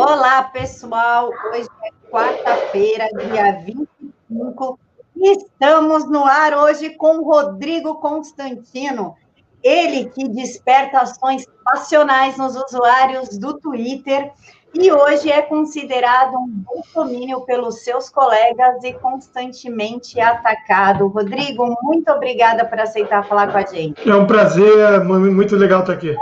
Olá, 0.00 0.44
pessoal. 0.44 1.30
Hoje 1.52 1.68
é 1.84 2.10
quarta-feira, 2.10 3.06
dia 3.18 3.52
25. 3.52 4.78
E 5.14 5.32
estamos 5.32 6.08
no 6.08 6.24
ar 6.24 6.54
hoje 6.54 6.88
com 6.94 7.22
Rodrigo 7.22 7.96
Constantino. 7.96 9.14
Ele 9.62 10.06
que 10.06 10.26
desperta 10.26 11.00
ações 11.00 11.44
passionais 11.62 12.38
nos 12.38 12.56
usuários 12.56 13.36
do 13.36 13.60
Twitter 13.60 14.32
e 14.72 14.90
hoje 14.90 15.30
é 15.30 15.42
considerado 15.42 16.34
um 16.34 16.48
bolsomínio 16.48 17.42
pelos 17.42 17.84
seus 17.84 18.08
colegas 18.08 18.82
e 18.82 18.94
constantemente 18.94 20.18
atacado. 20.18 21.08
Rodrigo, 21.08 21.76
muito 21.82 22.10
obrigada 22.10 22.64
por 22.64 22.80
aceitar 22.80 23.28
falar 23.28 23.52
com 23.52 23.58
a 23.58 23.66
gente. 23.66 24.08
É 24.08 24.14
um 24.14 24.26
prazer, 24.26 25.04
muito 25.04 25.56
legal 25.56 25.80
estar 25.80 25.92
aqui. 25.92 26.16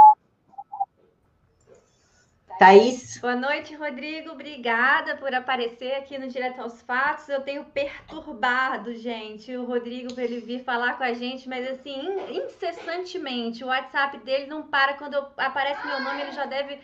Thaís. 2.59 3.19
Boa 3.19 3.37
noite, 3.37 3.73
Rodrigo. 3.77 4.33
Obrigada 4.33 5.17
por 5.17 5.33
aparecer 5.33 5.95
aqui 5.95 6.19
no 6.19 6.27
Direto 6.27 6.61
aos 6.61 6.83
Fatos. 6.83 7.29
Eu 7.29 7.41
tenho 7.43 7.65
perturbado, 7.67 8.93
gente, 8.97 9.57
o 9.57 9.65
Rodrigo 9.65 10.13
para 10.13 10.25
ele 10.25 10.41
vir 10.41 10.65
falar 10.65 10.99
com 10.99 11.05
a 11.05 11.13
gente, 11.13 11.49
mas 11.49 11.65
assim, 11.69 12.05
incessantemente. 12.33 13.63
O 13.63 13.69
WhatsApp 13.69 14.19
dele 14.19 14.47
não 14.47 14.65
para. 14.65 14.95
Quando 14.95 15.25
aparece 15.37 15.87
meu 15.87 16.01
nome, 16.01 16.21
ele 16.21 16.33
já 16.33 16.47
deve 16.47 16.81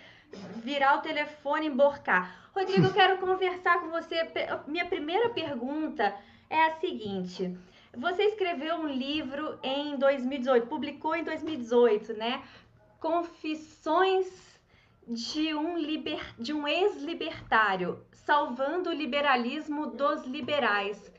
virar 0.63 0.99
o 0.99 1.01
telefone 1.01 1.67
e 1.67 1.71
emborcar. 1.71 2.51
Rodrigo, 2.55 2.87
eu 2.87 2.93
quero 2.95 3.19
conversar 3.19 3.81
com 3.81 3.91
você. 3.91 4.31
Minha 4.69 4.87
primeira 4.87 5.31
pergunta 5.31 6.15
é 6.49 6.67
a 6.67 6.77
seguinte. 6.77 7.53
Você 7.97 8.23
escreveu 8.23 8.77
um 8.77 8.87
livro 8.87 9.59
em 9.61 9.97
2018, 9.97 10.69
publicou 10.69 11.17
em 11.17 11.25
2018, 11.25 12.13
né? 12.13 12.45
Confissões 13.01 14.54
de 15.07 15.55
um, 15.55 15.79
liber, 15.79 16.21
de 16.39 16.53
um 16.53 16.67
ex-libertário, 16.67 17.99
salvando 18.13 18.91
o 18.91 18.93
liberalismo 18.93 19.89
dos 19.89 20.25
liberais. 20.27 21.13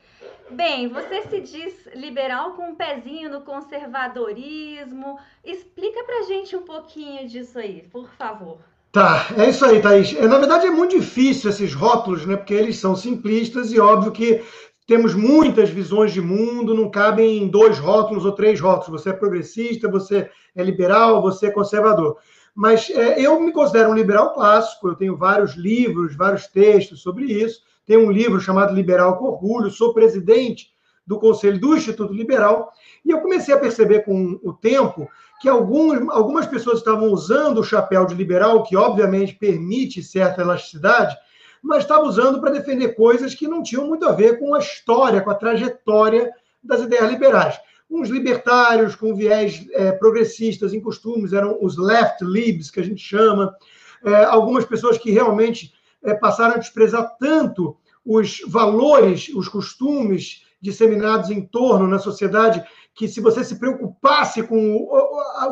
Bem, 0.50 0.88
você 0.88 1.22
se 1.22 1.40
diz 1.40 1.88
liberal 1.94 2.52
com 2.52 2.70
um 2.70 2.74
pezinho 2.74 3.30
no 3.30 3.42
conservadorismo. 3.42 5.18
Explica 5.44 6.04
pra 6.04 6.22
gente 6.22 6.56
um 6.56 6.62
pouquinho 6.62 7.28
disso 7.28 7.58
aí, 7.58 7.82
por 7.90 8.08
favor. 8.10 8.58
Tá, 8.92 9.26
é 9.36 9.50
isso 9.50 9.64
aí, 9.64 9.82
Thaís. 9.82 10.14
É, 10.16 10.26
na 10.26 10.38
verdade, 10.38 10.66
é 10.66 10.70
muito 10.70 10.98
difícil 10.98 11.50
esses 11.50 11.74
rótulos, 11.74 12.24
né? 12.24 12.36
Porque 12.36 12.54
eles 12.54 12.78
são 12.78 12.96
simplistas 12.96 13.72
e 13.72 13.78
óbvio 13.78 14.10
que 14.10 14.42
temos 14.86 15.14
muitas 15.14 15.68
visões 15.68 16.12
de 16.12 16.20
mundo, 16.20 16.74
não 16.74 16.90
cabem 16.90 17.42
em 17.42 17.48
dois 17.48 17.78
rótulos 17.78 18.24
ou 18.24 18.32
três 18.32 18.60
rótulos. 18.60 19.02
Você 19.02 19.10
é 19.10 19.12
progressista, 19.12 19.90
você 19.90 20.30
é 20.54 20.62
liberal, 20.62 21.20
você 21.20 21.46
é 21.48 21.50
conservador. 21.50 22.16
Mas 22.56 22.88
é, 22.88 23.20
eu 23.20 23.38
me 23.38 23.52
considero 23.52 23.90
um 23.90 23.94
liberal 23.94 24.32
clássico, 24.32 24.88
eu 24.88 24.94
tenho 24.94 25.14
vários 25.14 25.54
livros, 25.56 26.16
vários 26.16 26.46
textos 26.46 27.02
sobre 27.02 27.26
isso. 27.26 27.60
Tenho 27.84 28.06
um 28.06 28.10
livro 28.10 28.40
chamado 28.40 28.74
Liberal 28.74 29.18
com 29.18 29.26
Orgulho, 29.26 29.70
sou 29.70 29.92
presidente 29.92 30.70
do 31.06 31.18
Conselho 31.20 31.60
do 31.60 31.76
Instituto 31.76 32.14
Liberal, 32.14 32.72
e 33.04 33.10
eu 33.10 33.20
comecei 33.20 33.54
a 33.54 33.58
perceber 33.58 34.00
com 34.00 34.40
o 34.42 34.54
tempo 34.54 35.06
que 35.40 35.48
alguns, 35.48 36.08
algumas 36.08 36.46
pessoas 36.46 36.78
estavam 36.78 37.12
usando 37.12 37.58
o 37.58 37.64
chapéu 37.64 38.06
de 38.06 38.14
liberal, 38.14 38.62
que 38.62 38.74
obviamente 38.74 39.34
permite 39.34 40.02
certa 40.02 40.40
elasticidade, 40.40 41.14
mas 41.62 41.82
estavam 41.82 42.08
usando 42.08 42.40
para 42.40 42.50
defender 42.50 42.94
coisas 42.94 43.34
que 43.34 43.46
não 43.46 43.62
tinham 43.62 43.86
muito 43.86 44.08
a 44.08 44.12
ver 44.12 44.38
com 44.38 44.54
a 44.54 44.58
história, 44.58 45.20
com 45.20 45.30
a 45.30 45.34
trajetória 45.34 46.32
das 46.64 46.80
ideias 46.80 47.10
liberais 47.10 47.60
uns 47.88 48.08
libertários 48.08 48.94
com 48.94 49.14
viés 49.14 49.66
é, 49.72 49.92
progressistas 49.92 50.74
em 50.74 50.80
costumes, 50.80 51.32
eram 51.32 51.58
os 51.60 51.76
left 51.76 52.24
libs, 52.24 52.70
que 52.70 52.80
a 52.80 52.84
gente 52.84 53.02
chama, 53.02 53.54
é, 54.04 54.24
algumas 54.24 54.64
pessoas 54.64 54.98
que 54.98 55.10
realmente 55.10 55.72
é, 56.02 56.14
passaram 56.14 56.54
a 56.54 56.58
desprezar 56.58 57.16
tanto 57.18 57.76
os 58.04 58.40
valores, 58.46 59.28
os 59.28 59.48
costumes 59.48 60.44
disseminados 60.60 61.30
em 61.30 61.42
torno 61.42 61.86
na 61.86 61.98
sociedade, 61.98 62.64
que 62.94 63.06
se 63.06 63.20
você 63.20 63.44
se 63.44 63.58
preocupasse 63.58 64.42
com 64.42 64.88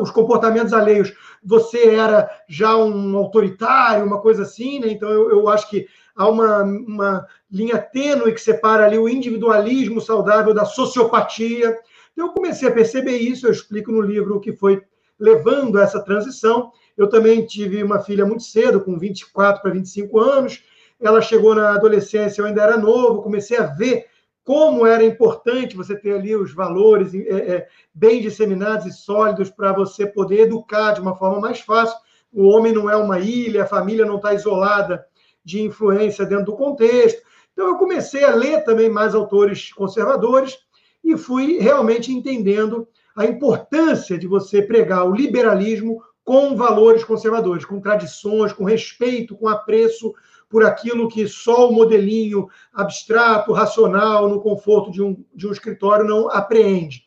os 0.01 0.11
comportamentos 0.11 0.73
alheios, 0.73 1.13
você 1.43 1.95
era 1.95 2.29
já 2.49 2.75
um 2.77 3.17
autoritário, 3.17 4.07
uma 4.07 4.21
coisa 4.21 4.43
assim, 4.43 4.81
né? 4.81 4.89
Então 4.89 5.11
eu, 5.11 5.31
eu 5.31 5.49
acho 5.49 5.69
que 5.69 5.87
há 6.17 6.29
uma, 6.29 6.63
uma 6.63 7.27
linha 7.51 7.79
tênue 7.79 8.33
que 8.33 8.41
separa 8.41 8.87
ali 8.87 8.99
o 8.99 9.09
individualismo 9.09 10.01
saudável 10.01 10.55
da 10.55 10.65
sociopatia. 10.65 11.77
Então, 12.15 12.29
eu 12.29 12.33
comecei 12.33 12.69
a 12.69 12.73
perceber 12.73 13.19
isso, 13.19 13.47
eu 13.47 13.53
explico 13.53 13.93
no 13.93 14.01
livro 14.01 14.37
o 14.37 14.41
que 14.41 14.53
foi 14.53 14.81
levando 15.19 15.79
essa 15.79 16.01
transição. 16.01 16.73
Eu 16.97 17.09
também 17.09 17.45
tive 17.45 17.83
uma 17.83 18.01
filha 18.01 18.25
muito 18.25 18.45
cedo, 18.45 18.81
com 18.81 18.99
24 18.99 19.61
para 19.61 19.73
25 19.73 20.19
anos. 20.19 20.63
Ela 21.01 21.21
chegou 21.21 21.55
na 21.55 21.75
adolescência, 21.75 22.41
eu 22.41 22.47
ainda 22.47 22.63
era 22.63 22.77
novo, 22.77 23.23
comecei 23.23 23.59
a 23.59 23.67
ver 23.67 24.07
como 24.45 24.87
era 24.87 25.03
importante 25.03 25.77
você 25.77 25.97
ter 25.97 26.15
ali 26.15 26.37
os 26.37 26.55
valores 26.55 27.15
é, 27.15 27.19
é, 27.19 27.69
bem 27.93 28.21
disseminados 28.21 28.87
e 28.87 28.93
sólidos 28.93 29.51
para 29.51 29.73
você 29.73 30.07
poder 30.07 30.43
educar 30.43 30.93
de 30.93 31.01
uma 31.01 31.17
forma 31.17 31.41
mais 31.41 31.61
fácil. 31.61 31.97
O 32.33 32.49
homem 32.49 32.73
não 32.73 32.89
é 32.89 32.95
uma 32.95 33.19
ilha, 33.19 33.65
a 33.65 33.67
família 33.67 34.05
não 34.05 34.17
está 34.17 34.35
isolada 34.35 35.05
de 35.45 35.63
influência 35.63 36.27
dentro 36.27 36.47
do 36.47 36.57
contexto. 36.57 37.23
Então, 37.53 37.69
eu 37.69 37.77
comecei 37.77 38.25
a 38.25 38.35
ler 38.35 38.65
também 38.65 38.89
mais 38.89 39.15
autores 39.15 39.73
conservadores 39.73 40.59
e 41.05 41.17
fui 41.17 41.59
realmente 41.59 42.11
entendendo 42.11 42.89
a 43.15 43.25
importância 43.27 44.19
de 44.19 44.27
você 44.27 44.63
pregar 44.63 45.05
o 45.05 45.15
liberalismo 45.15 46.03
com 46.25 46.57
valores 46.57 47.05
conservadores, 47.05 47.65
com 47.65 47.81
tradições, 47.81 48.53
com 48.53 48.65
respeito, 48.65 49.37
com 49.37 49.47
apreço 49.47 50.15
por 50.49 50.65
aquilo 50.65 51.09
que 51.09 51.29
só 51.29 51.69
o 51.69 51.73
modelinho 51.73 52.49
abstrato, 52.73 53.53
racional, 53.53 54.29
no 54.29 54.41
conforto 54.41 54.91
de 54.91 55.03
um, 55.03 55.23
de 55.35 55.47
um 55.47 55.53
escritório 55.53 56.07
não 56.07 56.31
apreende. 56.31 57.05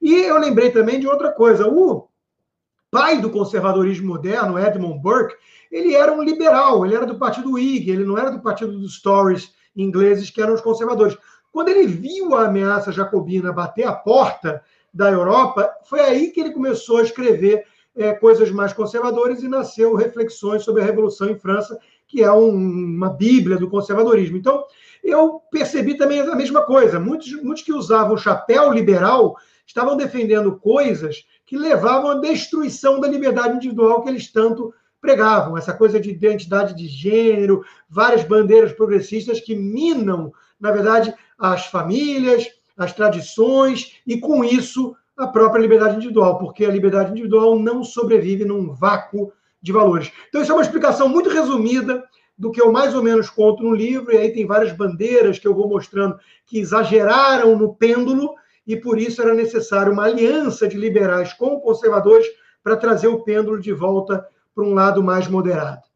E 0.00 0.12
eu 0.14 0.38
lembrei 0.38 0.70
também 0.70 1.00
de 1.00 1.06
outra 1.06 1.32
coisa. 1.32 1.66
O 1.66 2.08
pai 2.90 3.20
do 3.20 3.30
conservadorismo 3.30 4.08
moderno, 4.08 4.58
Edmund 4.58 5.00
Burke, 5.00 5.34
ele 5.70 5.94
era 5.94 6.12
um 6.12 6.22
liberal, 6.22 6.84
ele 6.84 6.94
era 6.94 7.06
do 7.06 7.18
partido 7.18 7.52
Whig, 7.52 7.90
ele 7.90 8.04
não 8.04 8.16
era 8.16 8.30
do 8.30 8.40
partido 8.40 8.78
dos 8.78 9.00
Tories 9.00 9.52
ingleses, 9.76 10.30
que 10.30 10.40
eram 10.40 10.54
os 10.54 10.60
conservadores. 10.60 11.16
Quando 11.52 11.68
ele 11.68 11.86
viu 11.86 12.34
a 12.34 12.46
ameaça 12.46 12.92
jacobina 12.92 13.52
bater 13.52 13.84
a 13.84 13.92
porta 13.92 14.62
da 14.92 15.10
Europa, 15.10 15.70
foi 15.84 16.00
aí 16.00 16.30
que 16.30 16.40
ele 16.40 16.52
começou 16.52 16.98
a 16.98 17.02
escrever 17.02 17.64
é, 17.96 18.12
coisas 18.12 18.50
mais 18.50 18.72
conservadoras 18.72 19.42
e 19.42 19.48
nasceu 19.48 19.94
Reflexões 19.94 20.62
sobre 20.62 20.82
a 20.82 20.84
Revolução 20.84 21.28
em 21.28 21.38
França, 21.38 21.78
que 22.06 22.22
é 22.22 22.32
um, 22.32 22.50
uma 22.50 23.10
bíblia 23.10 23.56
do 23.56 23.68
conservadorismo. 23.68 24.36
Então, 24.36 24.64
eu 25.02 25.40
percebi 25.50 25.96
também 25.96 26.20
a 26.20 26.36
mesma 26.36 26.62
coisa. 26.62 26.98
Muitos, 26.98 27.32
muitos 27.42 27.62
que 27.62 27.72
usavam 27.72 28.14
o 28.14 28.18
chapéu 28.18 28.72
liberal 28.72 29.36
estavam 29.66 29.96
defendendo 29.96 30.56
coisas 30.56 31.26
que 31.44 31.56
levavam 31.56 32.10
à 32.10 32.14
destruição 32.14 33.00
da 33.00 33.08
liberdade 33.08 33.56
individual 33.56 34.02
que 34.02 34.08
eles 34.08 34.30
tanto 34.32 34.72
pregavam. 35.00 35.56
Essa 35.56 35.72
coisa 35.72 36.00
de 36.00 36.10
identidade 36.10 36.74
de 36.74 36.86
gênero, 36.86 37.64
várias 37.88 38.24
bandeiras 38.24 38.72
progressistas 38.72 39.40
que 39.40 39.54
minam, 39.54 40.32
na 40.58 40.70
verdade, 40.70 41.14
as 41.38 41.66
famílias, 41.66 42.46
as 42.76 42.92
tradições 42.92 44.00
e, 44.06 44.18
com 44.18 44.44
isso, 44.44 44.94
a 45.16 45.26
própria 45.26 45.60
liberdade 45.60 45.96
individual, 45.96 46.38
porque 46.38 46.64
a 46.64 46.70
liberdade 46.70 47.10
individual 47.10 47.58
não 47.58 47.82
sobrevive 47.82 48.44
num 48.44 48.72
vácuo 48.72 49.32
de 49.60 49.72
valores. 49.72 50.12
Então, 50.28 50.40
isso 50.40 50.52
é 50.52 50.54
uma 50.54 50.62
explicação 50.62 51.08
muito 51.08 51.28
resumida 51.28 52.04
do 52.38 52.52
que 52.52 52.60
eu 52.60 52.70
mais 52.70 52.94
ou 52.94 53.02
menos 53.02 53.28
conto 53.28 53.64
no 53.64 53.74
livro, 53.74 54.12
e 54.12 54.16
aí 54.16 54.32
tem 54.32 54.46
várias 54.46 54.72
bandeiras 54.72 55.38
que 55.38 55.48
eu 55.48 55.54
vou 55.54 55.68
mostrando 55.68 56.18
que 56.46 56.60
exageraram 56.60 57.58
no 57.58 57.74
pêndulo, 57.74 58.34
e 58.64 58.76
por 58.76 58.98
isso 58.98 59.20
era 59.20 59.34
necessário 59.34 59.92
uma 59.92 60.04
aliança 60.04 60.68
de 60.68 60.76
liberais 60.76 61.32
com 61.32 61.58
conservadores 61.58 62.26
para 62.62 62.76
trazer 62.76 63.08
o 63.08 63.24
pêndulo 63.24 63.58
de 63.58 63.72
volta 63.72 64.24
para 64.54 64.64
um 64.64 64.74
lado 64.74 65.02
mais 65.02 65.26
moderado. 65.26 65.87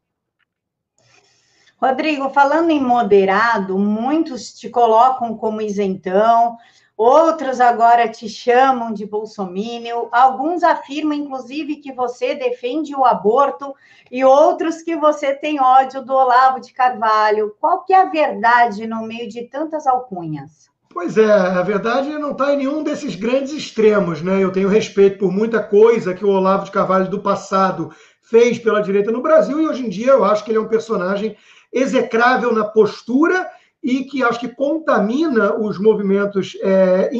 Rodrigo, 1.83 2.29
falando 2.29 2.69
em 2.69 2.81
moderado, 2.81 3.77
muitos 3.77 4.53
te 4.53 4.69
colocam 4.69 5.35
como 5.35 5.61
isentão, 5.61 6.55
outros 6.95 7.59
agora 7.59 8.07
te 8.07 8.29
chamam 8.29 8.93
de 8.93 9.05
bolsomínio, 9.05 10.07
alguns 10.09 10.63
afirmam, 10.63 11.17
inclusive, 11.17 11.81
que 11.81 11.91
você 11.91 12.35
defende 12.35 12.95
o 12.95 13.03
aborto 13.03 13.75
e 14.09 14.23
outros 14.23 14.81
que 14.81 14.95
você 14.95 15.33
tem 15.33 15.59
ódio 15.59 16.01
do 16.01 16.13
Olavo 16.13 16.61
de 16.61 16.71
Carvalho. 16.71 17.53
Qual 17.59 17.83
que 17.83 17.91
é 17.91 17.99
a 17.99 18.05
verdade 18.05 18.87
no 18.87 19.05
meio 19.05 19.27
de 19.27 19.41
tantas 19.49 19.85
alcunhas? 19.85 20.71
Pois 20.89 21.17
é, 21.17 21.33
a 21.33 21.61
verdade 21.63 22.07
não 22.17 22.31
está 22.31 22.53
em 22.53 22.57
nenhum 22.59 22.81
desses 22.81 23.13
grandes 23.13 23.51
extremos, 23.51 24.21
né? 24.21 24.41
Eu 24.41 24.53
tenho 24.53 24.69
respeito 24.69 25.19
por 25.19 25.33
muita 25.33 25.61
coisa 25.61 26.13
que 26.13 26.23
o 26.23 26.29
Olavo 26.29 26.63
de 26.63 26.71
Carvalho 26.71 27.09
do 27.09 27.19
passado 27.19 27.91
fez 28.21 28.57
pela 28.57 28.81
direita 28.81 29.11
no 29.11 29.21
Brasil 29.21 29.61
e 29.61 29.67
hoje 29.67 29.85
em 29.85 29.89
dia 29.89 30.11
eu 30.11 30.23
acho 30.23 30.45
que 30.45 30.51
ele 30.51 30.59
é 30.59 30.61
um 30.61 30.67
personagem 30.69 31.35
execrável 31.73 32.53
na 32.53 32.63
postura 32.63 33.49
e 33.81 34.05
que 34.05 34.23
acho 34.23 34.39
que 34.39 34.47
contamina 34.47 35.57
os 35.59 35.77
movimentos 35.77 36.57
é, 36.61 37.11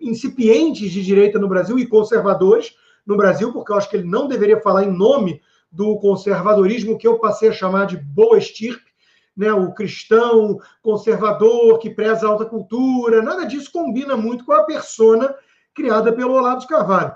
incipientes 0.00 0.92
de 0.92 1.02
direita 1.02 1.38
no 1.38 1.48
Brasil 1.48 1.78
e 1.78 1.86
conservadores 1.86 2.76
no 3.04 3.16
Brasil, 3.16 3.52
porque 3.52 3.72
eu 3.72 3.76
acho 3.76 3.90
que 3.90 3.96
ele 3.96 4.08
não 4.08 4.28
deveria 4.28 4.60
falar 4.60 4.84
em 4.84 4.92
nome 4.92 5.40
do 5.70 5.98
conservadorismo 5.98 6.98
que 6.98 7.08
eu 7.08 7.18
passei 7.18 7.48
a 7.48 7.52
chamar 7.52 7.86
de 7.86 7.96
boa 7.96 8.38
estirpe, 8.38 8.92
né, 9.34 9.52
o 9.52 9.72
cristão 9.72 10.58
conservador 10.82 11.78
que 11.78 11.90
preza 11.90 12.26
a 12.26 12.30
alta 12.30 12.44
cultura, 12.44 13.22
nada 13.22 13.46
disso 13.46 13.72
combina 13.72 14.16
muito 14.16 14.44
com 14.44 14.52
a 14.52 14.64
persona 14.64 15.34
criada 15.74 16.12
pelo 16.12 16.34
Olavo 16.34 16.60
de 16.60 16.66
Carvalho. 16.66 17.14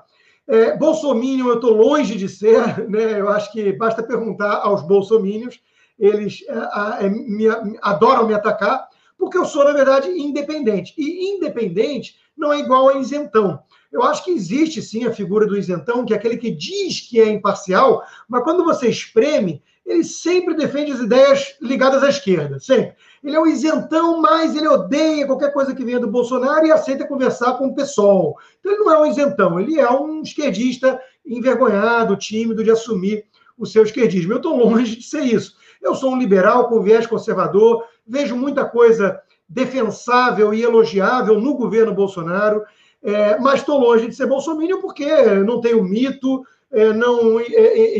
É, 0.48 0.78
eu 0.80 1.54
estou 1.54 1.72
longe 1.72 2.16
de 2.16 2.28
ser, 2.28 2.88
né? 2.88 3.20
eu 3.20 3.28
acho 3.28 3.52
que 3.52 3.72
basta 3.72 4.02
perguntar 4.02 4.60
aos 4.62 4.82
bolsomínios, 4.82 5.60
eles 5.98 6.44
é, 6.48 7.06
é, 7.06 7.08
me, 7.08 7.46
adoram 7.82 8.26
me 8.26 8.34
atacar, 8.34 8.88
porque 9.18 9.38
eu 9.38 9.44
sou, 9.44 9.64
na 9.64 9.72
verdade, 9.72 10.08
independente. 10.08 10.94
E 10.96 11.34
independente 11.34 12.16
não 12.36 12.52
é 12.52 12.60
igual 12.60 12.88
a 12.88 12.98
isentão. 12.98 13.58
Eu 13.90 14.02
acho 14.02 14.24
que 14.24 14.30
existe 14.30 14.82
sim 14.82 15.06
a 15.06 15.12
figura 15.12 15.46
do 15.46 15.56
isentão, 15.56 16.04
que 16.04 16.12
é 16.12 16.16
aquele 16.16 16.36
que 16.36 16.50
diz 16.50 17.00
que 17.00 17.20
é 17.20 17.28
imparcial, 17.30 18.02
mas 18.28 18.42
quando 18.42 18.64
você 18.64 18.88
espreme, 18.88 19.62
ele 19.86 20.02
sempre 20.02 20.54
defende 20.54 20.92
as 20.92 21.00
ideias 21.00 21.56
ligadas 21.60 22.02
à 22.02 22.08
esquerda, 22.08 22.58
sempre. 22.58 22.94
Ele 23.22 23.36
é 23.36 23.40
o 23.40 23.46
isentão, 23.46 24.20
mas 24.20 24.54
ele 24.54 24.68
odeia 24.68 25.26
qualquer 25.26 25.52
coisa 25.52 25.74
que 25.74 25.84
venha 25.84 26.00
do 26.00 26.10
Bolsonaro 26.10 26.66
e 26.66 26.72
aceita 26.72 27.06
conversar 27.06 27.54
com 27.54 27.68
o 27.68 27.74
PSOL. 27.74 28.36
Então 28.58 28.72
ele 28.72 28.84
não 28.84 28.92
é 28.92 29.00
um 29.00 29.06
isentão, 29.06 29.60
ele 29.60 29.78
é 29.78 29.90
um 29.90 30.22
esquerdista 30.22 31.00
envergonhado, 31.24 32.16
tímido 32.16 32.62
de 32.62 32.70
assumir 32.70 33.24
o 33.56 33.64
seu 33.64 33.84
esquerdismo. 33.84 34.32
Eu 34.32 34.38
estou 34.38 34.56
longe 34.56 34.96
de 34.96 35.02
ser 35.04 35.22
isso. 35.22 35.55
Eu 35.86 35.94
sou 35.94 36.12
um 36.12 36.18
liberal 36.18 36.68
com 36.68 36.82
viés 36.82 37.06
conservador, 37.06 37.84
vejo 38.04 38.36
muita 38.36 38.64
coisa 38.64 39.20
defensável 39.48 40.52
e 40.52 40.60
elogiável 40.60 41.40
no 41.40 41.54
governo 41.54 41.94
Bolsonaro, 41.94 42.64
é, 43.00 43.38
mas 43.38 43.60
estou 43.60 43.78
longe 43.78 44.08
de 44.08 44.16
ser 44.16 44.26
bolsominion 44.26 44.80
porque 44.80 45.06
não 45.44 45.60
tenho 45.60 45.84
mito, 45.84 46.42
é, 46.72 46.92
não 46.92 47.38
é, 47.38 47.44
é, 47.44 47.98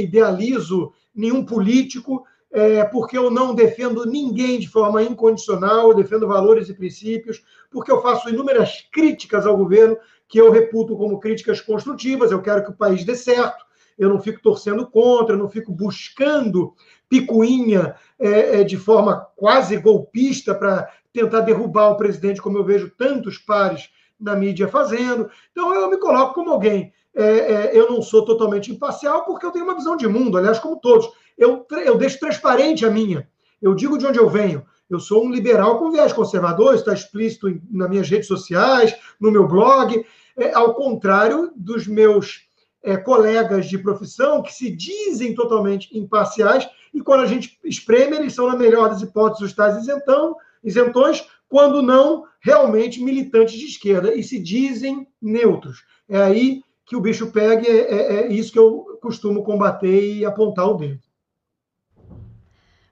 idealizo 0.00 0.92
nenhum 1.14 1.44
político, 1.44 2.24
é, 2.50 2.82
porque 2.84 3.18
eu 3.18 3.30
não 3.30 3.54
defendo 3.54 4.06
ninguém 4.06 4.58
de 4.58 4.68
forma 4.68 5.02
incondicional, 5.02 5.90
eu 5.90 5.94
defendo 5.94 6.26
valores 6.26 6.70
e 6.70 6.74
princípios, 6.74 7.42
porque 7.70 7.92
eu 7.92 8.00
faço 8.00 8.30
inúmeras 8.30 8.88
críticas 8.90 9.44
ao 9.44 9.58
governo 9.58 9.98
que 10.26 10.40
eu 10.40 10.50
reputo 10.50 10.96
como 10.96 11.20
críticas 11.20 11.60
construtivas, 11.60 12.32
eu 12.32 12.40
quero 12.40 12.64
que 12.64 12.70
o 12.70 12.76
país 12.76 13.04
dê 13.04 13.14
certo, 13.14 13.66
eu 13.98 14.08
não 14.08 14.20
fico 14.20 14.40
torcendo 14.42 14.86
contra, 14.90 15.34
eu 15.34 15.38
não 15.38 15.48
fico 15.48 15.72
buscando 15.72 16.74
picuinha 17.08 17.94
é, 18.18 18.60
é, 18.60 18.64
de 18.64 18.76
forma 18.76 19.26
quase 19.36 19.76
golpista 19.76 20.54
para 20.54 20.90
tentar 21.12 21.40
derrubar 21.40 21.90
o 21.90 21.96
presidente, 21.96 22.42
como 22.42 22.58
eu 22.58 22.64
vejo 22.64 22.90
tantos 22.96 23.38
pares 23.38 23.90
na 24.18 24.34
mídia 24.34 24.68
fazendo. 24.68 25.30
Então, 25.52 25.74
eu 25.74 25.90
me 25.90 25.98
coloco 25.98 26.34
como 26.34 26.50
alguém. 26.50 26.92
É, 27.14 27.24
é, 27.24 27.70
eu 27.72 27.90
não 27.90 28.02
sou 28.02 28.24
totalmente 28.24 28.70
imparcial, 28.70 29.24
porque 29.24 29.46
eu 29.46 29.50
tenho 29.50 29.64
uma 29.64 29.74
visão 29.74 29.96
de 29.96 30.06
mundo, 30.06 30.36
aliás, 30.36 30.58
como 30.58 30.78
todos. 30.78 31.08
Eu, 31.36 31.66
eu 31.84 31.96
deixo 31.96 32.20
transparente 32.20 32.84
a 32.84 32.90
minha. 32.90 33.28
Eu 33.60 33.74
digo 33.74 33.96
de 33.96 34.06
onde 34.06 34.18
eu 34.18 34.28
venho. 34.28 34.64
Eu 34.88 35.00
sou 35.00 35.24
um 35.24 35.30
liberal 35.30 35.78
com 35.78 35.90
viés 35.90 36.12
conservador, 36.12 36.74
está 36.74 36.92
explícito 36.92 37.48
em, 37.48 37.60
nas 37.70 37.88
minhas 37.88 38.08
redes 38.08 38.28
sociais, 38.28 38.94
no 39.20 39.30
meu 39.30 39.46
blog. 39.46 40.04
É, 40.36 40.52
ao 40.52 40.74
contrário 40.74 41.50
dos 41.56 41.86
meus 41.86 42.46
é, 42.82 42.96
colegas 42.96 43.66
de 43.66 43.78
profissão 43.78 44.42
que 44.42 44.52
se 44.52 44.70
dizem 44.70 45.34
totalmente 45.34 45.96
imparciais 45.96 46.68
e 46.96 47.02
quando 47.02 47.20
a 47.20 47.26
gente 47.26 47.58
espreme, 47.62 48.16
eles 48.16 48.32
são, 48.32 48.48
na 48.48 48.56
melhor 48.56 48.88
das 48.88 49.02
hipóteses, 49.02 49.50
os 49.50 49.52
tais 49.52 49.76
isentão, 49.76 50.34
isentões, 50.64 51.22
quando 51.46 51.82
não 51.82 52.24
realmente 52.40 53.02
militantes 53.02 53.54
de 53.54 53.66
esquerda 53.66 54.14
e 54.14 54.22
se 54.22 54.38
dizem 54.38 55.06
neutros. 55.20 55.84
É 56.08 56.16
aí 56.22 56.62
que 56.86 56.96
o 56.96 57.00
bicho 57.00 57.30
pega, 57.30 57.68
é, 57.68 57.80
é, 57.80 58.14
é 58.22 58.32
isso 58.32 58.50
que 58.50 58.58
eu 58.58 58.98
costumo 59.02 59.44
combater 59.44 60.14
e 60.14 60.24
apontar 60.24 60.70
o 60.70 60.74
dedo. 60.74 61.06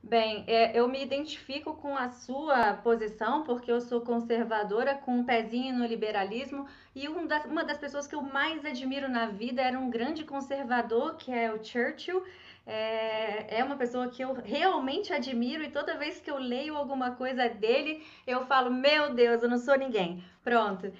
Bem, 0.02 0.44
é, 0.46 0.78
eu 0.78 0.86
me 0.86 1.02
identifico 1.02 1.74
com 1.74 1.96
a 1.96 2.10
sua 2.10 2.74
posição, 2.74 3.42
porque 3.42 3.72
eu 3.72 3.80
sou 3.80 4.02
conservadora, 4.02 4.94
com 4.94 5.12
um 5.20 5.24
pezinho 5.24 5.74
no 5.74 5.86
liberalismo, 5.86 6.66
e 6.94 7.08
um 7.08 7.26
uma 7.48 7.64
das 7.64 7.78
pessoas 7.78 8.06
que 8.06 8.14
eu 8.14 8.20
mais 8.20 8.64
admiro 8.66 9.08
na 9.08 9.26
vida 9.26 9.62
era 9.62 9.78
um 9.78 9.88
grande 9.88 10.22
conservador, 10.22 11.16
que 11.16 11.32
é 11.32 11.50
o 11.50 11.64
Churchill. 11.64 12.22
É, 12.66 13.58
é 13.58 13.64
uma 13.64 13.76
pessoa 13.76 14.08
que 14.08 14.22
eu 14.22 14.34
realmente 14.42 15.12
admiro, 15.12 15.62
e 15.62 15.70
toda 15.70 15.98
vez 15.98 16.18
que 16.18 16.30
eu 16.30 16.38
leio 16.38 16.76
alguma 16.76 17.10
coisa 17.10 17.48
dele, 17.48 18.02
eu 18.26 18.46
falo: 18.46 18.70
Meu 18.70 19.14
Deus, 19.14 19.42
eu 19.42 19.50
não 19.50 19.58
sou 19.58 19.76
ninguém. 19.76 20.24
Pronto. 20.42 20.90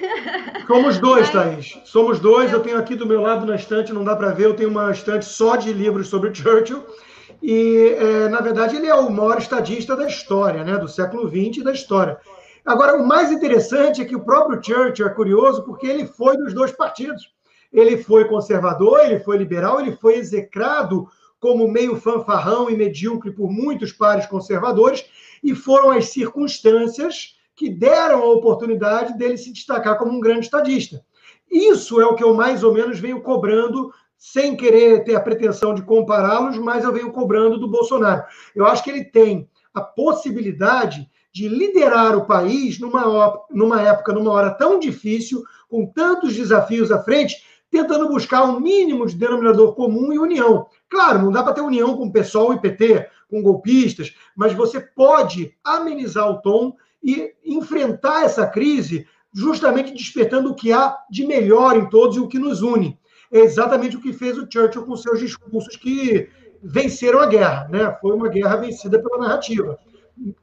Somos 0.66 0.98
dois, 0.98 1.32
Mas... 1.32 1.44
Thaís. 1.44 1.80
Somos 1.84 2.20
dois. 2.20 2.52
Eu... 2.52 2.58
eu 2.58 2.62
tenho 2.62 2.78
aqui 2.78 2.94
do 2.94 3.06
meu 3.06 3.22
lado 3.22 3.46
na 3.46 3.56
estante, 3.56 3.92
não 3.92 4.04
dá 4.04 4.14
para 4.14 4.32
ver, 4.32 4.44
eu 4.44 4.56
tenho 4.56 4.68
uma 4.68 4.90
estante 4.90 5.24
só 5.24 5.56
de 5.56 5.72
livros 5.72 6.08
sobre 6.08 6.34
Churchill. 6.34 6.84
E, 7.42 7.94
é, 7.98 8.28
na 8.28 8.40
verdade, 8.40 8.76
ele 8.76 8.86
é 8.86 8.94
o 8.94 9.10
maior 9.10 9.38
estadista 9.38 9.94
da 9.96 10.06
história, 10.06 10.64
né, 10.64 10.78
do 10.78 10.88
século 10.88 11.28
XX 11.28 11.62
da 11.62 11.72
história. 11.72 12.18
Agora, 12.64 12.96
o 12.96 13.06
mais 13.06 13.30
interessante 13.30 14.00
é 14.00 14.04
que 14.04 14.16
o 14.16 14.24
próprio 14.24 14.62
Churchill 14.62 15.06
é 15.06 15.10
curioso 15.10 15.62
porque 15.62 15.86
ele 15.86 16.06
foi 16.06 16.36
dos 16.38 16.54
dois 16.54 16.72
partidos. 16.72 17.34
Ele 17.74 17.98
foi 17.98 18.24
conservador, 18.26 19.00
ele 19.00 19.18
foi 19.18 19.36
liberal, 19.36 19.80
ele 19.80 19.96
foi 19.96 20.14
execrado 20.14 21.08
como 21.40 21.68
meio 21.68 21.96
fanfarrão 21.96 22.70
e 22.70 22.76
medíocre 22.76 23.32
por 23.32 23.50
muitos 23.50 23.92
pares 23.92 24.24
conservadores, 24.24 25.04
e 25.42 25.54
foram 25.54 25.90
as 25.90 26.06
circunstâncias 26.06 27.36
que 27.54 27.68
deram 27.68 28.22
a 28.22 28.32
oportunidade 28.32 29.18
dele 29.18 29.36
se 29.36 29.52
destacar 29.52 29.98
como 29.98 30.12
um 30.12 30.20
grande 30.20 30.46
estadista. 30.46 31.04
Isso 31.50 32.00
é 32.00 32.06
o 32.06 32.14
que 32.14 32.24
eu 32.24 32.32
mais 32.32 32.62
ou 32.64 32.72
menos 32.72 32.98
venho 32.98 33.20
cobrando 33.20 33.92
sem 34.16 34.56
querer 34.56 35.04
ter 35.04 35.16
a 35.16 35.20
pretensão 35.20 35.74
de 35.74 35.82
compará-los, 35.82 36.56
mas 36.56 36.84
eu 36.84 36.92
venho 36.92 37.12
cobrando 37.12 37.58
do 37.58 37.68
Bolsonaro. 37.68 38.24
Eu 38.54 38.66
acho 38.66 38.82
que 38.82 38.90
ele 38.90 39.04
tem 39.04 39.48
a 39.74 39.82
possibilidade 39.82 41.10
de 41.30 41.48
liderar 41.48 42.16
o 42.16 42.24
país 42.24 42.78
numa, 42.78 43.38
numa 43.50 43.82
época, 43.82 44.12
numa 44.12 44.30
hora 44.30 44.52
tão 44.52 44.78
difícil, 44.78 45.42
com 45.68 45.84
tantos 45.84 46.34
desafios 46.34 46.92
à 46.92 47.02
frente, 47.02 47.36
tentando 47.74 48.08
buscar 48.08 48.44
um 48.44 48.60
mínimo 48.60 49.04
de 49.04 49.16
denominador 49.16 49.74
comum 49.74 50.12
e 50.12 50.18
união. 50.18 50.66
Claro, 50.88 51.22
não 51.22 51.32
dá 51.32 51.42
para 51.42 51.54
ter 51.54 51.60
união 51.60 51.96
com 51.96 52.04
o 52.04 52.12
PSOL 52.12 52.54
e 52.54 52.60
PT, 52.60 53.08
com 53.28 53.42
golpistas, 53.42 54.14
mas 54.36 54.52
você 54.52 54.80
pode 54.80 55.56
amenizar 55.64 56.30
o 56.30 56.40
tom 56.40 56.76
e 57.02 57.34
enfrentar 57.44 58.24
essa 58.24 58.46
crise 58.46 59.06
justamente 59.32 59.92
despertando 59.92 60.50
o 60.50 60.54
que 60.54 60.72
há 60.72 60.96
de 61.10 61.26
melhor 61.26 61.76
em 61.76 61.88
todos 61.88 62.16
e 62.16 62.20
o 62.20 62.28
que 62.28 62.38
nos 62.38 62.62
une 62.62 62.96
é 63.32 63.40
exatamente 63.40 63.96
o 63.96 64.00
que 64.00 64.12
fez 64.12 64.38
o 64.38 64.46
Churchill 64.48 64.84
com 64.86 64.96
seus 64.96 65.18
discursos 65.18 65.74
que 65.76 66.28
venceram 66.62 67.18
a 67.18 67.26
guerra, 67.26 67.68
né? 67.68 67.96
Foi 68.00 68.12
uma 68.12 68.28
guerra 68.28 68.56
vencida 68.56 69.02
pela 69.02 69.18
narrativa 69.18 69.76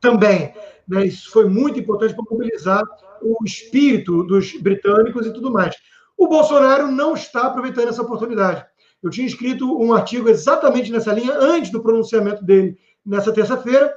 também. 0.02 0.54
Né? 0.86 1.06
Isso 1.06 1.32
foi 1.32 1.48
muito 1.48 1.80
importante 1.80 2.14
para 2.14 2.26
mobilizar 2.30 2.84
o 3.22 3.38
espírito 3.46 4.24
dos 4.24 4.54
britânicos 4.58 5.26
e 5.26 5.32
tudo 5.32 5.54
mais. 5.54 5.74
O 6.22 6.28
Bolsonaro 6.28 6.88
não 6.88 7.16
está 7.16 7.48
aproveitando 7.48 7.88
essa 7.88 8.04
oportunidade. 8.04 8.64
Eu 9.02 9.10
tinha 9.10 9.26
escrito 9.26 9.76
um 9.82 9.92
artigo 9.92 10.30
exatamente 10.30 10.92
nessa 10.92 11.12
linha 11.12 11.34
antes 11.34 11.72
do 11.72 11.82
pronunciamento 11.82 12.46
dele 12.46 12.78
nessa 13.04 13.34
terça-feira, 13.34 13.92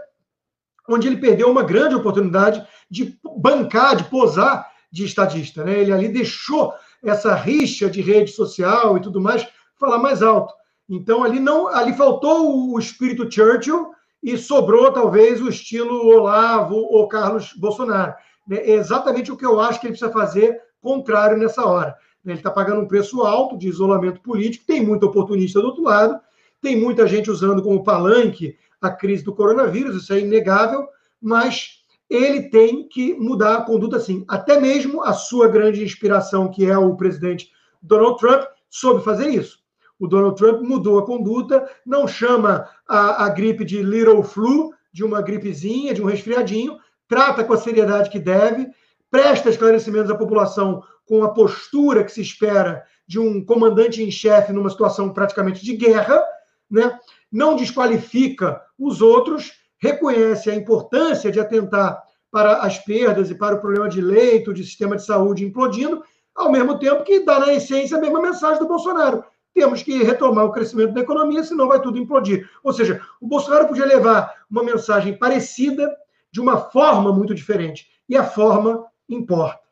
onde 0.88 1.06
ele 1.06 1.18
perdeu 1.18 1.50
uma 1.50 1.62
grande 1.62 1.94
oportunidade 1.94 2.66
de 2.90 3.18
bancar, 3.36 3.96
de 3.96 4.04
posar 4.04 4.66
de 4.90 5.04
estadista. 5.04 5.64
Né? 5.64 5.80
Ele 5.80 5.92
ali 5.92 6.08
deixou 6.08 6.72
essa 7.02 7.34
rixa 7.34 7.90
de 7.90 8.00
rede 8.00 8.30
social 8.30 8.96
e 8.96 9.02
tudo 9.02 9.20
mais, 9.20 9.46
falar 9.78 9.98
mais 9.98 10.22
alto. 10.22 10.54
Então 10.88 11.22
ali 11.22 11.38
não, 11.38 11.68
ali 11.68 11.92
faltou 11.92 12.72
o 12.72 12.78
espírito 12.78 13.30
Churchill 13.30 13.90
e 14.22 14.38
sobrou 14.38 14.90
talvez 14.90 15.42
o 15.42 15.48
estilo 15.50 16.06
Olavo 16.06 16.76
ou 16.76 17.06
Carlos 17.06 17.52
Bolsonaro. 17.52 18.14
É 18.50 18.70
exatamente 18.70 19.30
o 19.30 19.36
que 19.36 19.44
eu 19.44 19.60
acho 19.60 19.78
que 19.78 19.88
ele 19.88 19.92
precisa 19.92 20.10
fazer 20.10 20.58
contrário 20.80 21.36
nessa 21.36 21.66
hora. 21.66 21.94
Ele 22.24 22.34
está 22.34 22.50
pagando 22.50 22.80
um 22.80 22.88
preço 22.88 23.22
alto 23.22 23.58
de 23.58 23.68
isolamento 23.68 24.20
político, 24.20 24.64
tem 24.66 24.84
muito 24.84 25.04
oportunista 25.04 25.60
do 25.60 25.66
outro 25.66 25.82
lado, 25.82 26.18
tem 26.60 26.80
muita 26.80 27.06
gente 27.06 27.30
usando 27.30 27.62
como 27.62 27.84
palanque 27.84 28.56
a 28.80 28.90
crise 28.90 29.24
do 29.24 29.34
coronavírus, 29.34 29.96
isso 29.96 30.12
é 30.12 30.20
inegável, 30.20 30.86
mas 31.20 31.84
ele 32.08 32.48
tem 32.48 32.86
que 32.88 33.14
mudar 33.14 33.56
a 33.56 33.62
conduta 33.62 33.98
sim. 33.98 34.24
Até 34.28 34.60
mesmo 34.60 35.02
a 35.02 35.12
sua 35.12 35.48
grande 35.48 35.82
inspiração, 35.82 36.50
que 36.50 36.64
é 36.64 36.76
o 36.76 36.96
presidente 36.96 37.50
Donald 37.82 38.18
Trump, 38.18 38.44
soube 38.70 39.02
fazer 39.02 39.28
isso. 39.28 39.58
O 39.98 40.06
Donald 40.06 40.36
Trump 40.36 40.60
mudou 40.62 40.98
a 40.98 41.06
conduta, 41.06 41.68
não 41.84 42.06
chama 42.06 42.68
a, 42.86 43.24
a 43.24 43.28
gripe 43.28 43.64
de 43.64 43.82
little 43.82 44.22
flu, 44.22 44.72
de 44.92 45.04
uma 45.04 45.22
gripezinha, 45.22 45.94
de 45.94 46.02
um 46.02 46.06
resfriadinho, 46.06 46.78
trata 47.08 47.44
com 47.44 47.52
a 47.52 47.56
seriedade 47.56 48.10
que 48.10 48.18
deve, 48.18 48.68
presta 49.10 49.50
esclarecimentos 49.50 50.10
à 50.10 50.14
população 50.14 50.82
com 51.06 51.22
a 51.22 51.32
postura 51.32 52.04
que 52.04 52.12
se 52.12 52.20
espera 52.20 52.84
de 53.06 53.18
um 53.18 53.44
comandante 53.44 54.02
em 54.02 54.10
chefe 54.10 54.52
numa 54.52 54.70
situação 54.70 55.12
praticamente 55.12 55.64
de 55.64 55.76
guerra, 55.76 56.22
né? 56.70 56.98
não 57.30 57.56
desqualifica 57.56 58.62
os 58.78 59.02
outros, 59.02 59.52
reconhece 59.78 60.50
a 60.50 60.54
importância 60.54 61.30
de 61.30 61.40
atentar 61.40 62.02
para 62.30 62.58
as 62.58 62.78
perdas 62.78 63.30
e 63.30 63.34
para 63.34 63.54
o 63.54 63.60
problema 63.60 63.88
de 63.88 64.00
leito, 64.00 64.54
de 64.54 64.64
sistema 64.64 64.96
de 64.96 65.04
saúde 65.04 65.44
implodindo, 65.44 66.02
ao 66.34 66.50
mesmo 66.50 66.78
tempo 66.78 67.04
que 67.04 67.20
dá, 67.20 67.38
na 67.38 67.52
essência, 67.54 67.96
a 67.96 68.00
mesma 68.00 68.20
mensagem 68.20 68.58
do 68.58 68.66
Bolsonaro. 68.66 69.24
temos 69.52 69.84
que 69.84 70.02
retomar 70.02 70.44
o 70.44 70.50
crescimento 70.50 70.94
da 70.94 71.00
economia, 71.00 71.44
senão 71.44 71.68
vai 71.68 71.80
tudo 71.80 71.96
implodir. 71.96 72.48
Ou 72.64 72.72
seja, 72.72 73.00
o 73.20 73.26
Bolsonaro 73.28 73.68
podia 73.68 73.86
levar 73.86 74.34
uma 74.50 74.64
mensagem 74.64 75.16
parecida 75.16 75.94
de 76.32 76.40
uma 76.40 76.56
forma 76.56 77.12
muito 77.12 77.32
diferente. 77.32 77.86
E 78.08 78.16
a 78.16 78.24
forma 78.24 78.84
importa. 79.08 79.63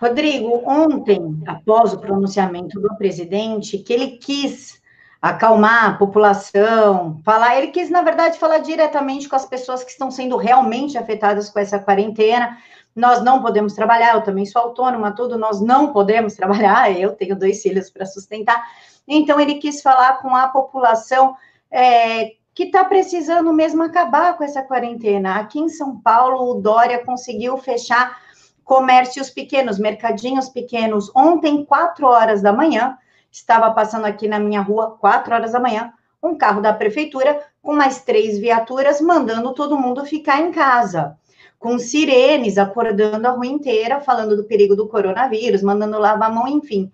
Rodrigo, 0.00 0.62
ontem, 0.64 1.42
após 1.44 1.92
o 1.92 1.98
pronunciamento 1.98 2.80
do 2.80 2.96
presidente, 2.96 3.78
que 3.78 3.92
ele 3.92 4.18
quis 4.18 4.80
acalmar 5.20 5.86
a 5.86 5.94
população, 5.94 7.20
falar, 7.24 7.58
ele 7.58 7.68
quis, 7.68 7.90
na 7.90 8.02
verdade, 8.02 8.38
falar 8.38 8.58
diretamente 8.58 9.28
com 9.28 9.34
as 9.34 9.44
pessoas 9.44 9.82
que 9.82 9.90
estão 9.90 10.08
sendo 10.08 10.36
realmente 10.36 10.96
afetadas 10.96 11.50
com 11.50 11.58
essa 11.58 11.80
quarentena. 11.80 12.56
Nós 12.94 13.22
não 13.24 13.42
podemos 13.42 13.72
trabalhar, 13.72 14.14
eu 14.14 14.22
também 14.22 14.46
sou 14.46 14.62
autônoma, 14.62 15.10
tudo, 15.10 15.36
nós 15.36 15.60
não 15.60 15.92
podemos 15.92 16.34
trabalhar, 16.36 16.96
eu 16.96 17.16
tenho 17.16 17.36
dois 17.36 17.60
filhos 17.60 17.90
para 17.90 18.06
sustentar. 18.06 18.64
Então, 19.06 19.40
ele 19.40 19.56
quis 19.56 19.82
falar 19.82 20.22
com 20.22 20.34
a 20.34 20.46
população 20.46 21.34
é, 21.72 22.34
que 22.54 22.64
está 22.64 22.84
precisando 22.84 23.52
mesmo 23.52 23.82
acabar 23.82 24.36
com 24.36 24.44
essa 24.44 24.62
quarentena. 24.62 25.40
Aqui 25.40 25.58
em 25.58 25.68
São 25.68 26.00
Paulo, 26.00 26.52
o 26.52 26.60
Dória 26.60 27.04
conseguiu 27.04 27.56
fechar 27.56 28.27
comércios 28.68 29.30
pequenos, 29.30 29.78
mercadinhos 29.78 30.50
pequenos. 30.50 31.10
Ontem, 31.16 31.64
quatro 31.64 32.06
horas 32.06 32.42
da 32.42 32.52
manhã, 32.52 32.98
estava 33.32 33.70
passando 33.70 34.04
aqui 34.04 34.28
na 34.28 34.38
minha 34.38 34.60
rua, 34.60 34.90
quatro 35.00 35.34
horas 35.34 35.52
da 35.52 35.58
manhã, 35.58 35.90
um 36.22 36.36
carro 36.36 36.60
da 36.60 36.74
prefeitura 36.74 37.42
com 37.62 37.74
mais 37.74 38.02
três 38.02 38.38
viaturas 38.38 39.00
mandando 39.00 39.54
todo 39.54 39.78
mundo 39.78 40.04
ficar 40.04 40.42
em 40.42 40.52
casa, 40.52 41.16
com 41.58 41.78
sirenes 41.78 42.58
acordando 42.58 43.26
a 43.26 43.30
rua 43.30 43.46
inteira, 43.46 44.02
falando 44.02 44.36
do 44.36 44.44
perigo 44.44 44.76
do 44.76 44.86
coronavírus, 44.86 45.62
mandando 45.62 45.98
lavar 45.98 46.30
a 46.30 46.34
mão, 46.34 46.46
enfim. 46.46 46.92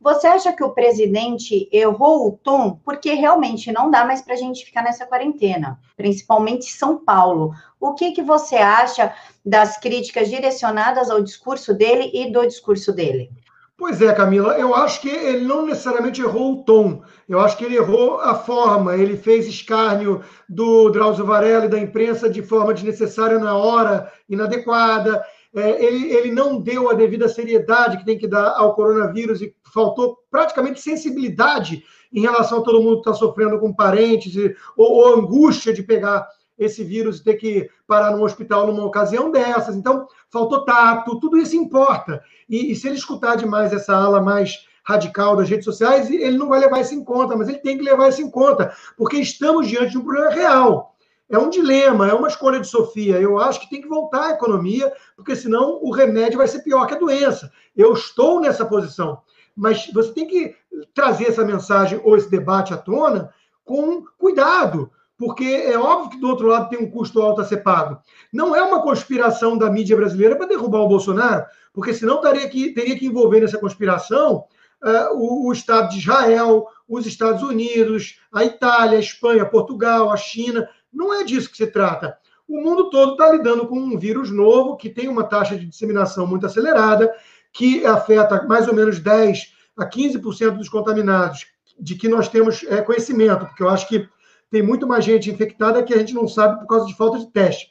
Você 0.00 0.26
acha 0.26 0.50
que 0.50 0.64
o 0.64 0.70
presidente 0.70 1.68
errou 1.70 2.26
o 2.26 2.32
tom? 2.32 2.80
Porque 2.82 3.12
realmente 3.12 3.70
não 3.70 3.90
dá 3.90 4.02
mais 4.02 4.22
para 4.22 4.32
a 4.32 4.36
gente 4.36 4.64
ficar 4.64 4.82
nessa 4.82 5.04
quarentena, 5.04 5.78
principalmente 5.94 6.72
São 6.72 6.96
Paulo. 6.96 7.52
O 7.78 7.92
que, 7.92 8.12
que 8.12 8.22
você 8.22 8.56
acha 8.56 9.12
das 9.44 9.78
críticas 9.78 10.30
direcionadas 10.30 11.10
ao 11.10 11.22
discurso 11.22 11.74
dele 11.74 12.10
e 12.14 12.32
do 12.32 12.46
discurso 12.46 12.94
dele? 12.94 13.30
Pois 13.76 14.00
é, 14.00 14.12
Camila, 14.12 14.58
eu 14.58 14.74
acho 14.74 15.00
que 15.02 15.08
ele 15.08 15.44
não 15.44 15.66
necessariamente 15.66 16.20
errou 16.20 16.52
o 16.52 16.64
tom, 16.64 17.02
eu 17.28 17.40
acho 17.40 17.56
que 17.56 17.64
ele 17.64 17.76
errou 17.76 18.20
a 18.20 18.34
forma, 18.34 18.94
ele 18.94 19.16
fez 19.16 19.46
escárnio 19.46 20.22
do 20.46 20.90
Drauzio 20.90 21.24
Varela 21.24 21.64
e 21.64 21.68
da 21.68 21.78
imprensa 21.78 22.28
de 22.28 22.42
forma 22.42 22.74
desnecessária 22.74 23.38
na 23.38 23.56
hora, 23.56 24.12
inadequada, 24.28 25.24
é, 25.54 25.84
ele, 25.84 26.12
ele 26.12 26.32
não 26.32 26.60
deu 26.60 26.90
a 26.90 26.94
devida 26.94 27.28
seriedade 27.28 27.98
que 27.98 28.04
tem 28.04 28.18
que 28.18 28.28
dar 28.28 28.54
ao 28.56 28.74
coronavírus 28.74 29.42
e 29.42 29.54
faltou 29.72 30.18
praticamente 30.30 30.80
sensibilidade 30.80 31.82
em 32.12 32.20
relação 32.20 32.58
a 32.58 32.62
todo 32.62 32.82
mundo 32.82 33.02
que 33.02 33.10
está 33.10 33.14
sofrendo 33.14 33.58
com 33.58 33.72
parentes 33.72 34.34
e, 34.34 34.54
ou, 34.76 34.92
ou, 34.92 35.14
angústia 35.18 35.72
de 35.72 35.82
pegar 35.82 36.26
esse 36.58 36.84
vírus 36.84 37.18
e 37.18 37.24
ter 37.24 37.34
que 37.34 37.68
parar 37.86 38.16
no 38.16 38.22
hospital 38.22 38.66
numa 38.66 38.84
ocasião 38.84 39.30
dessas. 39.30 39.74
Então, 39.74 40.06
faltou 40.30 40.64
tato, 40.64 41.18
tudo 41.18 41.38
isso 41.38 41.56
importa. 41.56 42.22
E, 42.48 42.70
e 42.70 42.76
se 42.76 42.86
ele 42.86 42.96
escutar 42.96 43.36
demais 43.36 43.72
essa 43.72 43.94
ala 43.94 44.20
mais 44.20 44.66
radical 44.84 45.36
das 45.36 45.48
redes 45.48 45.64
sociais, 45.64 46.10
ele 46.10 46.36
não 46.36 46.48
vai 46.48 46.60
levar 46.60 46.80
isso 46.80 46.94
em 46.94 47.04
conta, 47.04 47.36
mas 47.36 47.48
ele 47.48 47.58
tem 47.58 47.76
que 47.76 47.84
levar 47.84 48.08
isso 48.08 48.22
em 48.22 48.30
conta, 48.30 48.74
porque 48.96 49.18
estamos 49.18 49.68
diante 49.68 49.92
de 49.92 49.98
um 49.98 50.04
problema 50.04 50.30
real 50.30 50.89
é 51.30 51.38
um 51.38 51.48
dilema, 51.48 52.08
é 52.08 52.12
uma 52.12 52.26
escolha 52.26 52.58
de 52.58 52.66
Sofia. 52.66 53.18
Eu 53.20 53.38
acho 53.38 53.60
que 53.60 53.70
tem 53.70 53.80
que 53.80 53.88
voltar 53.88 54.26
à 54.26 54.30
economia, 54.30 54.92
porque 55.14 55.36
senão 55.36 55.78
o 55.80 55.92
remédio 55.92 56.38
vai 56.38 56.48
ser 56.48 56.60
pior 56.60 56.86
que 56.86 56.94
a 56.94 56.98
doença. 56.98 57.52
Eu 57.76 57.92
estou 57.92 58.40
nessa 58.40 58.64
posição. 58.64 59.20
Mas 59.56 59.88
você 59.92 60.12
tem 60.12 60.26
que 60.26 60.56
trazer 60.92 61.28
essa 61.28 61.44
mensagem 61.44 62.00
ou 62.02 62.16
esse 62.16 62.28
debate 62.28 62.74
à 62.74 62.76
tona 62.76 63.32
com 63.64 64.04
cuidado, 64.18 64.90
porque 65.16 65.44
é 65.44 65.78
óbvio 65.78 66.10
que 66.10 66.20
do 66.20 66.28
outro 66.28 66.48
lado 66.48 66.68
tem 66.68 66.80
um 66.80 66.90
custo 66.90 67.22
alto 67.22 67.40
a 67.40 67.44
ser 67.44 67.58
pago. 67.58 67.98
Não 68.32 68.56
é 68.56 68.62
uma 68.62 68.82
conspiração 68.82 69.56
da 69.56 69.70
mídia 69.70 69.96
brasileira 69.96 70.34
para 70.34 70.48
derrubar 70.48 70.80
o 70.80 70.88
Bolsonaro, 70.88 71.44
porque 71.72 71.94
senão 71.94 72.20
teria 72.20 72.48
que, 72.48 72.72
teria 72.72 72.98
que 72.98 73.06
envolver 73.06 73.40
nessa 73.40 73.58
conspiração 73.58 74.46
uh, 74.82 75.14
o, 75.14 75.46
o 75.48 75.52
Estado 75.52 75.90
de 75.90 75.98
Israel, 75.98 76.66
os 76.88 77.06
Estados 77.06 77.42
Unidos, 77.42 78.18
a 78.32 78.44
Itália, 78.44 78.96
a 78.96 79.00
Espanha, 79.00 79.46
Portugal, 79.46 80.10
a 80.10 80.16
China 80.16 80.68
não 80.92 81.14
é 81.14 81.24
disso 81.24 81.50
que 81.50 81.56
se 81.56 81.66
trata. 81.66 82.18
O 82.48 82.60
mundo 82.60 82.90
todo 82.90 83.12
está 83.12 83.30
lidando 83.30 83.66
com 83.66 83.78
um 83.78 83.98
vírus 83.98 84.30
novo, 84.30 84.76
que 84.76 84.90
tem 84.90 85.08
uma 85.08 85.24
taxa 85.24 85.56
de 85.56 85.66
disseminação 85.66 86.26
muito 86.26 86.46
acelerada, 86.46 87.12
que 87.52 87.86
afeta 87.86 88.42
mais 88.44 88.66
ou 88.66 88.74
menos 88.74 88.98
10 88.98 89.54
a 89.76 89.88
15% 89.88 90.56
dos 90.56 90.68
contaminados, 90.68 91.46
de 91.78 91.94
que 91.94 92.08
nós 92.08 92.28
temos 92.28 92.64
é, 92.64 92.82
conhecimento, 92.82 93.46
porque 93.46 93.62
eu 93.62 93.68
acho 93.68 93.88
que 93.88 94.08
tem 94.50 94.62
muito 94.62 94.86
mais 94.86 95.04
gente 95.04 95.30
infectada 95.30 95.82
que 95.82 95.94
a 95.94 95.98
gente 95.98 96.12
não 96.12 96.26
sabe 96.26 96.58
por 96.58 96.66
causa 96.66 96.86
de 96.86 96.96
falta 96.96 97.18
de 97.18 97.30
teste. 97.30 97.70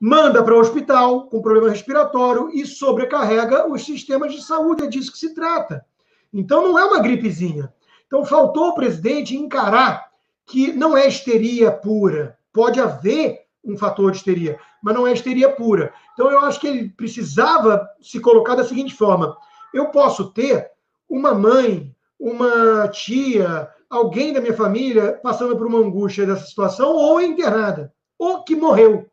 Manda 0.00 0.42
para 0.42 0.54
o 0.54 0.60
hospital 0.60 1.26
com 1.28 1.42
problema 1.42 1.70
respiratório 1.70 2.50
e 2.52 2.66
sobrecarrega 2.66 3.70
os 3.70 3.84
sistemas 3.84 4.32
de 4.32 4.42
saúde, 4.42 4.84
é 4.84 4.86
disso 4.86 5.12
que 5.12 5.18
se 5.18 5.34
trata. 5.34 5.84
Então 6.32 6.62
não 6.62 6.78
é 6.78 6.84
uma 6.84 7.00
gripezinha. 7.00 7.72
Então 8.06 8.24
faltou 8.24 8.68
o 8.68 8.74
presidente 8.74 9.36
encarar 9.36 10.10
que 10.44 10.72
não 10.72 10.96
é 10.96 11.08
histeria 11.08 11.70
pura, 11.70 12.35
pode 12.56 12.80
haver 12.80 13.42
um 13.62 13.76
fator 13.76 14.10
de 14.10 14.16
histeria, 14.16 14.58
mas 14.82 14.94
não 14.94 15.06
é 15.06 15.12
histeria 15.12 15.52
pura. 15.52 15.92
Então, 16.14 16.30
eu 16.32 16.40
acho 16.40 16.58
que 16.58 16.66
ele 16.66 16.88
precisava 16.88 17.86
se 18.00 18.18
colocar 18.18 18.54
da 18.54 18.64
seguinte 18.64 18.94
forma: 18.94 19.36
eu 19.74 19.90
posso 19.90 20.32
ter 20.32 20.70
uma 21.06 21.34
mãe, 21.34 21.94
uma 22.18 22.88
tia, 22.88 23.68
alguém 23.90 24.32
da 24.32 24.40
minha 24.40 24.54
família 24.54 25.20
passando 25.22 25.54
por 25.54 25.66
uma 25.66 25.80
angústia 25.80 26.24
dessa 26.24 26.46
situação, 26.46 26.92
ou 26.94 27.20
internada, 27.20 27.92
ou 28.18 28.42
que 28.42 28.56
morreu. 28.56 29.06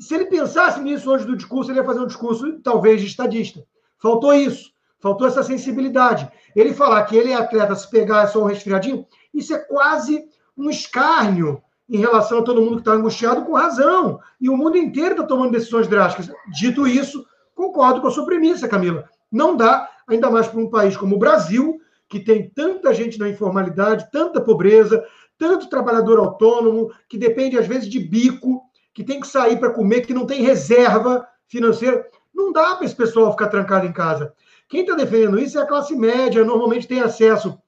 Se 0.00 0.16
ele 0.16 0.26
pensasse 0.26 0.80
nisso 0.80 1.08
hoje 1.08 1.24
do 1.24 1.36
discurso, 1.36 1.70
ele 1.70 1.78
ia 1.78 1.84
fazer 1.84 2.00
um 2.00 2.06
discurso, 2.06 2.60
talvez, 2.62 3.00
de 3.00 3.06
estadista. 3.06 3.64
Faltou 4.00 4.34
isso, 4.34 4.72
faltou 4.98 5.28
essa 5.28 5.44
sensibilidade. 5.44 6.28
Ele 6.56 6.74
falar 6.74 7.04
que 7.04 7.14
ele 7.14 7.30
é 7.30 7.36
atleta, 7.36 7.76
se 7.76 7.88
pegar 7.88 8.26
só 8.26 8.42
um 8.42 8.46
resfriadinho, 8.46 9.06
isso 9.32 9.54
é 9.54 9.58
quase 9.58 10.24
um 10.56 10.68
escárnio 10.68 11.62
em 11.92 11.98
relação 11.98 12.38
a 12.38 12.42
todo 12.42 12.62
mundo 12.62 12.76
que 12.76 12.80
está 12.80 12.92
angustiado 12.92 13.44
com 13.44 13.52
razão. 13.52 14.18
E 14.40 14.48
o 14.48 14.56
mundo 14.56 14.78
inteiro 14.78 15.10
está 15.10 15.24
tomando 15.24 15.52
decisões 15.52 15.86
drásticas. 15.86 16.34
Dito 16.50 16.86
isso, 16.86 17.22
concordo 17.54 18.00
com 18.00 18.08
a 18.08 18.10
sua 18.10 18.24
premissa, 18.24 18.66
Camila. 18.66 19.04
Não 19.30 19.54
dá, 19.54 19.86
ainda 20.08 20.30
mais 20.30 20.48
para 20.48 20.58
um 20.58 20.70
país 20.70 20.96
como 20.96 21.16
o 21.16 21.18
Brasil, 21.18 21.78
que 22.08 22.18
tem 22.18 22.48
tanta 22.48 22.94
gente 22.94 23.18
na 23.18 23.28
informalidade, 23.28 24.10
tanta 24.10 24.40
pobreza, 24.40 25.04
tanto 25.36 25.68
trabalhador 25.68 26.18
autônomo, 26.18 26.90
que 27.10 27.18
depende 27.18 27.58
às 27.58 27.66
vezes 27.66 27.88
de 27.88 28.00
bico, 28.00 28.62
que 28.94 29.04
tem 29.04 29.20
que 29.20 29.26
sair 29.26 29.58
para 29.60 29.70
comer, 29.70 30.06
que 30.06 30.14
não 30.14 30.24
tem 30.24 30.40
reserva 30.40 31.26
financeira. 31.46 32.06
Não 32.34 32.52
dá 32.52 32.74
para 32.74 32.86
esse 32.86 32.96
pessoal 32.96 33.30
ficar 33.32 33.48
trancado 33.48 33.86
em 33.86 33.92
casa. 33.92 34.32
Quem 34.66 34.80
está 34.80 34.94
defendendo 34.94 35.38
isso 35.38 35.58
é 35.58 35.62
a 35.62 35.66
classe 35.66 35.94
média, 35.94 36.42
normalmente 36.42 36.88
tem 36.88 37.00
acesso 37.00 37.58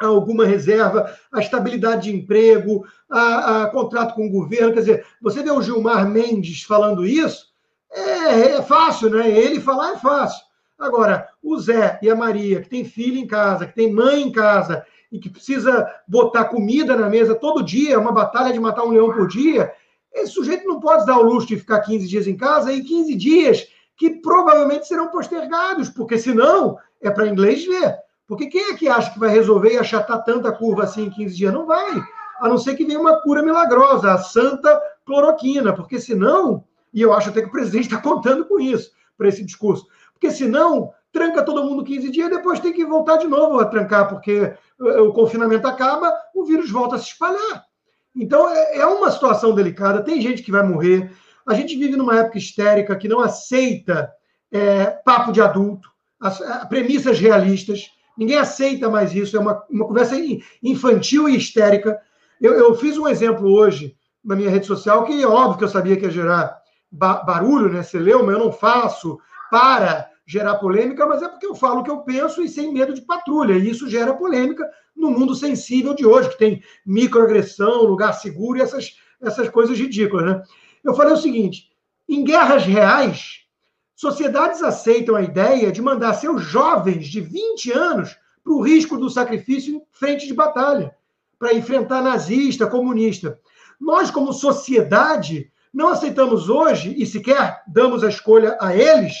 a 0.00 0.06
alguma 0.06 0.46
reserva, 0.46 1.14
a 1.30 1.40
estabilidade 1.40 2.10
de 2.10 2.16
emprego, 2.16 2.84
a, 3.08 3.62
a, 3.62 3.66
contrato 3.68 4.14
com 4.14 4.26
o 4.26 4.30
governo. 4.30 4.72
Quer 4.72 4.80
dizer, 4.80 5.06
você 5.20 5.42
vê 5.42 5.50
o 5.50 5.62
Gilmar 5.62 6.08
Mendes 6.08 6.62
falando 6.62 7.06
isso, 7.06 7.50
é, 7.92 8.52
é, 8.52 8.62
fácil, 8.62 9.10
né? 9.10 9.28
Ele 9.28 9.60
falar 9.60 9.92
é 9.92 9.98
fácil. 9.98 10.42
Agora, 10.78 11.28
o 11.42 11.58
Zé 11.58 11.98
e 12.02 12.08
a 12.08 12.16
Maria, 12.16 12.62
que 12.62 12.68
tem 12.68 12.84
filho 12.84 13.18
em 13.18 13.26
casa, 13.26 13.66
que 13.66 13.74
tem 13.74 13.92
mãe 13.92 14.22
em 14.22 14.32
casa 14.32 14.84
e 15.12 15.18
que 15.18 15.28
precisa 15.28 15.86
botar 16.08 16.46
comida 16.46 16.96
na 16.96 17.08
mesa 17.08 17.34
todo 17.34 17.62
dia, 17.62 17.98
uma 17.98 18.12
batalha 18.12 18.52
de 18.52 18.60
matar 18.60 18.84
um 18.84 18.90
leão 18.90 19.12
por 19.12 19.26
dia, 19.26 19.70
esse 20.12 20.32
sujeito 20.32 20.66
não 20.66 20.80
pode 20.80 21.04
dar 21.04 21.18
o 21.18 21.22
luxo 21.22 21.48
de 21.48 21.56
ficar 21.56 21.80
15 21.80 22.08
dias 22.08 22.26
em 22.26 22.36
casa 22.36 22.72
e 22.72 22.82
15 22.82 23.14
dias 23.14 23.68
que 23.96 24.10
provavelmente 24.10 24.86
serão 24.86 25.08
postergados, 25.08 25.90
porque 25.90 26.16
senão 26.16 26.78
é 27.02 27.10
para 27.10 27.28
inglês 27.28 27.64
ver. 27.66 27.98
Porque 28.30 28.46
quem 28.46 28.70
é 28.70 28.74
que 28.74 28.86
acha 28.88 29.12
que 29.12 29.18
vai 29.18 29.28
resolver 29.28 29.72
e 29.72 29.76
achatar 29.76 30.22
tanta 30.22 30.52
curva 30.52 30.84
assim 30.84 31.06
em 31.06 31.10
15 31.10 31.34
dias? 31.36 31.52
Não 31.52 31.66
vai. 31.66 32.00
A 32.38 32.48
não 32.48 32.56
ser 32.56 32.76
que 32.76 32.84
venha 32.84 33.00
uma 33.00 33.20
cura 33.20 33.42
milagrosa, 33.42 34.12
a 34.12 34.18
santa 34.18 34.80
cloroquina, 35.04 35.72
porque 35.72 35.98
senão, 35.98 36.62
e 36.94 37.02
eu 37.02 37.12
acho 37.12 37.30
até 37.30 37.42
que 37.42 37.48
o 37.48 37.50
presidente 37.50 37.86
está 37.86 37.98
contando 38.00 38.44
com 38.44 38.60
isso, 38.60 38.92
para 39.18 39.26
esse 39.26 39.44
discurso, 39.44 39.84
porque 40.12 40.30
senão 40.30 40.92
tranca 41.12 41.42
todo 41.42 41.64
mundo 41.64 41.82
15 41.82 42.08
dias 42.08 42.28
e 42.28 42.36
depois 42.36 42.60
tem 42.60 42.72
que 42.72 42.84
voltar 42.84 43.16
de 43.16 43.26
novo 43.26 43.58
a 43.58 43.64
trancar, 43.64 44.08
porque 44.08 44.54
eh, 44.80 45.00
o 45.00 45.12
confinamento 45.12 45.66
acaba, 45.66 46.14
o 46.32 46.44
vírus 46.44 46.70
volta 46.70 46.94
a 46.94 46.98
se 47.00 47.06
espalhar. 47.06 47.64
Então 48.14 48.48
é, 48.48 48.76
é 48.76 48.86
uma 48.86 49.10
situação 49.10 49.56
delicada, 49.56 50.04
tem 50.04 50.20
gente 50.20 50.44
que 50.44 50.52
vai 50.52 50.62
morrer. 50.62 51.10
A 51.44 51.52
gente 51.52 51.76
vive 51.76 51.96
numa 51.96 52.16
época 52.16 52.38
histérica 52.38 52.94
que 52.94 53.08
não 53.08 53.18
aceita 53.18 54.08
é, 54.52 54.86
papo 54.86 55.32
de 55.32 55.42
adulto, 55.42 55.90
as, 56.20 56.40
as 56.40 56.68
premissas 56.68 57.18
realistas. 57.18 57.90
Ninguém 58.20 58.36
aceita 58.36 58.90
mais 58.90 59.14
isso, 59.14 59.34
é 59.34 59.40
uma, 59.40 59.64
uma 59.70 59.86
conversa 59.86 60.14
infantil 60.62 61.26
e 61.26 61.38
histérica. 61.38 61.98
Eu, 62.38 62.52
eu 62.52 62.74
fiz 62.74 62.98
um 62.98 63.08
exemplo 63.08 63.50
hoje 63.50 63.96
na 64.22 64.36
minha 64.36 64.50
rede 64.50 64.66
social, 64.66 65.04
que 65.04 65.22
é 65.22 65.26
óbvio 65.26 65.56
que 65.56 65.64
eu 65.64 65.68
sabia 65.70 65.96
que 65.96 66.04
ia 66.04 66.10
gerar 66.10 66.60
ba 66.92 67.22
barulho, 67.24 67.72
né? 67.72 67.82
Você 67.82 67.98
leu, 67.98 68.22
mas 68.22 68.36
eu 68.36 68.44
não 68.44 68.52
faço 68.52 69.18
para 69.50 70.10
gerar 70.26 70.56
polêmica, 70.56 71.06
mas 71.06 71.22
é 71.22 71.28
porque 71.28 71.46
eu 71.46 71.54
falo 71.54 71.80
o 71.80 71.82
que 71.82 71.90
eu 71.90 72.00
penso 72.00 72.42
e 72.42 72.48
sem 72.48 72.70
medo 72.70 72.92
de 72.92 73.00
patrulha. 73.00 73.54
E 73.54 73.70
isso 73.70 73.88
gera 73.88 74.12
polêmica 74.12 74.68
no 74.94 75.10
mundo 75.10 75.34
sensível 75.34 75.94
de 75.94 76.04
hoje, 76.04 76.28
que 76.28 76.38
tem 76.38 76.62
microagressão, 76.84 77.84
lugar 77.84 78.12
seguro 78.12 78.58
e 78.58 78.60
essas, 78.60 78.96
essas 79.22 79.48
coisas 79.48 79.78
ridículas. 79.78 80.26
Né? 80.26 80.42
Eu 80.84 80.92
falei 80.92 81.14
o 81.14 81.16
seguinte: 81.16 81.70
em 82.06 82.22
guerras 82.22 82.66
reais, 82.66 83.39
sociedades 84.00 84.62
aceitam 84.62 85.14
a 85.14 85.20
ideia 85.20 85.70
de 85.70 85.82
mandar 85.82 86.14
seus 86.14 86.42
jovens 86.42 87.06
de 87.06 87.20
20 87.20 87.70
anos 87.70 88.16
para 88.42 88.54
o 88.54 88.62
risco 88.62 88.96
do 88.96 89.10
sacrifício 89.10 89.74
em 89.74 89.82
frente 89.92 90.26
de 90.26 90.32
batalha, 90.32 90.96
para 91.38 91.52
enfrentar 91.52 92.00
nazista, 92.00 92.66
comunista. 92.66 93.38
Nós, 93.78 94.10
como 94.10 94.32
sociedade, 94.32 95.52
não 95.70 95.88
aceitamos 95.88 96.48
hoje, 96.48 96.94
e 96.96 97.04
sequer 97.04 97.62
damos 97.68 98.02
a 98.02 98.08
escolha 98.08 98.56
a 98.58 98.74
eles, 98.74 99.16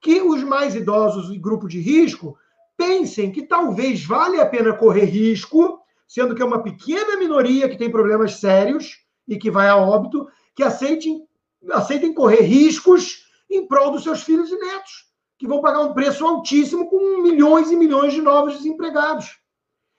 que 0.00 0.22
os 0.22 0.44
mais 0.44 0.76
idosos 0.76 1.34
e 1.34 1.36
grupo 1.36 1.66
de 1.66 1.80
risco 1.80 2.38
pensem 2.76 3.32
que 3.32 3.42
talvez 3.42 4.04
vale 4.04 4.40
a 4.40 4.46
pena 4.46 4.72
correr 4.72 5.06
risco, 5.06 5.80
sendo 6.06 6.36
que 6.36 6.42
é 6.42 6.44
uma 6.44 6.62
pequena 6.62 7.16
minoria 7.16 7.68
que 7.68 7.76
tem 7.76 7.90
problemas 7.90 8.36
sérios 8.36 9.00
e 9.26 9.36
que 9.36 9.50
vai 9.50 9.68
a 9.68 9.76
óbito, 9.76 10.28
que 10.54 10.62
aceitem, 10.62 11.26
aceitem 11.72 12.14
correr 12.14 12.42
riscos 12.42 13.28
em 13.50 13.66
prol 13.66 13.90
dos 13.90 14.02
seus 14.02 14.22
filhos 14.22 14.50
e 14.50 14.56
netos, 14.56 15.10
que 15.38 15.46
vão 15.46 15.60
pagar 15.60 15.80
um 15.80 15.92
preço 15.92 16.24
altíssimo 16.26 16.88
com 16.88 17.22
milhões 17.22 17.70
e 17.70 17.76
milhões 17.76 18.12
de 18.12 18.20
novos 18.20 18.56
desempregados. 18.58 19.38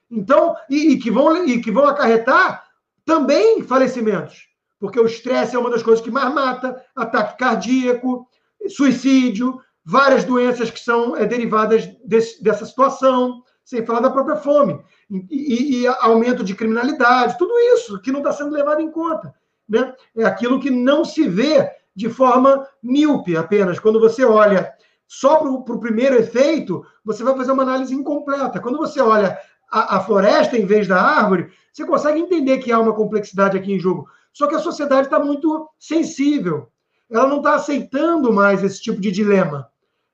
Então, 0.10 0.56
e, 0.70 0.94
e 0.94 1.00
que, 1.00 1.10
vão, 1.10 1.46
e 1.46 1.62
que 1.62 1.72
vão 1.72 1.86
acarretar 1.86 2.64
também 3.06 3.64
falecimentos, 3.64 4.48
porque 4.80 5.00
o 5.00 5.06
estresse 5.06 5.56
é 5.56 5.60
uma 5.60 5.70
das 5.70 5.84
coisas 5.84 6.04
que 6.04 6.12
mais 6.12 6.34
mata, 6.34 6.84
ataque 6.96 7.38
cardíaco, 7.38 8.28
suicídio, 8.70 9.60
várias 9.84 10.24
doenças 10.24 10.70
que 10.70 10.80
são 10.80 11.16
é, 11.16 11.26
derivadas 11.26 11.88
desse, 12.06 12.42
dessa 12.44 12.66
situação, 12.66 13.44
sem 13.64 13.86
falar 13.86 14.02
da 14.02 14.10
própria 14.10 14.36
fome, 14.36 14.80
e, 15.10 15.26
e, 15.30 15.82
e, 15.82 15.88
aumento 15.88 16.44
de 16.44 16.56
criminalidade, 16.56 17.38
tudo 17.38 17.58
isso 17.76 18.00
que 18.02 18.12
não 18.12 18.20
está 18.20 18.32
sendo 18.32 18.52
levado 18.52 18.82
em 18.82 18.92
conta. 18.92 19.34
Né? 19.68 19.94
É 20.18 20.26
aquilo 20.26 20.60
que 20.60 20.70
não 20.70 21.06
se 21.06 21.28
vê 21.28 21.70
de 21.96 22.10
forma 22.10 22.68
míope 22.82 23.36
apenas. 23.36 23.80
Quando 23.80 24.00
você 24.00 24.24
olha 24.24 24.72
só 25.08 25.38
para 25.38 25.50
o 25.50 25.80
primeiro 25.80 26.16
efeito, 26.16 26.86
você 27.04 27.24
vai 27.24 27.36
fazer 27.36 27.52
uma 27.52 27.64
análise 27.64 27.94
incompleta. 27.94 28.60
Quando 28.60 28.78
você 28.78 29.02
olha 29.02 29.38
a, 29.70 29.98
a 29.98 30.00
floresta 30.00 30.58
em 30.58 30.66
vez 30.66 30.88
da 30.88 31.02
árvore, 31.02 31.52
você 31.72 31.86
consegue 31.86 32.20
entender 32.20 32.60
que 32.60 32.72
há 32.72 32.80
uma 32.80 32.94
complexidade 32.94 33.58
aqui 33.58 33.74
em 33.74 33.80
jogo. 33.80 34.08
Só 34.34 34.48
que 34.48 34.56
a 34.56 34.60
sociedade 34.60 35.08
está 35.08 35.20
muito 35.20 35.70
sensível. 35.78 36.70
Ela 37.10 37.28
não 37.28 37.38
está 37.38 37.56
aceitando 37.56 38.32
mais 38.32 38.64
esse 38.64 38.82
tipo 38.82 39.02
de 39.02 39.12
dilema. 39.12 39.70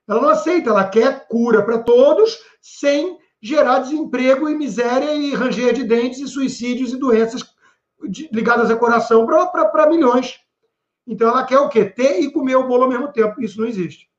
Ela 0.07 0.21
não 0.21 0.29
aceita, 0.29 0.69
ela 0.69 0.87
quer 0.87 1.27
cura 1.27 1.61
para 1.61 1.79
todos, 1.79 2.39
sem 2.61 3.19
gerar 3.41 3.79
desemprego 3.79 4.49
e 4.49 4.55
miséria 4.55 5.13
e 5.13 5.35
ranger 5.35 5.73
de 5.73 5.83
dentes 5.83 6.19
e 6.19 6.27
suicídios 6.27 6.91
e 6.91 6.97
doenças 6.97 7.43
ligadas 8.31 8.71
ao 8.71 8.77
coração 8.77 9.27
para 9.27 9.89
milhões. 9.89 10.39
Então 11.07 11.29
ela 11.29 11.45
quer 11.45 11.59
o 11.59 11.69
quê? 11.69 11.85
Ter 11.85 12.19
e 12.19 12.31
comer 12.31 12.57
o 12.57 12.67
bolo 12.67 12.83
ao 12.83 12.89
mesmo 12.89 13.11
tempo. 13.11 13.41
Isso 13.41 13.59
não 13.61 13.67
existe. 13.67 14.11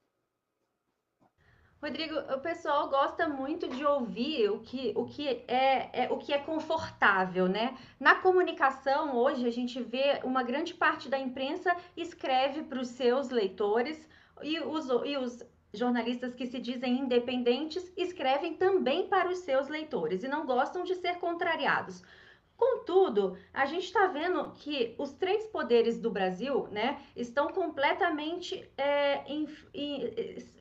Rodrigo, 1.80 2.16
o 2.34 2.40
pessoal 2.40 2.88
gosta 2.88 3.28
muito 3.28 3.68
de 3.68 3.84
ouvir 3.84 4.50
o 4.50 4.58
que, 4.58 4.92
o 4.96 5.04
que, 5.04 5.28
é, 5.46 6.06
é, 6.06 6.08
o 6.10 6.18
que 6.18 6.32
é 6.32 6.38
confortável, 6.38 7.46
né? 7.46 7.78
Na 8.00 8.16
comunicação, 8.16 9.14
hoje, 9.16 9.46
a 9.46 9.50
gente 9.50 9.80
vê 9.80 10.20
uma 10.24 10.42
grande 10.42 10.74
parte 10.74 11.08
da 11.08 11.18
imprensa 11.18 11.76
escreve 11.96 12.64
para 12.64 12.80
os 12.80 12.88
seus 12.88 13.30
leitores 13.30 14.08
e 14.42 14.58
os, 14.58 14.88
e 15.04 15.16
os 15.16 15.44
jornalistas 15.72 16.34
que 16.34 16.46
se 16.46 16.58
dizem 16.58 16.98
independentes 16.98 17.92
escrevem 17.96 18.54
também 18.54 19.06
para 19.06 19.28
os 19.28 19.38
seus 19.38 19.68
leitores 19.68 20.24
e 20.24 20.28
não 20.28 20.46
gostam 20.46 20.82
de 20.82 20.96
ser 20.96 21.18
contrariados. 21.18 22.02
Contudo, 22.58 23.38
a 23.54 23.66
gente 23.66 23.84
está 23.84 24.08
vendo 24.08 24.50
que 24.56 24.96
os 24.98 25.12
três 25.12 25.46
poderes 25.46 26.00
do 26.00 26.10
Brasil 26.10 26.66
né, 26.72 27.00
estão 27.14 27.46
completamente 27.52 28.68
é, 28.76 29.22
em, 29.32 29.46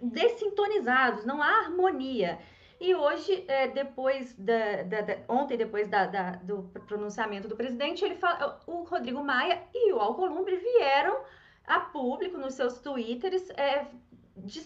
dessintonizados, 0.03 1.25
não 1.25 1.41
há 1.41 1.47
harmonia. 1.57 2.37
E 2.79 2.93
hoje, 2.93 3.43
é, 3.47 3.67
depois 3.67 4.35
da, 4.37 4.83
da, 4.83 5.01
da, 5.01 5.17
ontem, 5.27 5.57
depois 5.57 5.89
da, 5.89 6.05
do 6.35 6.69
pronunciamento 6.87 7.47
do 7.47 7.55
presidente, 7.55 8.05
ele 8.05 8.15
fala, 8.15 8.61
o 8.67 8.83
Rodrigo 8.83 9.23
Maia 9.23 9.63
e 9.73 9.91
o 9.91 9.99
Alcolumbre 9.99 10.55
vieram 10.55 11.19
a 11.65 11.79
público 11.79 12.37
nos 12.37 12.53
seus 12.53 12.77
twitters 12.77 13.49
é, 13.57 13.87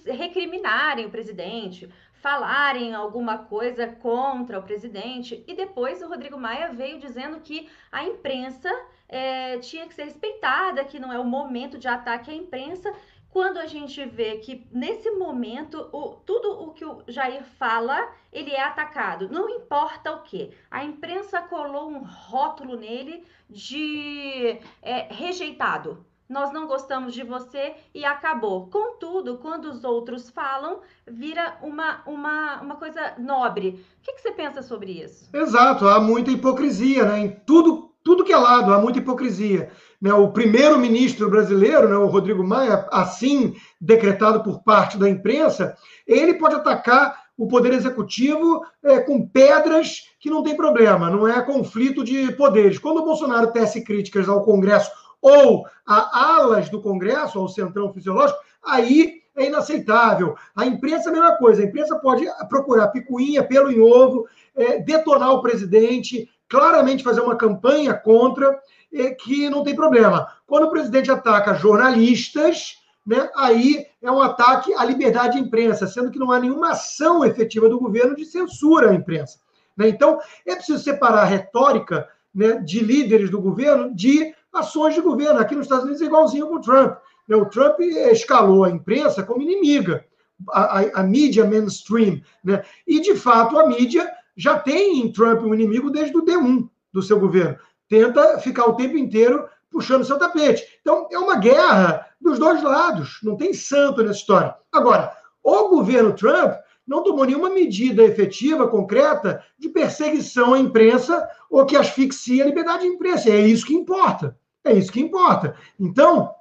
recriminarem 0.06 1.06
o 1.06 1.10
presidente, 1.10 1.90
falarem 2.22 2.94
alguma 2.94 3.40
coisa 3.40 3.88
contra 3.88 4.60
o 4.60 4.64
presidente. 4.64 5.44
E 5.48 5.56
depois 5.56 6.02
o 6.02 6.08
Rodrigo 6.08 6.38
Maia 6.38 6.72
veio 6.72 7.00
dizendo 7.00 7.40
que 7.42 7.68
a 7.92 8.04
imprensa 8.06 8.70
é, 9.10 9.58
tinha 9.58 9.88
que 9.88 9.94
ser 9.94 10.06
respeitada, 10.06 10.86
que 10.86 11.00
não 11.00 11.12
é 11.12 11.20
o 11.20 11.26
momento 11.26 11.78
de 11.78 11.88
ataque 11.88 12.30
à 12.30 12.34
imprensa. 12.34 12.94
Quando 13.32 13.58
a 13.58 13.66
gente 13.66 14.06
vê 14.06 14.38
que 14.38 14.68
nesse 14.72 15.10
momento 15.12 15.90
o, 15.92 16.16
tudo 16.26 16.64
o 16.64 16.74
que 16.74 16.86
o 16.86 17.02
Jair 17.08 17.44
fala, 17.44 18.14
ele 18.32 18.52
é 18.52 18.62
atacado, 18.62 19.30
não 19.30 19.50
importa 19.50 20.12
o 20.12 20.22
que. 20.22 20.52
A 20.70 20.84
imprensa 20.84 21.42
colou 21.42 21.90
um 21.90 22.04
rótulo 22.04 22.76
nele 22.76 23.26
de 23.50 24.60
é, 24.82 25.08
rejeitado, 25.14 26.06
nós 26.32 26.54
não 26.54 26.66
gostamos 26.66 27.14
de 27.14 27.24
você 27.24 27.74
e 27.94 28.06
acabou. 28.06 28.68
Contudo, 28.68 29.38
quando 29.38 29.66
os 29.66 29.84
outros 29.84 30.30
falam, 30.30 30.80
vira 31.06 31.58
uma, 31.62 32.02
uma, 32.08 32.62
uma 32.62 32.76
coisa 32.76 33.16
nobre. 33.20 33.86
O 34.00 34.02
que, 34.02 34.14
que 34.14 34.22
você 34.22 34.32
pensa 34.32 34.64
sobre 34.64 34.94
isso? 34.94 35.30
Exato, 35.34 35.90
há 35.90 36.00
muita 36.00 36.32
hipocrisia, 36.32 37.04
né? 37.04 37.20
Em 37.20 37.30
tudo, 37.46 37.92
tudo 38.02 38.24
que 38.24 38.32
é 38.32 38.38
lado, 38.38 38.74
há 38.74 38.80
muita 38.80 39.00
hipocrisia. 39.00 39.72
Né? 40.02 40.14
O 40.14 40.32
primeiro-ministro 40.32 41.30
brasileiro, 41.30 41.90
né, 41.90 41.98
o 41.98 42.08
Rodrigo 42.08 42.44
Maia, 42.46 42.88
assim 42.94 43.54
decretado 43.80 44.42
por 44.42 44.64
parte 44.64 44.98
da 44.98 45.10
imprensa, 45.10 45.76
ele 46.08 46.36
pode 46.36 46.56
atacar 46.56 47.22
o 47.38 47.48
Poder 47.48 47.74
Executivo 47.74 48.62
é, 48.82 49.00
com 49.00 49.28
pedras 49.28 50.04
que 50.20 50.30
não 50.30 50.44
tem 50.44 50.56
problema, 50.56 51.10
não 51.10 51.28
é 51.28 51.42
conflito 51.42 52.04
de 52.06 52.32
poderes. 52.34 52.80
Quando 52.80 53.00
o 53.00 53.06
Bolsonaro 53.06 53.52
tece 53.52 53.84
críticas 53.84 54.30
ao 54.30 54.44
Congresso 54.44 54.92
ou 55.22 55.66
a 55.86 56.36
alas 56.36 56.70
do 56.70 56.82
Congresso, 56.82 57.38
ao 57.38 57.48
centrão 57.48 57.94
fisiológico, 57.94 58.40
aí 58.64 59.22
é 59.36 59.48
inaceitável. 59.48 60.36
A 60.56 60.66
imprensa 60.66 61.10
é 61.10 61.12
a 61.12 61.14
mesma 61.14 61.38
coisa. 61.38 61.62
A 61.62 61.66
imprensa 61.66 61.98
pode 62.00 62.26
procurar 62.50 62.90
picuinha, 62.90 63.44
pelo 63.44 63.72
em 63.72 63.80
ovo, 63.80 64.28
é, 64.56 64.80
detonar 64.80 65.32
o 65.32 65.42
presidente, 65.42 66.30
claramente 66.50 67.04
fazer 67.04 67.22
uma 67.22 67.36
campanha 67.36 67.94
contra, 67.94 68.60
é, 68.94 69.12
que 69.12 69.50
não 69.50 69.64
tem 69.64 69.76
problema. 69.76 70.28
Quando 70.46 70.66
o 70.66 70.72
presidente 70.72 71.12
ataca 71.12 71.54
jornalistas, 71.54 72.78
né, 73.06 73.30
aí 73.36 73.86
é 74.02 74.12
um 74.12 74.22
ataque 74.22 74.74
à 74.74 74.84
liberdade 74.84 75.38
de 75.38 75.44
imprensa, 75.44 75.88
sendo 75.88 76.12
que 76.12 76.20
não 76.20 76.32
há 76.32 76.40
nenhuma 76.40 76.72
ação 76.72 77.24
efetiva 77.24 77.70
do 77.70 77.80
governo 77.80 78.16
de 78.16 78.26
censura 78.26 78.92
à 78.92 78.94
imprensa. 78.94 79.40
Né? 79.78 79.88
Então, 79.90 80.20
é 80.46 80.56
preciso 80.56 80.84
separar 80.84 81.22
a 81.22 81.26
retórica 81.26 82.08
né, 82.34 82.54
de 82.60 82.80
líderes 82.80 83.30
do 83.30 83.42
governo 83.42 83.94
de 83.96 84.34
ações 84.54 84.94
de 84.94 85.02
governo. 85.02 85.40
Aqui 85.40 85.56
nos 85.56 85.66
Estados 85.66 85.86
Unidos 85.86 86.02
é 86.02 86.06
igualzinho 86.06 86.48
com 86.48 86.56
o 86.56 86.62
Trump. 86.62 86.98
Né? 87.28 87.36
O 87.36 87.46
Trump 87.46 87.80
escalou 87.80 88.64
a 88.64 88.70
imprensa 88.70 89.24
como 89.24 89.42
inimiga, 89.42 90.06
a, 90.50 90.80
a, 90.80 91.02
a 91.02 91.04
mídia 91.04 91.46
mainstream. 91.46 92.22
Né? 92.44 92.64
E, 92.88 93.00
de 93.00 93.16
fato, 93.16 93.58
a 93.58 93.68
mídia 93.68 94.10
já 94.36 94.58
tem 94.58 95.00
em 95.00 95.12
Trump 95.12 95.42
um 95.42 95.54
inimigo 95.54 95.90
desde 95.90 96.18
o 96.18 96.24
D1 96.24 96.70
do 96.94 97.02
seu 97.02 97.20
governo. 97.20 97.58
Tenta 97.88 98.40
ficar 98.40 98.66
o 98.66 98.76
tempo 98.76 98.98
inteiro 98.98 99.48
puxando 99.70 100.06
seu 100.06 100.18
tapete. 100.18 100.64
Então, 100.82 101.08
é 101.12 101.18
uma 101.18 101.38
guerra 101.38 102.08
dos 102.20 102.38
dois 102.38 102.62
lados. 102.62 103.20
Não 103.24 103.38
tem 103.38 103.54
santo 103.54 104.02
nessa 104.02 104.20
história. 104.20 104.56
Agora, 104.72 105.16
o 105.44 105.70
governo 105.70 106.14
Trump 106.14 106.54
não 106.86 107.04
tomou 107.04 107.26
nenhuma 107.26 107.50
medida 107.50 108.04
efetiva, 108.04 108.68
concreta, 108.68 109.44
de 109.58 109.70
perseguição 109.70 110.54
à 110.54 110.60
imprensa 110.60 111.28
ou 111.50 111.66
que 111.66 111.78
asfixia 111.78 112.44
a 112.44 112.48
liberdade 112.48 112.84
de 112.84 112.90
imprensa. 112.90 113.30
É 113.30 113.40
isso 113.40 113.66
que 113.66 113.74
importa. 113.74 114.38
É 114.64 114.74
isso 114.74 114.92
que 114.92 115.02
importa. 115.02 115.56
Então, 115.80 116.32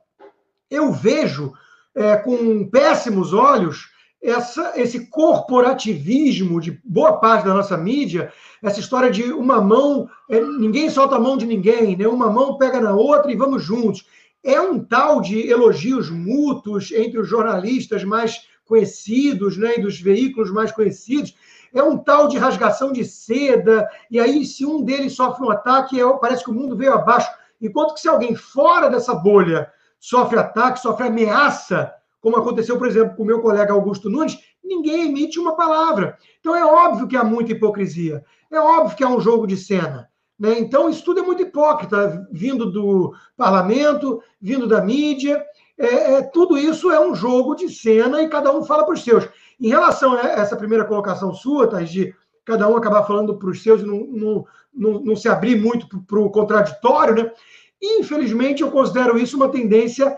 eu 0.70 0.92
vejo 0.92 1.52
é, 1.94 2.16
com 2.16 2.68
péssimos 2.68 3.33
olhos 3.33 3.90
essa, 4.22 4.78
esse 4.78 5.06
corporativismo 5.06 6.61
de 6.61 6.78
boa 6.85 7.18
parte 7.18 7.46
da 7.46 7.54
nossa 7.54 7.76
mídia, 7.76 8.33
essa 8.62 8.78
história 8.78 9.11
de 9.11 9.33
uma 9.33 9.61
mão, 9.61 10.09
é, 10.28 10.40
ninguém 10.40 10.90
solta 10.90 11.16
a 11.16 11.20
mão 11.20 11.37
de 11.37 11.46
ninguém, 11.46 11.96
né? 11.96 12.06
uma 12.06 12.30
mão 12.30 12.59
pega 12.59 12.80
na 12.80 12.94
outra 12.94 13.33
e 13.33 13.37
vamos 13.37 13.62
juntos. 13.62 14.06
É 14.44 14.61
um 14.61 14.78
tal 14.78 15.20
de 15.20 15.48
elogios 15.48 16.11
mútuos 16.11 16.92
entre 16.92 17.18
os 17.18 17.28
jornalistas 17.28 18.04
mais 18.04 18.48
conhecidos, 18.64 19.56
né, 19.56 19.78
e 19.78 19.83
dos 19.83 20.00
veículos 20.00 20.50
mais 20.52 20.70
conhecidos, 20.70 21.35
é 21.74 21.83
um 21.83 21.98
tal 21.98 22.28
de 22.28 22.38
rasgação 22.38 22.92
de 22.92 23.04
seda, 23.04 23.88
e 24.09 24.20
aí 24.20 24.46
se 24.46 24.64
um 24.64 24.83
deles 24.83 25.14
sofre 25.14 25.44
um 25.44 25.50
ataque, 25.50 26.00
é, 26.00 26.04
parece 26.18 26.44
que 26.44 26.50
o 26.50 26.54
mundo 26.54 26.76
veio 26.76 26.94
abaixo. 26.94 27.28
Enquanto 27.60 27.94
que 27.94 28.00
se 28.00 28.08
alguém 28.08 28.34
fora 28.34 28.88
dessa 28.88 29.14
bolha 29.14 29.70
sofre 29.98 30.38
ataque, 30.38 30.80
sofre 30.80 31.08
ameaça, 31.08 31.92
como 32.20 32.36
aconteceu, 32.36 32.78
por 32.78 32.86
exemplo, 32.86 33.16
com 33.16 33.22
o 33.22 33.26
meu 33.26 33.40
colega 33.40 33.72
Augusto 33.72 34.08
Nunes, 34.08 34.38
ninguém 34.62 35.08
emite 35.08 35.38
uma 35.38 35.56
palavra. 35.56 36.16
Então 36.38 36.54
é 36.54 36.64
óbvio 36.64 37.08
que 37.08 37.16
há 37.16 37.24
muita 37.24 37.52
hipocrisia, 37.52 38.24
é 38.50 38.58
óbvio 38.58 38.96
que 38.96 39.04
há 39.04 39.08
um 39.08 39.20
jogo 39.20 39.46
de 39.46 39.56
cena. 39.56 40.10
Né? 40.40 40.58
Então, 40.58 40.88
isso 40.88 41.04
tudo 41.04 41.20
é 41.20 41.22
muito 41.22 41.42
hipócrita, 41.42 42.26
vindo 42.32 42.72
do 42.72 43.14
parlamento, 43.36 44.22
vindo 44.40 44.66
da 44.66 44.80
mídia. 44.80 45.44
É, 45.76 46.14
é, 46.14 46.22
tudo 46.22 46.56
isso 46.56 46.90
é 46.90 46.98
um 46.98 47.14
jogo 47.14 47.54
de 47.54 47.68
cena 47.68 48.22
e 48.22 48.28
cada 48.28 48.50
um 48.50 48.64
fala 48.64 48.84
para 48.84 48.94
os 48.94 49.04
seus. 49.04 49.28
Em 49.60 49.68
relação 49.68 50.14
a 50.14 50.22
essa 50.22 50.56
primeira 50.56 50.86
colocação 50.86 51.34
sua, 51.34 51.68
Thais, 51.68 51.90
de 51.90 52.14
cada 52.50 52.68
um 52.68 52.76
acabar 52.76 53.04
falando 53.04 53.36
para 53.36 53.48
os 53.48 53.62
seus 53.62 53.80
e 53.80 53.86
não, 53.86 54.06
não, 54.06 54.46
não, 54.74 55.00
não 55.00 55.16
se 55.16 55.28
abrir 55.28 55.56
muito 55.56 55.86
para 56.02 56.18
o 56.18 56.30
contraditório, 56.30 57.14
né? 57.14 57.32
infelizmente 57.80 58.62
eu 58.62 58.70
considero 58.70 59.18
isso 59.18 59.36
uma 59.36 59.48
tendência 59.48 60.16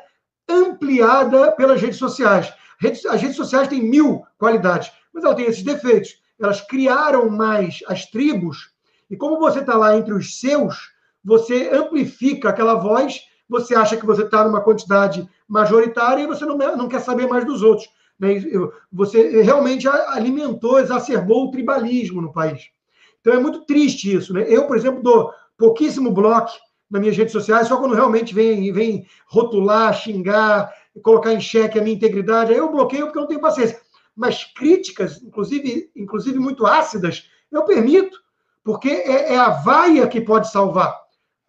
ampliada 0.49 1.53
pelas 1.53 1.81
redes 1.81 1.99
sociais. 1.99 2.53
As 3.09 3.21
redes 3.21 3.37
sociais 3.37 3.69
têm 3.69 3.83
mil 3.83 4.23
qualidades, 4.39 4.91
mas 5.13 5.23
elas 5.23 5.37
têm 5.37 5.47
esses 5.47 5.63
defeitos. 5.63 6.21
Elas 6.41 6.61
criaram 6.61 7.31
mais 7.31 7.81
as 7.87 8.07
tribos 8.07 8.73
e 9.13 9.17
como 9.17 9.39
você 9.39 9.59
está 9.59 9.77
lá 9.77 9.95
entre 9.95 10.15
os 10.15 10.41
seus, 10.41 10.91
você 11.23 11.69
amplifica 11.71 12.49
aquela 12.49 12.77
voz, 12.77 13.21
você 13.47 13.75
acha 13.75 13.95
que 13.95 14.07
você 14.07 14.23
está 14.23 14.43
numa 14.43 14.63
quantidade 14.63 15.29
majoritária 15.47 16.23
e 16.23 16.27
você 16.27 16.47
não, 16.47 16.57
não 16.57 16.89
quer 16.89 17.01
saber 17.01 17.29
mais 17.29 17.45
dos 17.45 17.63
outros. 17.63 17.87
Né? 18.23 18.41
Você 18.93 19.43
realmente 19.43 19.89
alimentou, 19.89 20.79
exacerbou 20.79 21.47
o 21.47 21.51
tribalismo 21.51 22.23
no 22.23 22.33
país. 22.33 22.71
Então 23.21 23.35
é 23.35 23.39
muito 23.39 23.67
triste 23.67 24.15
isso. 24.15 24.33
Né? 24.33 24.45
Eu, 24.49 24.69
por 24.69 24.77
exemplo, 24.77 25.03
dou 25.03 25.33
pouquíssimo 25.59 26.13
bloco 26.13 26.53
nas 26.89 27.01
minhas 27.01 27.17
redes 27.17 27.33
sociais, 27.33 27.67
só 27.67 27.79
quando 27.79 27.95
realmente 27.95 28.33
vem, 28.35 28.73
vem 28.73 29.07
rotular, 29.27 29.93
xingar, 29.95 30.73
colocar 31.03 31.33
em 31.33 31.41
xeque 31.41 31.79
a 31.79 31.83
minha 31.83 31.97
integridade, 31.97 32.53
aí 32.53 32.59
eu 32.59 32.71
bloqueio 32.71 33.07
porque 33.07 33.19
eu 33.19 33.23
não 33.23 33.29
tenho 33.29 33.41
paciência. 33.41 33.81
Mas 34.15 34.45
críticas, 34.45 35.23
inclusive, 35.23 35.91
inclusive 35.97 36.39
muito 36.39 36.67
ácidas, 36.67 37.29
eu 37.51 37.65
permito, 37.65 38.19
porque 38.63 38.91
é, 38.91 39.35
é 39.35 39.39
a 39.39 39.49
vaia 39.49 40.07
que 40.07 40.21
pode 40.21 40.51
salvar. 40.51 41.01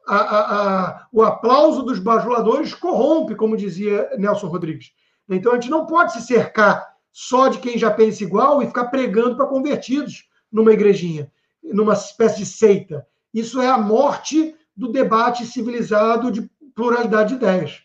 A, 0.07 0.15
a, 0.15 0.39
a, 0.39 1.07
o 1.11 1.21
aplauso 1.23 1.83
dos 1.83 1.99
bajuladores 1.99 2.73
corrompe, 2.73 3.35
como 3.35 3.57
dizia 3.57 4.09
Nelson 4.17 4.47
Rodrigues. 4.47 4.91
Então 5.35 5.51
a 5.51 5.55
gente 5.55 5.69
não 5.69 5.85
pode 5.85 6.13
se 6.13 6.21
cercar 6.21 6.93
só 7.11 7.47
de 7.47 7.59
quem 7.59 7.77
já 7.77 7.91
pensa 7.91 8.23
igual 8.23 8.61
e 8.61 8.67
ficar 8.67 8.85
pregando 8.85 9.35
para 9.35 9.45
convertidos 9.45 10.27
numa 10.51 10.73
igrejinha, 10.73 11.31
numa 11.63 11.93
espécie 11.93 12.39
de 12.39 12.45
seita. 12.45 13.05
Isso 13.33 13.61
é 13.61 13.67
a 13.67 13.77
morte 13.77 14.55
do 14.75 14.91
debate 14.91 15.45
civilizado 15.45 16.31
de 16.31 16.49
pluralidade 16.75 17.29
de 17.29 17.35
ideias. 17.35 17.83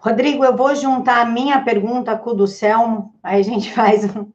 Rodrigo, 0.00 0.44
eu 0.44 0.56
vou 0.56 0.74
juntar 0.74 1.20
a 1.20 1.30
minha 1.30 1.62
pergunta 1.62 2.16
com 2.16 2.30
o 2.30 2.34
do 2.34 2.46
Selmo, 2.46 3.14
aí 3.22 3.40
a 3.40 3.44
gente 3.44 3.72
faz 3.74 4.04
um, 4.04 4.30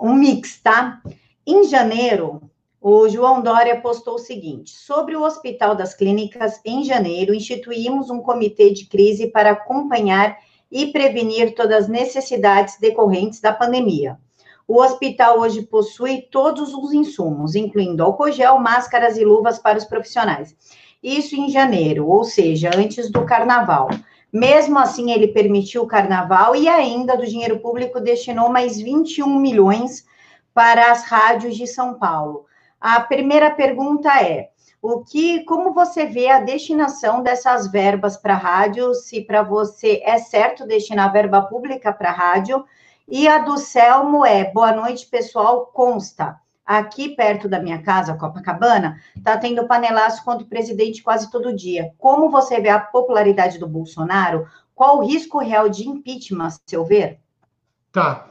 um 0.00 0.14
mix, 0.14 0.60
tá? 0.60 1.02
Em 1.46 1.64
janeiro, 1.64 2.50
o 2.86 3.08
João 3.08 3.40
Dória 3.40 3.80
postou 3.80 4.16
o 4.16 4.18
seguinte: 4.18 4.72
sobre 4.72 5.16
o 5.16 5.22
Hospital 5.22 5.74
das 5.74 5.94
Clínicas, 5.94 6.60
em 6.62 6.84
janeiro, 6.84 7.34
instituímos 7.34 8.10
um 8.10 8.20
comitê 8.20 8.74
de 8.74 8.84
crise 8.84 9.28
para 9.28 9.52
acompanhar 9.52 10.36
e 10.70 10.88
prevenir 10.88 11.54
todas 11.54 11.84
as 11.84 11.88
necessidades 11.88 12.78
decorrentes 12.78 13.40
da 13.40 13.54
pandemia. 13.54 14.18
O 14.68 14.82
hospital 14.82 15.40
hoje 15.40 15.62
possui 15.62 16.28
todos 16.30 16.74
os 16.74 16.92
insumos, 16.92 17.54
incluindo 17.54 18.02
álcool 18.02 18.30
gel, 18.30 18.58
máscaras 18.58 19.16
e 19.16 19.24
luvas 19.24 19.58
para 19.58 19.78
os 19.78 19.86
profissionais. 19.86 20.54
Isso 21.02 21.34
em 21.34 21.48
janeiro, 21.48 22.06
ou 22.06 22.22
seja, 22.22 22.70
antes 22.76 23.10
do 23.10 23.24
carnaval. 23.24 23.88
Mesmo 24.30 24.78
assim, 24.78 25.10
ele 25.10 25.28
permitiu 25.28 25.84
o 25.84 25.86
carnaval 25.86 26.54
e 26.54 26.68
ainda 26.68 27.16
do 27.16 27.24
dinheiro 27.24 27.60
público 27.60 27.98
destinou 27.98 28.50
mais 28.50 28.78
21 28.78 29.38
milhões 29.38 30.04
para 30.52 30.92
as 30.92 31.04
rádios 31.04 31.56
de 31.56 31.66
São 31.66 31.94
Paulo. 31.94 32.44
A 32.86 33.00
primeira 33.00 33.50
pergunta 33.50 34.10
é: 34.22 34.50
o 34.82 35.02
que, 35.02 35.42
como 35.44 35.72
você 35.72 36.04
vê 36.04 36.28
a 36.28 36.40
destinação 36.40 37.22
dessas 37.22 37.66
verbas 37.66 38.14
para 38.14 38.34
rádio? 38.34 38.92
Se 38.92 39.22
para 39.22 39.42
você 39.42 40.02
é 40.04 40.18
certo 40.18 40.66
destinar 40.66 41.10
verba 41.10 41.40
pública 41.40 41.94
para 41.94 42.10
rádio? 42.10 42.62
E 43.08 43.26
a 43.26 43.38
do 43.38 43.56
Selmo 43.56 44.22
é: 44.22 44.52
boa 44.52 44.72
noite, 44.72 45.06
pessoal. 45.06 45.64
Consta. 45.68 46.38
Aqui 46.66 47.16
perto 47.16 47.48
da 47.48 47.58
minha 47.58 47.80
casa, 47.80 48.18
Copacabana, 48.18 49.00
está 49.16 49.38
tendo 49.38 49.66
panelaço 49.66 50.22
contra 50.22 50.44
o 50.44 50.48
presidente 50.48 51.02
quase 51.02 51.30
todo 51.30 51.56
dia. 51.56 51.90
Como 51.96 52.28
você 52.28 52.60
vê 52.60 52.68
a 52.68 52.78
popularidade 52.78 53.58
do 53.58 53.66
Bolsonaro? 53.66 54.46
Qual 54.74 54.98
o 54.98 55.06
risco 55.06 55.38
real 55.38 55.70
de 55.70 55.88
impeachment, 55.88 56.48
a 56.48 56.50
seu 56.66 56.84
ver? 56.84 57.18
Tá. 57.90 58.28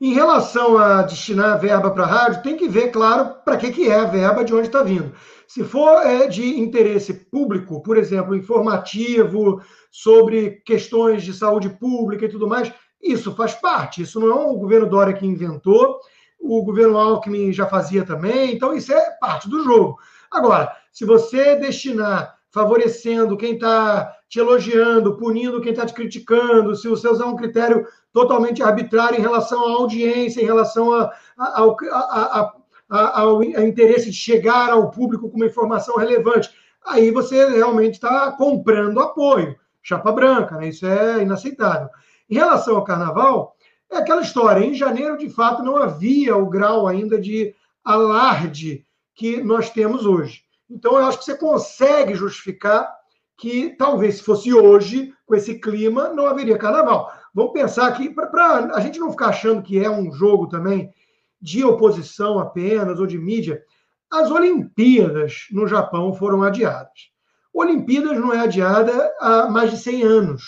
Em 0.00 0.14
relação 0.14 0.78
a 0.78 1.02
destinar 1.02 1.60
verba 1.60 1.90
para 1.90 2.06
rádio, 2.06 2.42
tem 2.42 2.56
que 2.56 2.66
ver, 2.66 2.90
claro, 2.90 3.34
para 3.44 3.58
que, 3.58 3.70
que 3.70 3.86
é 3.86 3.96
a 3.96 4.06
verba, 4.06 4.42
de 4.42 4.54
onde 4.54 4.68
está 4.68 4.82
vindo. 4.82 5.12
Se 5.46 5.62
for 5.62 6.00
é, 6.06 6.26
de 6.26 6.58
interesse 6.58 7.12
público, 7.12 7.82
por 7.82 7.98
exemplo, 7.98 8.34
informativo, 8.34 9.60
sobre 9.90 10.62
questões 10.64 11.22
de 11.22 11.34
saúde 11.34 11.68
pública 11.68 12.24
e 12.24 12.30
tudo 12.30 12.48
mais, 12.48 12.72
isso 13.02 13.34
faz 13.34 13.54
parte. 13.54 14.00
Isso 14.00 14.18
não 14.18 14.30
é 14.30 14.34
o 14.34 14.54
governo 14.54 14.88
Dória 14.88 15.12
que 15.12 15.26
inventou, 15.26 16.00
o 16.40 16.62
governo 16.62 16.96
Alckmin 16.96 17.52
já 17.52 17.66
fazia 17.66 18.02
também, 18.02 18.54
então 18.54 18.72
isso 18.72 18.92
é 18.94 19.10
parte 19.20 19.50
do 19.50 19.62
jogo. 19.62 19.98
Agora, 20.30 20.74
se 20.90 21.04
você 21.04 21.56
destinar 21.56 22.38
favorecendo 22.50 23.36
quem 23.36 23.54
está 23.54 24.10
te 24.30 24.38
elogiando, 24.38 25.16
punindo 25.16 25.60
quem 25.60 25.72
está 25.72 25.84
te 25.84 25.92
criticando, 25.92 26.76
se 26.76 26.86
você 26.86 27.08
usar 27.08 27.26
um 27.26 27.34
critério 27.34 27.84
totalmente 28.12 28.62
arbitrário 28.62 29.18
em 29.18 29.20
relação 29.20 29.66
à 29.66 29.72
audiência, 29.72 30.40
em 30.40 30.44
relação 30.44 30.92
a, 30.92 31.12
a, 31.36 31.60
ao, 31.60 31.76
a, 32.88 33.20
ao, 33.20 33.42
interesse 33.42 34.08
de 34.08 34.16
chegar 34.16 34.70
ao 34.70 34.88
público 34.88 35.28
com 35.28 35.36
uma 35.36 35.46
informação 35.46 35.96
relevante, 35.96 36.48
aí 36.86 37.10
você 37.10 37.44
realmente 37.48 37.94
está 37.94 38.30
comprando 38.30 39.00
apoio. 39.00 39.56
Chapa 39.82 40.12
branca, 40.12 40.56
né? 40.56 40.68
isso 40.68 40.86
é 40.86 41.22
inaceitável. 41.22 41.88
Em 42.28 42.36
relação 42.36 42.76
ao 42.76 42.84
carnaval, 42.84 43.56
é 43.90 43.96
aquela 43.96 44.22
história. 44.22 44.64
Em 44.64 44.74
janeiro, 44.74 45.18
de 45.18 45.28
fato, 45.28 45.60
não 45.64 45.76
havia 45.76 46.36
o 46.36 46.48
grau 46.48 46.86
ainda 46.86 47.20
de 47.20 47.52
alarde 47.84 48.86
que 49.12 49.42
nós 49.42 49.70
temos 49.70 50.06
hoje. 50.06 50.44
Então, 50.70 50.92
eu 50.96 51.06
acho 51.06 51.18
que 51.18 51.24
você 51.24 51.36
consegue 51.36 52.14
justificar 52.14 52.99
que 53.40 53.74
talvez 53.78 54.16
se 54.16 54.22
fosse 54.22 54.52
hoje, 54.52 55.14
com 55.24 55.34
esse 55.34 55.58
clima, 55.58 56.10
não 56.10 56.26
haveria 56.26 56.58
carnaval. 56.58 57.10
Vamos 57.34 57.54
pensar 57.54 57.90
que, 57.92 58.10
para 58.10 58.74
a 58.74 58.80
gente 58.80 58.98
não 58.98 59.10
ficar 59.10 59.28
achando 59.28 59.62
que 59.62 59.82
é 59.82 59.88
um 59.88 60.12
jogo 60.12 60.46
também 60.46 60.92
de 61.40 61.64
oposição 61.64 62.38
apenas 62.38 63.00
ou 63.00 63.06
de 63.06 63.16
mídia, 63.16 63.62
as 64.12 64.30
Olimpíadas 64.30 65.46
no 65.50 65.66
Japão 65.66 66.12
foram 66.12 66.42
adiadas. 66.42 67.08
Olimpíadas 67.50 68.18
não 68.18 68.30
é 68.30 68.40
adiada 68.40 69.10
há 69.18 69.48
mais 69.48 69.70
de 69.70 69.78
100 69.78 70.02
anos. 70.02 70.42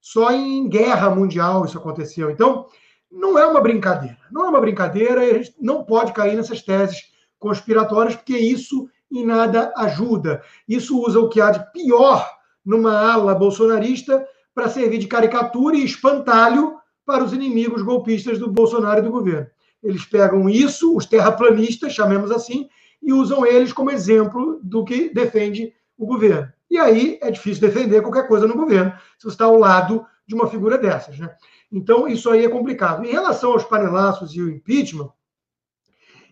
Só 0.00 0.30
em 0.30 0.68
guerra 0.68 1.10
mundial 1.10 1.64
isso 1.64 1.76
aconteceu. 1.76 2.30
Então, 2.30 2.66
não 3.10 3.36
é 3.36 3.44
uma 3.44 3.60
brincadeira. 3.60 4.18
Não 4.30 4.44
é 4.44 4.48
uma 4.48 4.60
brincadeira 4.60 5.24
e 5.24 5.30
a 5.32 5.42
gente 5.42 5.56
não 5.60 5.82
pode 5.82 6.12
cair 6.12 6.36
nessas 6.36 6.62
teses 6.62 7.02
conspiratórias, 7.36 8.14
porque 8.14 8.38
isso 8.38 8.88
em 9.10 9.24
nada 9.24 9.72
ajuda. 9.76 10.42
Isso 10.68 11.00
usa 11.00 11.18
o 11.20 11.28
que 11.28 11.40
há 11.40 11.50
de 11.50 11.72
pior 11.72 12.28
numa 12.64 12.98
ala 12.98 13.34
bolsonarista 13.34 14.26
para 14.54 14.68
servir 14.68 14.98
de 14.98 15.06
caricatura 15.06 15.76
e 15.76 15.84
espantalho 15.84 16.76
para 17.06 17.24
os 17.24 17.32
inimigos 17.32 17.80
golpistas 17.82 18.38
do 18.38 18.50
Bolsonaro 18.50 19.00
e 19.00 19.02
do 19.02 19.10
governo. 19.10 19.46
Eles 19.82 20.04
pegam 20.04 20.48
isso, 20.48 20.94
os 20.96 21.06
terraplanistas, 21.06 21.94
chamemos 21.94 22.30
assim, 22.30 22.68
e 23.02 23.12
usam 23.12 23.46
eles 23.46 23.72
como 23.72 23.90
exemplo 23.90 24.60
do 24.62 24.84
que 24.84 25.08
defende 25.08 25.72
o 25.96 26.06
governo. 26.06 26.52
E 26.70 26.76
aí 26.76 27.18
é 27.22 27.30
difícil 27.30 27.66
defender 27.66 28.02
qualquer 28.02 28.26
coisa 28.26 28.46
no 28.46 28.54
governo, 28.54 28.92
se 29.18 29.24
você 29.24 29.28
está 29.28 29.46
ao 29.46 29.56
lado 29.56 30.04
de 30.26 30.34
uma 30.34 30.48
figura 30.48 30.76
dessas. 30.76 31.18
Né? 31.18 31.30
Então, 31.72 32.06
isso 32.06 32.28
aí 32.30 32.44
é 32.44 32.48
complicado. 32.48 33.04
Em 33.04 33.10
relação 33.10 33.52
aos 33.52 33.64
panelaços 33.64 34.34
e 34.34 34.42
o 34.42 34.50
impeachment, 34.50 35.10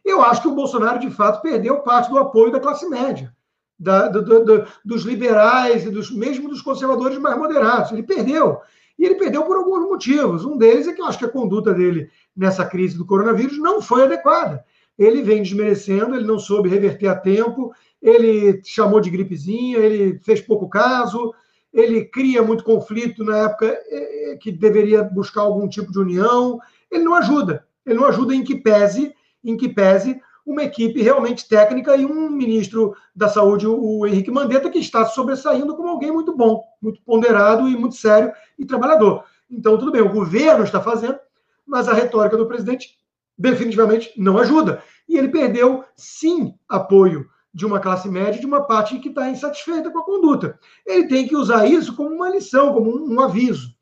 eu 0.07 0.23
acho 0.23 0.43
que 0.43 0.49
o 0.49 0.55
Bolsonaro, 0.55 1.01
de 1.01 1.11
fato, 1.11 1.43
perdeu 1.43 1.81
parte 1.81 2.09
do 2.09 2.19
apoio 2.19 2.53
da 2.53 2.61
classe 2.61 2.89
média, 2.89 3.35
da, 3.79 4.09
do, 4.09 4.45
do, 4.45 4.67
dos 4.85 5.03
liberais 5.03 5.85
e 5.85 5.91
dos, 5.91 6.11
mesmo 6.11 6.49
dos 6.49 6.63
conservadores 6.63 7.19
mais 7.19 7.37
moderados. 7.37 7.91
Ele 7.91 8.05
perdeu. 8.05 8.61
E 8.99 9.05
ele 9.05 9.17
perdeu 9.17 9.45
por 9.45 9.57
alguns 9.57 9.87
motivos. 9.87 10.45
Um 10.45 10.57
deles 10.57 10.87
é 10.87 10.93
que 10.93 11.01
eu 11.03 11.07
acho 11.07 11.19
que 11.19 11.25
a 11.25 11.31
conduta 11.31 11.75
dele 11.75 12.09
nessa 12.35 12.65
crise 12.65 12.97
do 12.97 13.05
coronavírus 13.05 13.59
não 13.59 13.83
foi 13.83 14.05
adequada. 14.05 14.65
Ele 14.99 15.23
vem 15.23 15.43
desmerecendo, 15.43 16.15
ele 16.15 16.25
não 16.25 16.39
soube 16.39 16.69
reverter 16.71 17.09
a 17.09 17.15
tempo, 17.15 17.73
ele 18.01 18.63
chamou 18.65 19.01
de 19.01 19.11
gripezinha, 19.11 19.79
ele 19.79 20.19
fez 20.21 20.41
pouco 20.41 20.69
caso, 20.69 21.35
ele 21.73 22.05
cria 22.07 22.43
muito 22.43 22.65
conflito 22.65 23.23
na 23.23 23.37
época 23.39 23.67
eh, 23.67 24.31
eh, 24.31 24.37
que 24.37 24.51
deveria 24.51 25.03
buscar 25.03 25.43
algum 25.43 25.69
tipo 25.69 25.93
de 25.93 25.99
união. 25.99 26.59
Ele 26.91 27.05
não 27.05 27.15
ajuda. 27.15 27.67
Ele 27.85 27.99
não 27.99 28.07
ajuda 28.07 28.35
em 28.35 28.43
que 28.43 28.55
pese 28.55 29.15
em 29.47 29.57
que 29.57 29.69
pese 29.69 30.21
uma 30.45 30.63
equipe 30.63 31.03
realmente 31.03 31.49
técnica 31.49 31.97
e 31.97 32.05
um 32.05 32.31
ministro 32.31 32.95
da 33.15 33.29
Saúde, 33.29 33.67
o 33.67 34.07
Henrique 34.07 34.31
Mandetta, 34.31 34.71
que 34.71 34.79
está 34.79 35.05
sobressaindo 35.07 35.75
como 35.75 35.89
alguém 35.89 36.13
muito 36.13 36.37
bom, 36.37 36.63
muito 36.81 37.01
ponderado 37.03 37.69
e 37.69 37.77
muito 37.77 37.97
sério 37.97 38.33
e 38.59 38.65
trabalhador. 38.65 39.25
Então, 39.51 39.79
tudo 39.79 39.91
bem, 39.91 40.03
o 40.03 40.13
governo 40.13 40.65
está 40.65 40.81
fazendo, 40.81 41.19
mas 41.67 41.89
a 41.89 41.95
retórica 41.95 42.37
do 42.37 42.47
presidente 42.47 42.97
definitivamente 43.37 44.13
não 44.17 44.39
ajuda. 44.39 44.83
E 45.09 45.17
ele 45.17 45.29
perdeu, 45.29 45.85
sim, 45.97 46.55
apoio 46.69 47.27
de 47.53 47.67
uma 47.67 47.81
classe 47.81 48.09
média, 48.09 48.41
de 48.41 48.47
uma 48.47 48.63
parte 48.63 48.99
que 48.99 49.09
está 49.09 49.29
insatisfeita 49.29 49.91
com 49.91 49.99
a 49.99 50.05
conduta. 50.05 50.59
Ele 50.85 51.09
tem 51.09 51.27
que 51.27 51.35
usar 51.35 51.67
isso 51.67 51.97
como 51.97 52.15
uma 52.15 52.29
lição, 52.29 52.73
como 52.73 52.91
um, 52.91 53.15
um 53.15 53.21
aviso. 53.21 53.75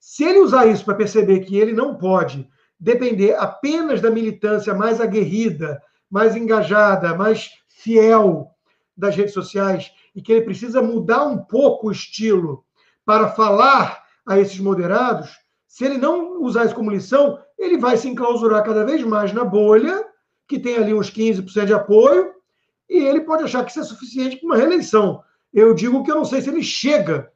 Se 0.00 0.24
ele 0.24 0.40
usar 0.40 0.66
isso 0.66 0.84
para 0.84 0.94
perceber 0.94 1.40
que 1.40 1.56
ele 1.56 1.72
não 1.72 1.94
pode 1.96 2.48
depender 2.78 3.34
apenas 3.34 4.00
da 4.00 4.10
militância 4.10 4.74
mais 4.74 5.00
aguerrida, 5.00 5.82
mais 6.10 6.36
engajada, 6.36 7.14
mais 7.14 7.50
fiel 7.68 8.50
das 8.96 9.14
redes 9.14 9.34
sociais 9.34 9.92
e 10.14 10.22
que 10.22 10.32
ele 10.32 10.44
precisa 10.44 10.82
mudar 10.82 11.24
um 11.24 11.38
pouco 11.38 11.88
o 11.88 11.92
estilo 11.92 12.64
para 13.04 13.28
falar 13.28 14.04
a 14.26 14.38
esses 14.38 14.58
moderados, 14.58 15.30
se 15.66 15.84
ele 15.84 15.96
não 15.96 16.42
usar 16.42 16.66
isso 16.66 16.74
como 16.74 16.90
lição, 16.90 17.38
ele 17.58 17.78
vai 17.78 17.96
se 17.96 18.08
enclausurar 18.08 18.64
cada 18.64 18.84
vez 18.84 19.02
mais 19.02 19.32
na 19.32 19.44
bolha, 19.44 20.04
que 20.46 20.58
tem 20.58 20.76
ali 20.76 20.92
uns 20.92 21.10
15% 21.10 21.66
de 21.66 21.72
apoio, 21.72 22.34
e 22.88 22.98
ele 22.98 23.20
pode 23.20 23.44
achar 23.44 23.64
que 23.64 23.70
isso 23.70 23.80
é 23.80 23.84
suficiente 23.84 24.36
para 24.36 24.46
uma 24.46 24.56
reeleição. 24.56 25.22
Eu 25.52 25.74
digo 25.74 26.02
que 26.02 26.10
eu 26.10 26.16
não 26.16 26.24
sei 26.24 26.40
se 26.40 26.50
ele 26.50 26.62
chega 26.62 27.30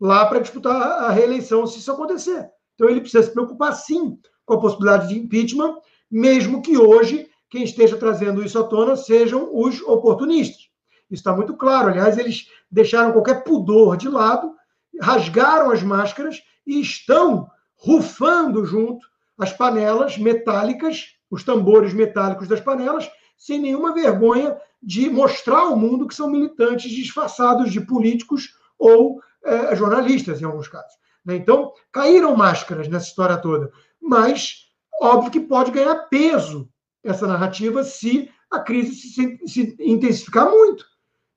lá 0.00 0.26
para 0.26 0.40
disputar 0.40 0.74
a 0.74 1.10
reeleição 1.10 1.66
se 1.66 1.78
isso 1.78 1.92
acontecer. 1.92 2.50
Então 2.74 2.88
ele 2.88 3.00
precisa 3.00 3.22
se 3.22 3.32
preocupar 3.32 3.72
sim 3.74 4.18
com 4.44 4.54
a 4.54 4.60
possibilidade 4.60 5.08
de 5.08 5.18
impeachment, 5.18 5.76
mesmo 6.10 6.62
que 6.62 6.76
hoje 6.76 7.28
quem 7.50 7.64
esteja 7.64 7.96
trazendo 7.96 8.44
isso 8.44 8.58
à 8.58 8.64
tona 8.64 8.96
sejam 8.96 9.48
os 9.52 9.80
oportunistas. 9.82 10.68
Isso 11.10 11.20
está 11.20 11.34
muito 11.34 11.54
claro. 11.56 11.88
Aliás, 11.88 12.18
eles 12.18 12.48
deixaram 12.70 13.12
qualquer 13.12 13.44
pudor 13.44 13.96
de 13.96 14.08
lado, 14.08 14.52
rasgaram 15.00 15.70
as 15.70 15.82
máscaras 15.82 16.42
e 16.66 16.80
estão 16.80 17.48
rufando 17.76 18.64
junto 18.64 19.06
as 19.38 19.52
panelas 19.52 20.16
metálicas, 20.16 21.14
os 21.30 21.44
tambores 21.44 21.92
metálicos 21.92 22.48
das 22.48 22.60
panelas, 22.60 23.10
sem 23.36 23.58
nenhuma 23.58 23.92
vergonha 23.92 24.56
de 24.82 25.08
mostrar 25.08 25.60
ao 25.60 25.76
mundo 25.76 26.06
que 26.06 26.14
são 26.14 26.30
militantes 26.30 26.90
disfarçados 26.90 27.72
de 27.72 27.80
políticos 27.80 28.54
ou 28.78 29.20
é, 29.44 29.74
jornalistas, 29.76 30.40
em 30.40 30.44
alguns 30.44 30.68
casos. 30.68 30.94
Né? 31.24 31.36
Então, 31.36 31.72
caíram 31.90 32.36
máscaras 32.36 32.88
nessa 32.88 33.06
história 33.06 33.36
toda. 33.36 33.72
Mas, 34.04 34.66
óbvio 35.00 35.30
que 35.30 35.40
pode 35.40 35.70
ganhar 35.70 35.94
peso 36.10 36.68
essa 37.02 37.26
narrativa 37.26 37.82
se 37.82 38.30
a 38.50 38.60
crise 38.60 38.94
se, 38.94 39.38
se 39.46 39.76
intensificar 39.80 40.50
muito. 40.50 40.84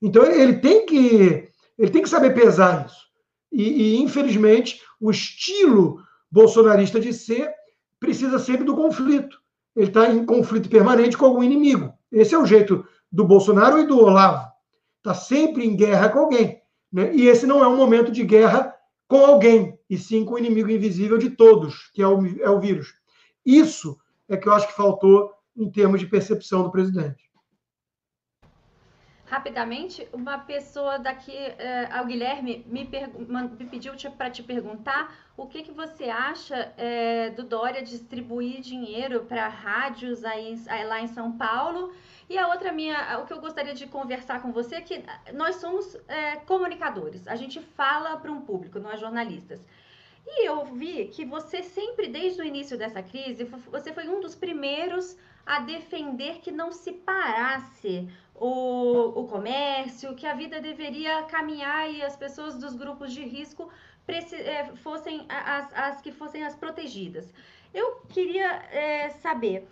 Então 0.02 0.24
ele 0.26 0.58
tem 0.58 0.86
que 0.86 1.50
ele 1.78 1.92
tem 1.92 2.02
que 2.02 2.10
saber 2.10 2.34
pesar 2.34 2.86
isso. 2.86 3.08
E, 3.52 3.64
e, 3.64 4.02
infelizmente 4.02 4.82
o 5.00 5.10
estilo 5.10 6.02
bolsonarista 6.30 7.00
de 7.00 7.14
ser 7.14 7.52
precisa 8.00 8.38
sempre 8.38 8.66
do 8.66 8.76
conflito. 8.76 9.38
Ele 9.76 9.88
está 9.88 10.10
em 10.10 10.26
conflito 10.26 10.70
permanente 10.70 11.18
com 11.18 11.26
algum 11.26 11.44
inimigo. 11.44 11.94
Esse 12.12 12.36
é 12.36 12.38
o 12.38 12.46
jeito 12.46 12.86
do 13.12 13.24
Bolsonaro 13.24 13.80
e 13.80 13.88
do 13.88 14.00
Olavo. 14.00 14.48
Está 14.98 15.14
sempre 15.14 15.66
em 15.66 15.76
guerra 15.76 16.10
com 16.10 16.20
alguém. 16.20 16.62
Né? 16.92 17.16
E 17.16 17.28
esse 17.28 17.46
não 17.46 17.64
é 17.64 17.68
um 17.68 17.78
momento 17.78 18.12
de 18.12 18.24
guerra 18.24 18.77
com 19.08 19.26
alguém, 19.26 19.80
e 19.90 19.98
sim 19.98 20.26
com 20.26 20.34
o 20.34 20.40
inimigo 20.40 20.70
invisível 20.70 21.18
de 21.18 21.30
todos, 21.30 21.90
que 21.94 22.02
é 22.02 22.08
o, 22.08 22.26
é 22.42 22.50
o 22.50 22.60
vírus. 22.60 22.94
Isso 23.46 23.98
é 24.28 24.36
que 24.36 24.48
eu 24.48 24.54
acho 24.54 24.68
que 24.68 24.76
faltou 24.76 25.32
em 25.56 25.72
termos 25.72 26.00
de 26.00 26.08
percepção 26.08 26.64
do 26.64 26.72
presidente. 26.72 27.28
Rapidamente, 29.26 30.08
uma 30.14 30.38
pessoa 30.38 30.98
daqui, 30.98 31.36
é, 31.36 32.02
o 32.02 32.06
Guilherme, 32.06 32.66
me, 32.66 32.90
me 33.60 33.66
pediu 33.66 33.94
para 34.18 34.30
te 34.30 34.42
perguntar 34.42 35.14
o 35.36 35.46
que, 35.46 35.64
que 35.64 35.72
você 35.72 36.06
acha 36.06 36.74
é, 36.78 37.30
do 37.32 37.44
Dória 37.44 37.84
distribuir 37.84 38.62
dinheiro 38.62 39.26
para 39.26 39.50
rádios 39.50 40.24
aí, 40.24 40.56
aí, 40.68 40.86
lá 40.86 41.02
em 41.02 41.08
São 41.08 41.34
Paulo. 41.34 41.92
E 42.30 42.38
a 42.38 42.48
outra 42.48 42.74
minha, 42.74 43.20
o 43.20 43.26
que 43.26 43.32
eu 43.32 43.40
gostaria 43.40 43.74
de 43.74 43.88
conversar 43.88 44.42
com 44.42 44.52
você 44.52 44.76
é 44.76 44.82
que 44.82 45.04
nós 45.34 45.56
somos 45.58 45.96
é, 46.08 46.36
comunicadores, 46.38 47.26
a 47.28 47.36
gente 47.36 47.62
fala 47.62 48.18
para 48.18 48.32
um 48.32 48.42
público, 48.42 48.80
nós 48.80 49.00
jornalistas. 49.00 49.64
E 50.26 50.46
eu 50.46 50.66
vi 50.66 51.08
que 51.08 51.24
você 51.24 51.64
sempre, 51.64 52.10
desde 52.10 52.42
o 52.42 52.44
início 52.44 52.78
dessa 52.78 53.02
crise, 53.02 53.46
você 53.46 53.94
foi 53.94 54.10
um 54.10 54.20
dos 54.20 54.36
primeiros 54.36 55.18
a 55.46 55.62
defender 55.62 56.40
que 56.40 56.52
não 56.52 56.70
se 56.70 56.92
parasse 56.92 58.10
o, 58.36 59.22
o 59.22 59.28
comércio, 59.28 60.14
que 60.16 60.28
a 60.28 60.34
vida 60.34 60.60
deveria 60.60 61.24
caminhar 61.24 61.90
e 61.90 62.04
as 62.04 62.18
pessoas 62.18 62.58
dos 62.58 62.76
grupos 62.76 63.14
de 63.14 63.24
risco 63.24 63.72
é, 64.06 64.66
fossem 64.76 65.26
as, 65.30 65.74
as 65.74 66.02
que 66.02 66.12
fossem 66.12 66.44
as 66.44 66.56
protegidas. 66.56 67.34
Eu 67.74 68.02
queria 68.10 68.52
é, 68.72 69.10
saber, 69.10 69.66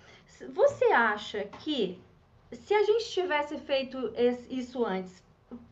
você 0.54 0.86
acha 0.86 1.44
que 1.60 2.02
se 2.56 2.74
a 2.74 2.84
gente 2.84 3.06
tivesse 3.12 3.58
feito 3.60 4.14
isso 4.50 4.86
antes, 4.86 5.24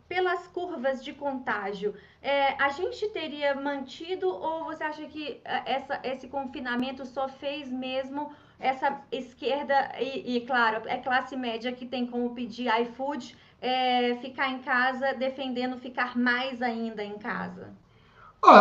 pelas 0.08 0.48
curvas 0.48 1.04
de 1.04 1.14
contágio, 1.14 1.96
é, 2.22 2.54
a 2.62 2.70
gente 2.70 3.08
teria 3.10 3.56
mantido 3.56 4.28
ou 4.30 4.66
você 4.66 4.84
acha 4.84 5.06
que 5.08 5.42
é, 5.44 5.74
essa, 5.74 6.00
esse 6.04 6.28
confinamento 6.28 7.06
só 7.06 7.28
fez 7.28 7.72
mesmo 7.72 8.32
essa 8.60 9.02
esquerda 9.12 9.92
e, 10.00 10.38
e, 10.38 10.42
claro, 10.42 10.88
é 10.88 10.98
classe 10.98 11.36
média 11.36 11.72
que 11.72 11.86
tem 11.86 12.06
como 12.06 12.34
pedir 12.36 12.68
iFood 12.82 13.36
é, 13.60 14.16
ficar 14.18 14.50
em 14.52 14.60
casa, 14.60 15.14
defendendo 15.14 15.78
ficar 15.78 16.18
mais 16.18 16.62
ainda 16.62 17.04
em 17.04 17.18
casa? 17.18 17.74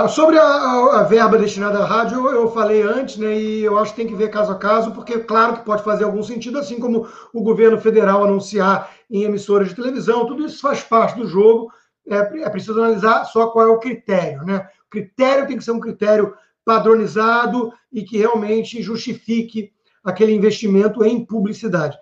Sobre 0.08 0.38
a, 0.38 0.44
a, 0.44 1.02
verba 1.02 1.36
destinada 1.36 1.80
à 1.80 1.84
rádio, 1.84 2.18
eu, 2.18 2.42
eu 2.42 2.52
falei 2.52 2.82
antes, 2.82 3.16
né, 3.16 3.36
e 3.36 3.64
eu 3.64 3.76
acho 3.76 3.90
que 3.90 3.96
tem 3.96 4.06
que 4.06 4.14
ver 4.14 4.30
caso 4.30 4.52
a 4.52 4.54
caso, 4.54 4.92
porque 4.92 5.18
claro 5.18 5.54
que 5.54 5.64
pode 5.64 5.82
fazer 5.82 6.04
algum 6.04 6.22
sentido, 6.22 6.58
assim 6.58 6.78
como 6.78 7.08
o 7.32 7.42
governo 7.42 7.76
federal 7.80 8.22
anunciar 8.22 8.92
em 9.10 9.24
emissoras 9.24 9.70
de 9.70 9.74
televisão, 9.74 10.24
tudo 10.24 10.46
isso 10.46 10.60
faz 10.60 10.82
parte 10.82 11.18
do 11.18 11.26
jogo, 11.26 11.72
é, 12.08 12.16
é 12.16 12.48
preciso 12.48 12.80
analisar 12.80 13.24
só 13.24 13.48
qual 13.48 13.66
é 13.66 13.68
o 13.70 13.80
critério, 13.80 14.44
né? 14.44 14.68
O 14.86 14.90
critério 14.90 15.48
tem 15.48 15.56
que 15.56 15.64
ser 15.64 15.72
um 15.72 15.80
critério 15.80 16.32
padronizado 16.64 17.72
e 17.92 18.02
que 18.02 18.18
realmente 18.18 18.80
justifique 18.82 19.72
aquele 20.04 20.32
investimento 20.32 21.04
em 21.04 21.24
publicidade. 21.24 21.98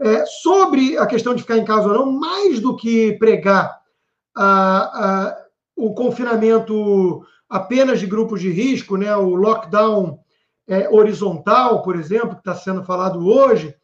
É, 0.00 0.24
sobre 0.24 0.96
a 0.98 1.06
questão 1.06 1.34
de 1.34 1.42
ficar 1.42 1.56
em 1.56 1.64
casa 1.64 1.88
ou 1.88 1.94
não, 1.94 2.12
mais 2.12 2.60
do 2.60 2.76
que 2.76 3.12
pregar 3.18 3.76
a, 4.36 5.26
a 5.26 5.43
o 5.76 5.94
confinamento 5.94 7.24
apenas 7.48 8.00
de 8.00 8.06
grupos 8.06 8.40
de 8.40 8.50
risco, 8.50 8.96
né, 8.96 9.14
o 9.16 9.34
lockdown 9.34 10.18
é, 10.68 10.88
horizontal, 10.88 11.82
por 11.82 11.96
exemplo, 11.96 12.30
que 12.30 12.40
está 12.40 12.54
sendo 12.54 12.84
falado 12.84 13.26
hoje, 13.26 13.74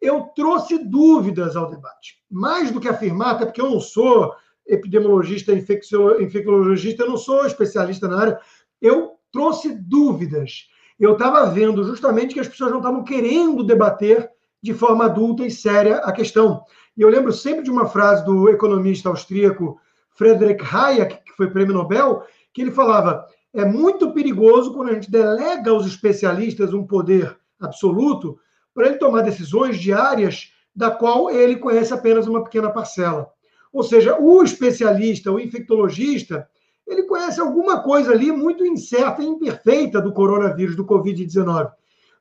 eu 0.00 0.22
trouxe 0.34 0.78
dúvidas 0.78 1.56
ao 1.56 1.70
debate. 1.70 2.16
Mais 2.30 2.70
do 2.70 2.80
que 2.80 2.88
afirmar, 2.88 3.34
até 3.34 3.44
porque 3.44 3.60
eu 3.60 3.70
não 3.70 3.80
sou 3.80 4.32
epidemiologista, 4.66 5.52
infecciologista, 5.52 7.02
eu 7.02 7.10
não 7.10 7.16
sou 7.16 7.46
especialista 7.46 8.08
na 8.08 8.20
área, 8.20 8.40
eu 8.80 9.12
trouxe 9.32 9.74
dúvidas. 9.74 10.68
Eu 10.98 11.12
estava 11.12 11.46
vendo 11.50 11.84
justamente 11.84 12.34
que 12.34 12.40
as 12.40 12.48
pessoas 12.48 12.70
não 12.70 12.78
estavam 12.78 13.04
querendo 13.04 13.64
debater 13.64 14.28
de 14.62 14.72
forma 14.72 15.04
adulta 15.04 15.44
e 15.44 15.50
séria 15.50 15.96
a 15.98 16.12
questão. 16.12 16.64
E 16.96 17.02
eu 17.02 17.08
lembro 17.08 17.32
sempre 17.32 17.62
de 17.62 17.70
uma 17.70 17.86
frase 17.86 18.24
do 18.24 18.48
economista 18.48 19.08
austríaco 19.08 19.78
Friedrich 20.14 20.62
Hayek, 20.62 21.22
que 21.24 21.32
foi 21.36 21.50
prêmio 21.50 21.74
Nobel, 21.74 22.22
que 22.52 22.62
ele 22.62 22.70
falava: 22.70 23.26
é 23.52 23.64
muito 23.64 24.12
perigoso 24.12 24.72
quando 24.72 24.90
a 24.90 24.94
gente 24.94 25.10
delega 25.10 25.70
aos 25.70 25.86
especialistas 25.86 26.72
um 26.72 26.86
poder 26.86 27.36
absoluto 27.60 28.38
para 28.74 28.86
ele 28.86 28.96
tomar 28.96 29.22
decisões 29.22 29.78
diárias 29.78 30.52
da 30.74 30.90
qual 30.90 31.30
ele 31.30 31.56
conhece 31.56 31.92
apenas 31.92 32.26
uma 32.26 32.42
pequena 32.42 32.70
parcela. 32.70 33.30
Ou 33.72 33.82
seja, 33.82 34.18
o 34.18 34.42
especialista, 34.42 35.30
o 35.30 35.38
infectologista, 35.38 36.48
ele 36.86 37.04
conhece 37.04 37.40
alguma 37.40 37.82
coisa 37.82 38.12
ali 38.12 38.32
muito 38.32 38.64
incerta 38.64 39.22
e 39.22 39.26
imperfeita 39.26 40.00
do 40.00 40.12
coronavírus, 40.12 40.76
do 40.76 40.84
Covid-19. 40.84 41.70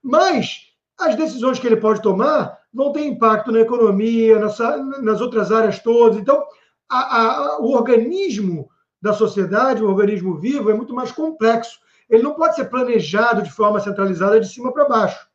Mas 0.01 0.71
as 0.97 1.15
decisões 1.15 1.59
que 1.59 1.67
ele 1.67 1.77
pode 1.77 2.01
tomar 2.01 2.57
vão 2.73 2.91
ter 2.91 3.05
impacto 3.05 3.51
na 3.51 3.59
economia, 3.59 4.39
nas, 4.39 4.57
nas 5.01 5.19
outras 5.19 5.51
áreas 5.51 5.79
todas. 5.79 6.17
Então, 6.17 6.43
a, 6.91 7.55
a, 7.55 7.59
o 7.61 7.71
organismo 7.71 8.69
da 9.01 9.13
sociedade, 9.13 9.81
o 9.81 9.87
organismo 9.87 10.37
vivo, 10.37 10.69
é 10.69 10.73
muito 10.73 10.93
mais 10.93 11.11
complexo. 11.11 11.79
Ele 12.09 12.23
não 12.23 12.33
pode 12.33 12.55
ser 12.55 12.65
planejado 12.65 13.41
de 13.41 13.51
forma 13.51 13.79
centralizada 13.79 14.39
de 14.39 14.47
cima 14.47 14.71
para 14.73 14.87
baixo. 14.87 15.27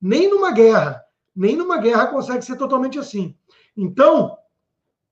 Nem 0.00 0.30
numa 0.30 0.50
guerra. 0.50 1.02
Nem 1.36 1.56
numa 1.56 1.76
guerra 1.76 2.06
consegue 2.06 2.44
ser 2.44 2.56
totalmente 2.56 2.98
assim. 2.98 3.36
Então, 3.76 4.36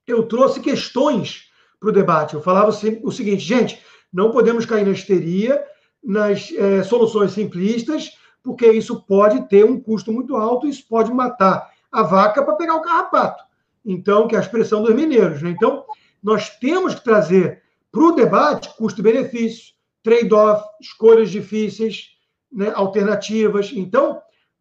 eu 0.07 0.27
trouxe 0.27 0.61
questões 0.61 1.51
para 1.79 1.91
o 1.91 1.93
debate. 1.93 2.35
Eu 2.35 2.43
falava 2.43 2.71
o 2.71 3.13
seguinte, 3.13 3.39
gente, 3.39 3.83
não 4.13 4.31
podemos 4.31 4.65
cair 4.65 4.85
na 4.85 4.93
histeria, 4.93 5.63
nas 6.03 6.51
é, 6.53 6.83
soluções 6.83 7.33
simplistas, 7.33 8.13
porque 8.43 8.71
isso 8.73 9.03
pode 9.03 9.49
ter 9.49 9.65
um 9.65 9.79
custo 9.79 10.11
muito 10.11 10.35
alto 10.35 10.67
isso 10.67 10.87
pode 10.89 11.13
matar 11.13 11.71
a 11.93 12.03
vaca 12.03 12.43
para 12.43 12.55
pegar 12.55 12.75
o 12.75 12.83
carrapato 12.83 13.45
então, 13.85 14.29
que 14.29 14.35
é 14.35 14.39
a 14.39 14.43
expressão 14.43 14.83
dos 14.83 14.95
mineiros. 14.95 15.43
Né? 15.43 15.51
Então, 15.51 15.85
nós 16.23 16.59
temos 16.59 16.95
que 16.95 17.05
trazer 17.05 17.63
para 17.91 18.03
o 18.03 18.13
debate 18.13 18.75
custo-benefício, 18.77 19.75
trade-off, 20.03 20.65
escolhas 20.81 21.31
difíceis, 21.31 22.11
né, 22.53 22.73
alternativas. 22.75 23.73
Então, 23.75 24.21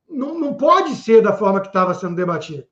não, 0.09 0.37
não 0.39 0.53
pode 0.53 0.95
ser 0.95 1.21
da 1.21 1.33
forma 1.33 1.61
que 1.61 1.67
estava 1.67 1.93
sendo 1.93 2.15
debatido. 2.15 2.65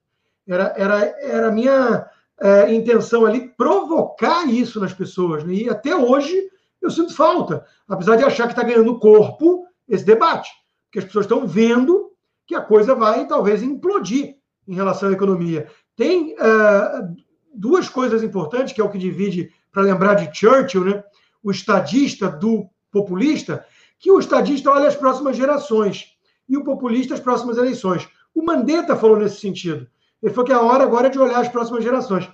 Era, 0.48 0.74
era, 0.78 1.00
era 1.22 1.48
a 1.50 1.52
minha 1.52 2.10
é, 2.40 2.74
intenção 2.74 3.26
ali 3.26 3.50
provocar 3.50 4.46
isso 4.48 4.80
nas 4.80 4.94
pessoas. 4.94 5.44
Né? 5.44 5.54
E 5.54 5.70
até 5.70 5.96
hoje 5.96 6.50
eu 6.82 6.90
sinto 6.90 7.14
falta, 7.14 7.66
apesar 7.88 8.16
de 8.16 8.24
achar 8.24 8.48
que 8.48 8.54
está 8.54 8.64
ganhando 8.64 9.00
corpo 9.00 9.66
esse 9.88 10.06
debate, 10.06 10.50
porque 10.86 11.00
as 11.00 11.06
pessoas 11.06 11.26
estão 11.26 11.48
vendo 11.48 12.12
que 12.46 12.56
a 12.56 12.62
coisa 12.62 12.96
vai 12.96 13.28
talvez 13.28 13.62
implodir 13.62 14.38
em 14.68 14.76
relação 14.76 15.10
à 15.10 15.12
economia. 15.12 15.70
Tem 15.98 16.36
uh, 16.36 17.16
duas 17.54 17.90
coisas 17.90 18.24
importantes, 18.24 18.72
que 18.72 18.80
é 18.80 18.84
o 18.84 18.90
que 18.90 19.00
divide, 19.00 19.52
para 19.72 19.82
lembrar 19.82 20.14
de 20.14 20.34
Churchill, 20.34 20.86
né? 20.86 21.04
o 21.44 21.52
estadista 21.52 22.30
do 22.30 22.70
populista, 22.92 23.66
que 24.00 24.12
o 24.12 24.20
estadista 24.20 24.70
olha 24.70 24.88
as 24.88 24.96
próximas 24.96 25.36
gerações 25.36 26.16
e 26.48 26.56
o 26.56 26.64
populista 26.64 27.16
as 27.16 27.20
próximas 27.20 27.58
eleições. 27.58 28.08
O 28.34 28.44
Mandetta 28.44 28.96
falou 28.96 29.18
nesse 29.18 29.42
sentido. 29.42 29.88
Ele 30.22 30.34
falou 30.34 30.46
que 30.46 30.54
a 30.54 30.62
hora 30.62 30.84
agora 30.84 31.08
é 31.08 31.10
de 31.10 31.20
olhar 31.20 31.40
as 31.40 31.50
próximas 31.50 31.84
gerações. 31.84 32.30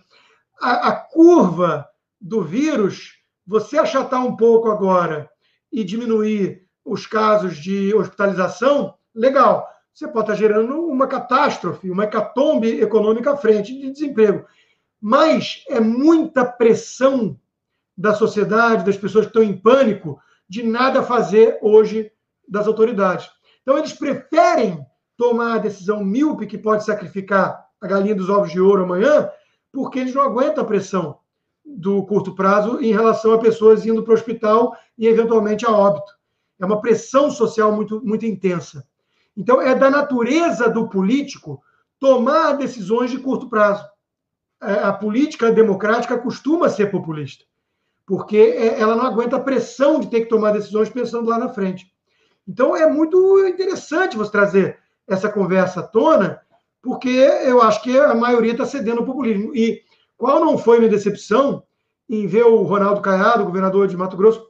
A, 0.62 0.90
a 0.90 0.96
curva 0.96 1.88
do 2.20 2.42
vírus, 2.42 3.14
você 3.48 3.78
achatar 3.78 4.26
um 4.26 4.36
pouco 4.36 4.70
agora 4.70 5.30
e 5.72 5.84
diminuir 5.84 6.68
os 6.84 7.08
casos 7.08 7.58
de 7.58 7.94
hospitalização, 7.96 8.96
legal. 9.16 9.68
Você 9.94 10.08
pode 10.08 10.32
estar 10.32 10.36
gerando 10.36 10.88
uma 10.88 11.06
catástrofe, 11.06 11.92
uma 11.92 12.06
hecatombe 12.06 12.82
econômica 12.82 13.32
à 13.32 13.38
frente 13.38 13.78
de 13.78 13.92
desemprego. 13.92 14.46
Mas 15.00 15.64
é 15.70 15.80
muita 15.80 16.44
pressão 16.44 17.40
da 17.96 18.14
sociedade, 18.16 18.86
das 18.86 18.98
pessoas 18.98 19.26
que 19.26 19.30
estão 19.30 19.44
em 19.44 19.56
pânico, 19.56 20.20
de 20.50 20.64
nada 20.64 21.04
fazer 21.04 21.60
hoje 21.62 22.12
das 22.48 22.66
autoridades. 22.66 23.30
Então, 23.62 23.78
eles 23.78 23.94
preferem 23.94 24.84
tomar 25.16 25.56
a 25.56 25.60
decisão 25.60 26.04
míope 26.04 26.48
que 26.48 26.58
pode 26.58 26.84
sacrificar 26.84 27.68
a 27.80 27.88
galinha 27.88 28.16
dos 28.16 28.30
ovos 28.30 28.52
de 28.52 28.60
ouro 28.60 28.84
amanhã, 28.84 29.30
porque 29.72 30.00
eles 30.00 30.14
não 30.14 30.24
aguentam 30.24 30.64
a 30.64 30.68
pressão 30.68 31.20
do 31.64 32.04
curto 32.06 32.34
prazo 32.34 32.82
em 32.82 32.92
relação 32.92 33.34
a 33.34 33.40
pessoas 33.40 33.86
indo 33.86 34.02
para 34.02 34.12
o 34.12 34.16
hospital 34.16 34.76
e, 34.98 35.08
eventualmente, 35.08 35.66
a 35.66 35.72
óbito. 35.72 36.12
É 36.60 36.66
uma 36.66 36.82
pressão 36.82 37.30
social 37.30 37.72
muito, 37.72 38.04
muito 38.04 38.26
intensa. 38.26 38.88
Então, 39.36 39.62
é 39.62 39.74
da 39.74 39.90
natureza 39.90 40.70
do 40.70 40.88
político 40.88 41.62
tomar 42.00 42.54
decisões 42.54 43.10
de 43.10 43.18
curto 43.18 43.50
prazo. 43.50 43.84
É, 44.62 44.74
a 44.76 44.94
política 44.94 45.52
democrática 45.52 46.18
costuma 46.18 46.70
ser 46.70 46.92
populista, 46.92 47.44
porque 48.06 48.38
é, 48.38 48.80
ela 48.80 48.96
não 48.96 49.06
aguenta 49.06 49.38
a 49.38 49.42
pressão 49.42 50.00
de 50.00 50.08
ter 50.08 50.22
que 50.22 50.30
tomar 50.30 50.52
decisões 50.52 50.90
pensando 50.90 51.30
lá 51.30 51.38
na 51.38 51.50
frente. 51.50 51.92
Então, 52.48 52.76
é 52.76 52.88
muito 52.88 53.46
interessante 53.48 54.18
você 54.18 54.32
trazer 54.32 54.80
essa 55.08 55.30
conversa 55.30 55.80
à 55.80 55.84
tona, 55.84 56.42
porque 56.82 57.10
eu 57.10 57.62
acho 57.62 57.82
que 57.82 57.98
a 57.98 58.14
maioria 58.14 58.52
está 58.52 58.66
cedendo 58.66 59.00
ao 59.00 59.06
populismo. 59.06 59.56
E 59.56 59.82
qual 60.18 60.44
não 60.44 60.58
foi 60.58 60.80
minha 60.80 60.92
decepção 60.92 61.64
em 62.10 62.28
ver 62.28 62.44
o 62.44 62.64
Ronaldo 62.64 63.02
Caiado, 63.02 63.46
governador 63.46 63.88
de 63.88 63.98
Mato 63.98 64.18
Grosso, 64.18 64.46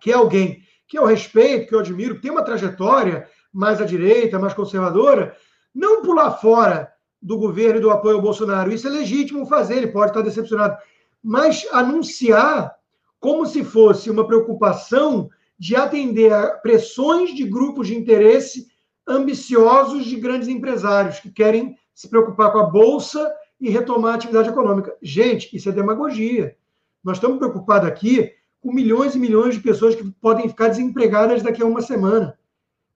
que 0.00 0.10
é 0.10 0.14
alguém 0.14 0.62
que 0.88 0.98
eu 0.98 1.04
respeito, 1.04 1.68
que 1.68 1.74
eu 1.74 1.80
admiro, 1.80 2.16
que 2.16 2.22
tem 2.22 2.30
uma 2.30 2.44
trajetória 2.44 3.28
mais 3.56 3.80
à 3.80 3.84
direita, 3.86 4.38
mais 4.38 4.52
conservadora, 4.52 5.34
não 5.74 6.02
pular 6.02 6.32
fora 6.32 6.92
do 7.20 7.38
governo 7.38 7.78
e 7.78 7.80
do 7.80 7.90
apoio 7.90 8.16
ao 8.16 8.22
Bolsonaro. 8.22 8.72
Isso 8.72 8.86
é 8.86 8.90
legítimo 8.90 9.46
fazer, 9.46 9.78
ele 9.78 9.88
pode 9.88 10.10
estar 10.10 10.20
decepcionado. 10.20 10.76
Mas 11.22 11.66
anunciar 11.72 12.76
como 13.18 13.46
se 13.46 13.64
fosse 13.64 14.10
uma 14.10 14.26
preocupação 14.26 15.30
de 15.58 15.74
atender 15.74 16.32
a 16.32 16.48
pressões 16.50 17.34
de 17.34 17.44
grupos 17.44 17.86
de 17.86 17.96
interesse 17.96 18.66
ambiciosos 19.08 20.04
de 20.04 20.16
grandes 20.16 20.48
empresários 20.48 21.18
que 21.18 21.30
querem 21.30 21.76
se 21.94 22.08
preocupar 22.08 22.52
com 22.52 22.58
a 22.58 22.66
bolsa 22.66 23.32
e 23.58 23.70
retomar 23.70 24.12
a 24.12 24.16
atividade 24.16 24.50
econômica. 24.50 24.94
Gente, 25.00 25.56
isso 25.56 25.68
é 25.68 25.72
demagogia. 25.72 26.54
Nós 27.02 27.16
estamos 27.16 27.38
preocupados 27.38 27.88
aqui 27.88 28.32
com 28.60 28.70
milhões 28.70 29.14
e 29.14 29.18
milhões 29.18 29.54
de 29.54 29.62
pessoas 29.62 29.94
que 29.94 30.04
podem 30.20 30.48
ficar 30.48 30.68
desempregadas 30.68 31.42
daqui 31.42 31.62
a 31.62 31.66
uma 31.66 31.80
semana. 31.80 32.35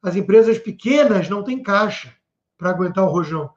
As 0.02 0.16
empresas 0.16 0.58
pequenas 0.58 1.28
não 1.28 1.42
têm 1.42 1.62
caixa 1.62 2.14
para 2.56 2.70
aguentar 2.70 3.04
o 3.04 3.10
rojão. 3.10 3.50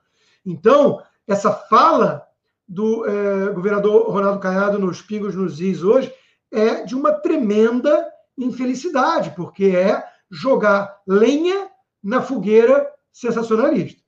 Então, 0.45 1.01
essa 1.27 1.51
fala 1.51 2.27
do 2.67 3.05
é, 3.05 3.49
governador 3.51 4.09
Ronaldo 4.09 4.39
Caiado 4.39 4.79
nos 4.79 5.01
Pingos 5.01 5.35
nos 5.35 5.59
Is 5.59 5.83
hoje 5.83 6.13
é 6.51 6.83
de 6.83 6.95
uma 6.95 7.11
tremenda 7.11 8.09
infelicidade, 8.37 9.31
porque 9.31 9.65
é 9.65 10.03
jogar 10.29 11.01
lenha 11.07 11.69
na 12.03 12.21
fogueira 12.21 12.89
sensacionalista. 13.11 14.01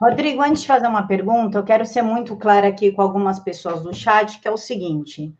Rodrigo, 0.00 0.42
antes 0.42 0.62
de 0.62 0.68
fazer 0.68 0.86
uma 0.86 1.06
pergunta, 1.06 1.58
eu 1.58 1.64
quero 1.64 1.84
ser 1.84 2.02
muito 2.02 2.34
clara 2.36 2.68
aqui 2.68 2.90
com 2.90 3.02
algumas 3.02 3.38
pessoas 3.38 3.82
do 3.82 3.94
chat, 3.94 4.40
que 4.40 4.48
é 4.48 4.50
o 4.50 4.56
seguinte: 4.56 5.36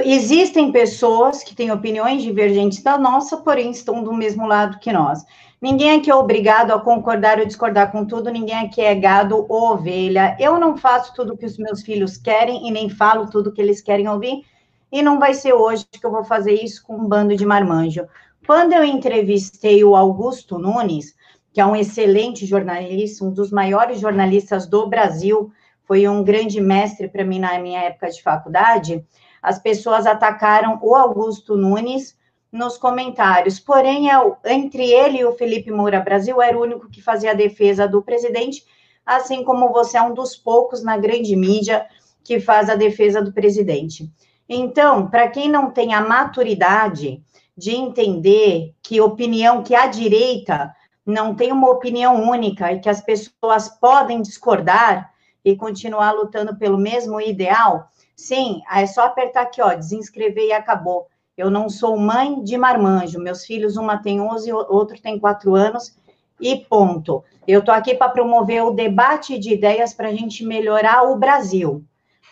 existem 0.00 0.72
pessoas 0.72 1.42
que 1.42 1.54
têm 1.54 1.70
opiniões 1.70 2.22
divergentes 2.22 2.82
da 2.82 2.98
nossa, 2.98 3.36
porém 3.36 3.70
estão 3.70 4.02
do 4.02 4.12
mesmo 4.12 4.46
lado 4.46 4.78
que 4.78 4.92
nós. 4.92 5.24
Ninguém 5.60 5.92
aqui 5.92 6.10
é 6.10 6.14
obrigado 6.14 6.72
a 6.72 6.80
concordar 6.80 7.38
ou 7.38 7.46
discordar 7.46 7.90
com 7.90 8.04
tudo, 8.04 8.30
ninguém 8.30 8.56
aqui 8.56 8.80
é 8.80 8.94
gado 8.94 9.46
ou 9.48 9.72
ovelha. 9.72 10.36
Eu 10.38 10.58
não 10.58 10.76
faço 10.76 11.14
tudo 11.14 11.36
que 11.36 11.46
os 11.46 11.56
meus 11.56 11.82
filhos 11.82 12.18
querem 12.18 12.68
e 12.68 12.70
nem 12.70 12.90
falo 12.90 13.30
tudo 13.30 13.52
que 13.52 13.62
eles 13.62 13.80
querem 13.80 14.08
ouvir, 14.08 14.44
e 14.92 15.02
não 15.02 15.18
vai 15.18 15.32
ser 15.32 15.54
hoje 15.54 15.86
que 15.90 16.04
eu 16.04 16.10
vou 16.10 16.22
fazer 16.22 16.52
isso 16.52 16.84
com 16.84 16.96
um 16.96 17.08
bando 17.08 17.34
de 17.34 17.46
marmanjo. 17.46 18.06
Quando 18.46 18.74
eu 18.74 18.84
entrevistei 18.84 19.82
o 19.82 19.96
Augusto 19.96 20.58
Nunes, 20.58 21.14
que 21.52 21.60
é 21.60 21.66
um 21.66 21.74
excelente 21.74 22.44
jornalista, 22.44 23.24
um 23.24 23.32
dos 23.32 23.50
maiores 23.50 24.00
jornalistas 24.00 24.66
do 24.66 24.86
Brasil, 24.86 25.50
foi 25.86 26.06
um 26.06 26.22
grande 26.22 26.60
mestre 26.60 27.08
para 27.08 27.24
mim 27.24 27.38
na 27.38 27.58
minha 27.58 27.80
época 27.80 28.10
de 28.10 28.22
faculdade, 28.22 29.04
as 29.44 29.58
pessoas 29.58 30.06
atacaram 30.06 30.78
o 30.80 30.94
Augusto 30.94 31.54
Nunes 31.54 32.16
nos 32.50 32.78
comentários. 32.78 33.60
Porém, 33.60 34.10
é 34.10 34.14
entre 34.46 34.90
ele 34.90 35.18
e 35.18 35.24
o 35.26 35.34
Felipe 35.34 35.70
Moura 35.70 36.00
Brasil 36.00 36.40
era 36.40 36.56
o 36.56 36.62
único 36.62 36.88
que 36.88 37.02
fazia 37.02 37.32
a 37.32 37.34
defesa 37.34 37.86
do 37.86 38.00
presidente, 38.00 38.64
assim 39.04 39.44
como 39.44 39.70
você 39.70 39.98
é 39.98 40.02
um 40.02 40.14
dos 40.14 40.34
poucos 40.34 40.82
na 40.82 40.96
grande 40.96 41.36
mídia 41.36 41.86
que 42.24 42.40
faz 42.40 42.70
a 42.70 42.74
defesa 42.74 43.20
do 43.20 43.34
presidente. 43.34 44.10
Então, 44.48 45.10
para 45.10 45.28
quem 45.28 45.46
não 45.46 45.70
tem 45.70 45.92
a 45.92 46.00
maturidade 46.00 47.22
de 47.54 47.72
entender 47.72 48.74
que 48.82 48.98
opinião, 48.98 49.62
que 49.62 49.74
a 49.74 49.86
direita 49.86 50.74
não 51.04 51.34
tem 51.34 51.52
uma 51.52 51.68
opinião 51.68 52.30
única 52.30 52.72
e 52.72 52.80
que 52.80 52.88
as 52.88 53.02
pessoas 53.02 53.68
podem 53.68 54.22
discordar 54.22 55.12
e 55.44 55.54
continuar 55.54 56.12
lutando 56.12 56.56
pelo 56.56 56.78
mesmo 56.78 57.20
ideal, 57.20 57.90
sim, 58.16 58.60
é 58.70 58.86
só 58.86 59.06
apertar 59.06 59.42
aqui, 59.42 59.60
ó, 59.60 59.74
desinscrever 59.74 60.44
e 60.44 60.52
acabou. 60.52 61.06
Eu 61.36 61.50
não 61.50 61.68
sou 61.68 61.96
mãe 61.96 62.42
de 62.42 62.56
marmanjo, 62.56 63.18
meus 63.18 63.44
filhos, 63.44 63.76
uma 63.76 63.98
tem 63.98 64.20
11, 64.20 64.52
outro 64.52 65.00
tem 65.00 65.18
4 65.18 65.54
anos, 65.54 65.96
e 66.40 66.56
ponto. 66.56 67.24
Eu 67.46 67.60
estou 67.60 67.74
aqui 67.74 67.94
para 67.94 68.08
promover 68.08 68.62
o 68.62 68.70
debate 68.70 69.38
de 69.38 69.52
ideias 69.52 69.92
para 69.92 70.08
a 70.08 70.12
gente 70.12 70.44
melhorar 70.44 71.02
o 71.02 71.16
Brasil. 71.16 71.84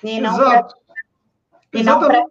E 0.03 0.21
não 0.21 0.37
para 2.01 2.25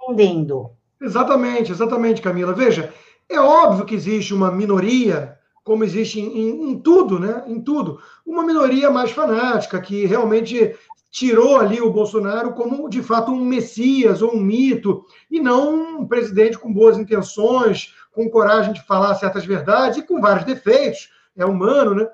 entendendo. 0.00 0.70
Exatamente, 1.00 1.70
exatamente, 1.70 2.22
Camila. 2.22 2.52
Veja, 2.52 2.92
é 3.28 3.38
óbvio 3.38 3.84
que 3.84 3.94
existe 3.94 4.34
uma 4.34 4.50
minoria, 4.50 5.38
como 5.62 5.84
existe 5.84 6.20
em, 6.20 6.70
em, 6.70 6.78
tudo, 6.78 7.18
né? 7.18 7.44
Em 7.46 7.60
tudo. 7.60 8.00
Uma 8.26 8.42
minoria 8.42 8.90
mais 8.90 9.10
fanática, 9.10 9.80
que 9.80 10.06
realmente 10.06 10.74
tirou 11.10 11.56
ali 11.56 11.80
o 11.80 11.92
Bolsonaro 11.92 12.52
como, 12.52 12.88
de 12.88 13.02
fato, 13.02 13.32
um 13.32 13.44
messias 13.44 14.22
ou 14.22 14.34
um 14.34 14.40
mito, 14.40 15.04
e 15.30 15.40
não 15.40 16.00
um 16.00 16.06
presidente 16.06 16.58
com 16.58 16.72
boas 16.72 16.98
intenções, 16.98 17.94
com 18.12 18.28
coragem 18.28 18.72
de 18.72 18.84
falar 18.84 19.14
certas 19.14 19.44
verdades 19.44 19.98
e 19.98 20.02
com 20.02 20.20
vários 20.20 20.44
defeitos. 20.44 21.10
É 21.36 21.44
humano, 21.44 21.94
né? 21.94 22.06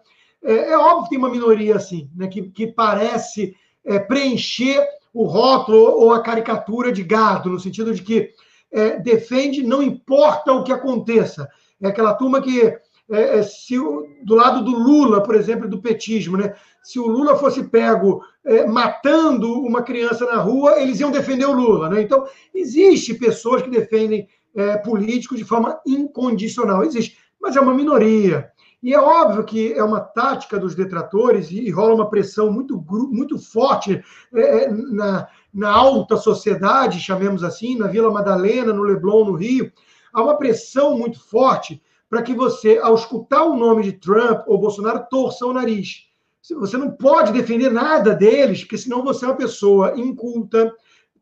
É, 0.42 0.72
é 0.72 0.78
óbvio 0.78 1.04
que 1.04 1.10
tem 1.10 1.18
uma 1.18 1.30
minoria 1.30 1.76
assim, 1.76 2.10
né? 2.14 2.28
que, 2.28 2.42
que 2.50 2.66
parece 2.66 3.56
é, 3.84 3.98
preencher 3.98 4.86
o 5.12 5.24
rótulo 5.24 5.78
ou 5.78 6.12
a 6.12 6.22
caricatura 6.22 6.92
de 6.92 7.02
gado, 7.02 7.48
no 7.48 7.58
sentido 7.58 7.94
de 7.94 8.02
que 8.02 8.30
é, 8.70 8.98
defende, 8.98 9.62
não 9.62 9.82
importa 9.82 10.52
o 10.52 10.62
que 10.62 10.72
aconteça. 10.72 11.48
É 11.80 11.88
aquela 11.88 12.12
turma 12.14 12.42
que, 12.42 12.60
é, 12.60 12.80
é 13.10 13.42
se, 13.42 13.76
do 14.24 14.34
lado 14.34 14.62
do 14.62 14.72
Lula, 14.72 15.22
por 15.22 15.34
exemplo, 15.34 15.68
do 15.68 15.80
petismo, 15.80 16.36
né? 16.36 16.54
se 16.82 16.98
o 16.98 17.06
Lula 17.06 17.36
fosse 17.36 17.64
pego 17.64 18.22
é, 18.44 18.66
matando 18.66 19.52
uma 19.52 19.82
criança 19.82 20.26
na 20.26 20.36
rua, 20.36 20.80
eles 20.80 21.00
iam 21.00 21.10
defender 21.10 21.46
o 21.46 21.52
Lula. 21.52 21.88
Né? 21.88 22.02
Então, 22.02 22.26
existe 22.54 23.14
pessoas 23.14 23.62
que 23.62 23.70
defendem 23.70 24.28
é, 24.54 24.76
políticos 24.76 25.38
de 25.38 25.44
forma 25.44 25.80
incondicional, 25.86 26.84
existe, 26.84 27.18
mas 27.40 27.56
é 27.56 27.60
uma 27.60 27.74
minoria. 27.74 28.50
E 28.82 28.92
é 28.92 29.00
óbvio 29.00 29.44
que 29.44 29.72
é 29.72 29.82
uma 29.82 30.00
tática 30.00 30.58
dos 30.58 30.74
detratores 30.74 31.50
e, 31.50 31.70
rola 31.70 31.94
uma 31.94 32.10
pressão 32.10 32.52
muito, 32.52 32.84
muito 33.10 33.38
forte 33.38 34.04
é, 34.34 34.70
na, 34.70 35.26
na 35.52 35.70
alta 35.70 36.18
sociedade, 36.18 37.00
chamemos 37.00 37.42
assim, 37.42 37.78
na 37.78 37.86
Vila 37.86 38.12
Madalena, 38.12 38.74
no 38.74 38.82
Leblon, 38.82 39.24
no 39.24 39.32
Rio. 39.32 39.72
há 40.12 40.22
uma 40.22 40.36
pressão 40.36 40.98
muito 40.98 41.18
forte 41.18 41.82
para 42.10 42.22
que 42.22 42.34
você, 42.34 42.78
ao 42.78 42.94
escutar 42.94 43.44
o 43.44 43.56
nome 43.56 43.82
de 43.84 43.92
Trump 43.92 44.42
ou 44.46 44.58
Bolsonaro, 44.58 45.06
torça 45.10 45.46
o 45.46 45.52
nariz. 45.54 46.13
Você 46.52 46.76
não 46.76 46.90
pode 46.90 47.32
defender 47.32 47.70
nada 47.70 48.14
deles, 48.14 48.60
porque 48.60 48.76
senão 48.76 49.02
você 49.02 49.24
é 49.24 49.28
uma 49.28 49.36
pessoa 49.36 49.98
inculta, 49.98 50.74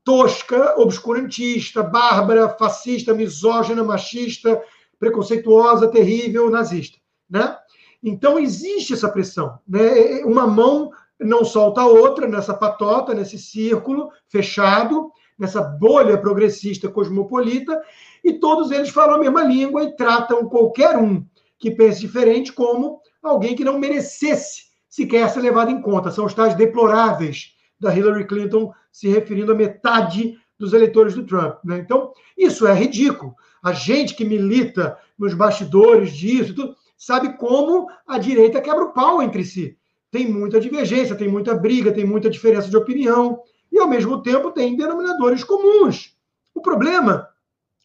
tosca, 0.02 0.74
obscurantista, 0.80 1.80
bárbara, 1.80 2.48
fascista, 2.48 3.14
misógina, 3.14 3.84
machista, 3.84 4.60
preconceituosa, 4.98 5.88
terrível, 5.88 6.50
nazista, 6.50 6.98
né? 7.30 7.56
Então 8.02 8.36
existe 8.36 8.94
essa 8.94 9.08
pressão, 9.08 9.60
né? 9.68 10.24
Uma 10.24 10.44
mão 10.44 10.90
não 11.20 11.44
solta 11.44 11.82
a 11.82 11.86
outra 11.86 12.26
nessa 12.26 12.52
patota, 12.52 13.14
nesse 13.14 13.38
círculo 13.38 14.10
fechado, 14.28 15.12
nessa 15.38 15.62
bolha 15.62 16.18
progressista 16.18 16.88
cosmopolita, 16.88 17.80
e 18.24 18.32
todos 18.32 18.72
eles 18.72 18.90
falam 18.90 19.14
a 19.14 19.18
mesma 19.18 19.44
língua 19.44 19.84
e 19.84 19.94
tratam 19.94 20.48
qualquer 20.48 20.96
um 20.96 21.24
que 21.60 21.70
pense 21.70 22.00
diferente 22.00 22.52
como 22.52 23.00
alguém 23.22 23.54
que 23.54 23.64
não 23.64 23.78
merecesse 23.78 24.71
sequer 24.92 25.26
ser 25.30 25.40
levado 25.40 25.70
em 25.70 25.80
conta. 25.80 26.10
São 26.10 26.26
os 26.26 26.34
tais 26.34 26.54
deploráveis 26.54 27.54
da 27.80 27.96
Hillary 27.96 28.26
Clinton 28.26 28.74
se 28.92 29.08
referindo 29.08 29.50
a 29.50 29.54
metade 29.54 30.38
dos 30.58 30.74
eleitores 30.74 31.14
do 31.14 31.24
Trump. 31.24 31.56
Né? 31.64 31.78
Então, 31.78 32.12
isso 32.36 32.66
é 32.66 32.74
ridículo. 32.74 33.34
A 33.62 33.72
gente 33.72 34.14
que 34.14 34.22
milita 34.22 34.98
nos 35.18 35.32
bastidores 35.32 36.12
disso, 36.12 36.54
tudo, 36.54 36.76
sabe 36.94 37.38
como 37.38 37.88
a 38.06 38.18
direita 38.18 38.60
quebra 38.60 38.84
o 38.84 38.92
pau 38.92 39.22
entre 39.22 39.46
si. 39.46 39.78
Tem 40.10 40.30
muita 40.30 40.60
divergência, 40.60 41.16
tem 41.16 41.26
muita 41.26 41.54
briga, 41.54 41.90
tem 41.90 42.04
muita 42.04 42.28
diferença 42.28 42.68
de 42.68 42.76
opinião, 42.76 43.40
e 43.72 43.78
ao 43.78 43.88
mesmo 43.88 44.22
tempo 44.22 44.50
tem 44.50 44.76
denominadores 44.76 45.42
comuns. 45.42 46.14
O 46.54 46.60
problema, 46.60 47.26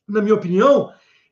na 0.05 0.21
minha 0.21 0.35
opinião, 0.35 0.91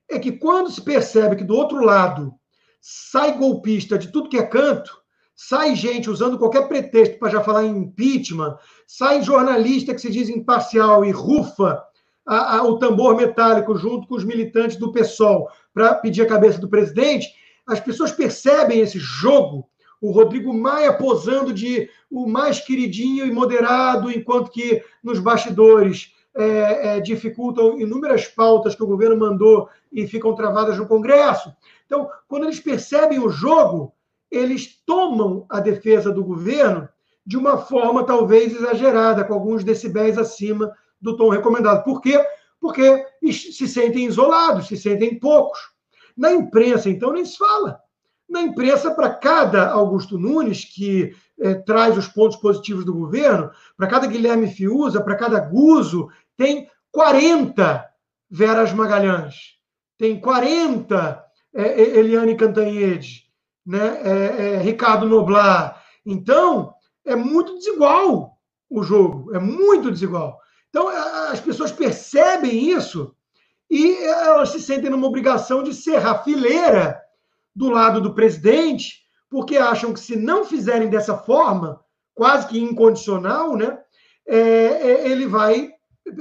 é 0.09 0.17
que 0.17 0.32
quando 0.32 0.71
se 0.71 0.82
percebe 0.82 1.36
que 1.36 1.43
do 1.43 1.53
outro 1.53 1.84
lado 1.84 2.34
sai 2.80 3.38
golpista 3.38 3.97
de 3.97 4.09
tudo 4.09 4.30
que 4.30 4.38
é 4.38 4.43
canto, 4.43 5.03
sai 5.36 5.75
gente 5.75 6.09
usando 6.09 6.38
qualquer 6.38 6.67
pretexto 6.67 7.19
para 7.19 7.29
já 7.29 7.41
falar 7.43 7.65
em 7.65 7.77
impeachment, 7.77 8.57
sai 8.88 9.21
jornalista 9.21 9.93
que 9.93 10.01
se 10.01 10.09
diz 10.09 10.29
imparcial 10.29 11.03
e 11.03 11.11
rufa 11.11 11.83
a, 12.25 12.57
a, 12.57 12.63
o 12.63 12.79
tambor 12.79 13.15
metálico 13.15 13.75
junto 13.75 14.07
com 14.07 14.15
os 14.15 14.23
militantes 14.23 14.77
do 14.77 14.91
PSOL 14.91 15.49
para 15.73 15.93
pedir 15.95 16.21
a 16.21 16.27
cabeça 16.27 16.59
do 16.59 16.69
presidente, 16.69 17.27
as 17.67 17.79
pessoas 17.79 18.11
percebem 18.11 18.79
esse 18.79 18.97
jogo. 18.97 19.67
O 20.01 20.11
Rodrigo 20.11 20.53
Maia 20.53 20.93
posando 20.93 21.53
de 21.53 21.89
o 22.09 22.27
mais 22.27 22.59
queridinho 22.59 23.25
e 23.25 23.31
moderado, 23.31 24.11
enquanto 24.11 24.51
que 24.51 24.83
nos 25.03 25.19
bastidores 25.19 26.13
é, 26.36 26.97
é, 26.97 26.99
dificultam 26.99 27.79
inúmeras 27.79 28.27
pautas 28.27 28.75
que 28.75 28.83
o 28.83 28.88
governo 28.88 29.17
mandou 29.17 29.69
e 29.91 30.05
ficam 30.05 30.36
travadas 30.36 30.77
no 30.77 30.88
Congresso. 30.88 31.53
Então, 31.86 32.09
quando 32.27 32.43
eles 32.43 32.59
percebem 32.59 33.19
o 33.19 33.29
jogo, 33.29 33.93
eles 34.38 34.81
tomam 34.86 35.45
a 35.49 35.59
defesa 35.59 36.11
do 36.11 36.23
governo 36.23 36.88
de 37.25 37.38
uma 37.38 37.57
forma 37.57 38.05
talvez 38.05 38.55
exagerada, 38.55 39.23
com 39.23 39.33
alguns 39.33 39.63
decibéis 39.63 40.17
acima 40.17 40.71
do 41.01 41.15
tom 41.15 41.29
recomendado. 41.29 41.83
Por 41.83 42.01
quê? 42.01 42.23
Porque 42.59 43.05
se 43.31 43.67
sentem 43.67 44.05
isolados, 44.05 44.67
se 44.67 44.77
sentem 44.77 45.17
poucos. 45.19 45.59
Na 46.15 46.31
imprensa, 46.31 46.89
então, 46.89 47.13
nem 47.13 47.25
se 47.25 47.38
fala. 47.38 47.79
Na 48.29 48.41
imprensa, 48.41 48.91
para 48.91 49.13
cada 49.13 49.69
Augusto 49.69 50.17
Nunes, 50.17 50.65
que 50.65 51.15
é, 51.39 51.55
traz 51.55 51.97
os 51.97 52.07
pontos 52.07 52.38
positivos 52.38 52.86
do 52.86 52.93
governo, 52.93 53.51
para 53.77 53.88
cada 53.88 54.07
Guilherme 54.07 54.47
Fiuza, 54.47 55.01
para 55.01 55.15
cada 55.15 55.39
Guzo, 55.39 56.09
tem 56.38 56.69
40 56.91 57.86
Veras 58.29 58.73
Magalhães, 58.73 59.55
tem 59.97 60.19
40 60.19 61.23
é, 61.53 61.81
Eliane 61.99 62.36
Cantanhede, 62.36 63.24
né, 63.66 63.99
é, 64.03 64.53
é, 64.53 64.57
Ricardo 64.57 65.07
Noblar. 65.07 65.84
Então, 66.05 66.74
é 67.05 67.16
muito 67.16 67.55
desigual 67.55 68.38
o 68.70 68.84
jogo, 68.84 69.36
é 69.36 69.39
muito 69.39 69.91
desigual. 69.91 70.39
Então, 70.70 70.88
as 70.88 71.39
pessoas 71.39 71.72
percebem 71.72 72.70
isso 72.70 73.16
e 73.70 73.95
elas 74.03 74.49
se 74.49 74.61
sentem 74.61 74.89
numa 74.89 75.07
obrigação 75.07 75.63
de 75.63 75.74
serrar 75.74 76.24
fileira 76.24 77.01
do 77.55 77.70
lado 77.70 78.01
do 78.01 78.13
presidente, 78.13 79.05
porque 79.30 79.57
acham 79.57 79.93
que 79.93 79.99
se 79.99 80.16
não 80.16 80.43
fizerem 80.45 80.89
dessa 80.89 81.18
forma, 81.18 81.80
quase 82.13 82.47
que 82.47 82.59
incondicional, 82.59 83.55
né, 83.55 83.80
é, 84.28 84.38
é, 84.38 85.09
ele 85.09 85.28
vai 85.28 85.72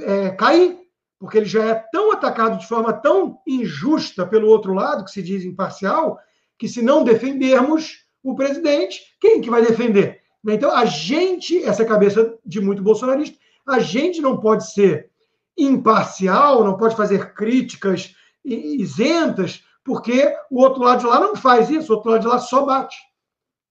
é, 0.01 0.29
cair, 0.31 0.79
porque 1.19 1.37
ele 1.37 1.45
já 1.45 1.63
é 1.63 1.75
tão 1.91 2.11
atacado 2.11 2.57
de 2.57 2.67
forma 2.67 2.93
tão 2.93 3.39
injusta 3.47 4.25
pelo 4.25 4.47
outro 4.47 4.73
lado, 4.73 5.03
que 5.03 5.11
se 5.11 5.21
diz 5.21 5.43
imparcial, 5.43 6.19
que 6.57 6.67
se 6.67 6.81
não 6.81 7.03
defendermos 7.03 8.05
o 8.23 8.35
presidente, 8.35 9.01
quem 9.19 9.41
que 9.41 9.49
vai 9.49 9.61
defender? 9.61 10.21
Então, 10.47 10.71
a 10.71 10.85
gente, 10.85 11.63
essa 11.63 11.81
é 11.81 11.85
cabeça 11.85 12.37
de 12.45 12.61
muito 12.61 12.83
bolsonarista, 12.83 13.37
a 13.67 13.79
gente 13.79 14.21
não 14.21 14.39
pode 14.39 14.71
ser 14.71 15.09
imparcial, 15.57 16.63
não 16.63 16.77
pode 16.77 16.95
fazer 16.95 17.33
críticas 17.33 18.13
isentas, 18.43 19.63
porque 19.83 20.35
o 20.51 20.61
outro 20.61 20.83
lado 20.83 20.99
de 20.99 21.05
lá 21.05 21.19
não 21.19 21.35
faz 21.35 21.69
isso, 21.69 21.91
o 21.91 21.95
outro 21.95 22.11
lado 22.11 22.21
de 22.21 22.27
lá 22.27 22.39
só 22.39 22.65
bate. 22.65 22.95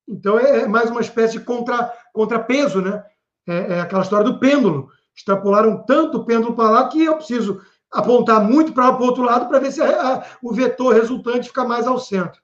Então, 0.09 0.39
é, 0.39 0.62
é 0.62 0.66
mais 0.66 0.91
uma 0.91 1.01
espécie 1.01 1.39
de 1.39 1.45
contra, 1.45 1.93
contrapeso, 2.12 2.80
né? 2.80 3.03
É, 3.47 3.74
é 3.74 3.80
aquela 3.80 4.03
história 4.03 4.24
do 4.24 4.39
pêndulo. 4.39 4.89
Extrapolaram 5.14 5.85
tanto 5.85 6.18
o 6.18 6.24
pêndulo 6.24 6.55
para 6.55 6.70
lá 6.70 6.89
que 6.89 7.05
eu 7.05 7.16
preciso 7.16 7.61
apontar 7.91 8.43
muito 8.43 8.72
para 8.72 8.91
o 8.91 9.03
outro 9.03 9.22
lado 9.22 9.49
para 9.49 9.61
ver 9.61 9.70
se 9.70 9.80
a, 9.80 10.14
a, 10.14 10.26
o 10.43 10.53
vetor 10.53 10.95
resultante 10.95 11.49
fica 11.49 11.64
mais 11.64 11.87
ao 11.87 11.99
centro. 11.99 12.41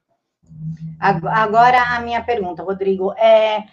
Agora 1.01 1.97
a 1.97 2.01
minha 2.01 2.23
pergunta, 2.23 2.63
Rodrigo. 2.63 3.13
É, 3.15 3.65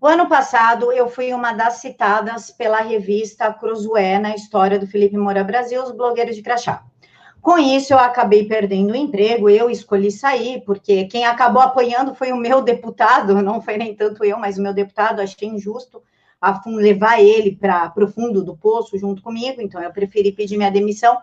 o 0.00 0.06
ano 0.06 0.28
passado 0.28 0.92
eu 0.92 1.08
fui 1.08 1.32
uma 1.32 1.52
das 1.52 1.74
citadas 1.74 2.50
pela 2.50 2.80
revista 2.80 3.52
Cruzoé 3.52 4.18
na 4.18 4.34
história 4.34 4.78
do 4.78 4.86
Felipe 4.86 5.16
Moura 5.16 5.44
Brasil, 5.44 5.82
os 5.82 5.92
blogueiros 5.92 6.36
de 6.36 6.42
crachá. 6.42 6.82
Com 7.40 7.58
isso, 7.58 7.92
eu 7.92 7.98
acabei 7.98 8.46
perdendo 8.46 8.92
o 8.92 8.96
emprego, 8.96 9.50
eu 9.50 9.68
escolhi 9.68 10.10
sair, 10.10 10.62
porque 10.64 11.04
quem 11.04 11.26
acabou 11.26 11.60
apoiando 11.60 12.14
foi 12.14 12.32
o 12.32 12.36
meu 12.36 12.60
deputado, 12.64 13.42
não 13.42 13.60
foi 13.60 13.76
nem 13.76 13.94
tanto 13.94 14.24
eu, 14.24 14.38
mas 14.38 14.56
o 14.56 14.62
meu 14.62 14.72
deputado, 14.72 15.20
achei 15.20 15.48
injusto 15.48 16.02
a 16.44 16.62
levar 16.66 17.20
ele 17.20 17.56
para 17.56 17.92
o 17.96 18.08
fundo 18.08 18.44
do 18.44 18.56
poço 18.56 18.98
junto 18.98 19.22
comigo, 19.22 19.62
então 19.62 19.80
eu 19.80 19.92
preferi 19.92 20.32
pedir 20.32 20.56
minha 20.56 20.70
demissão. 20.70 21.16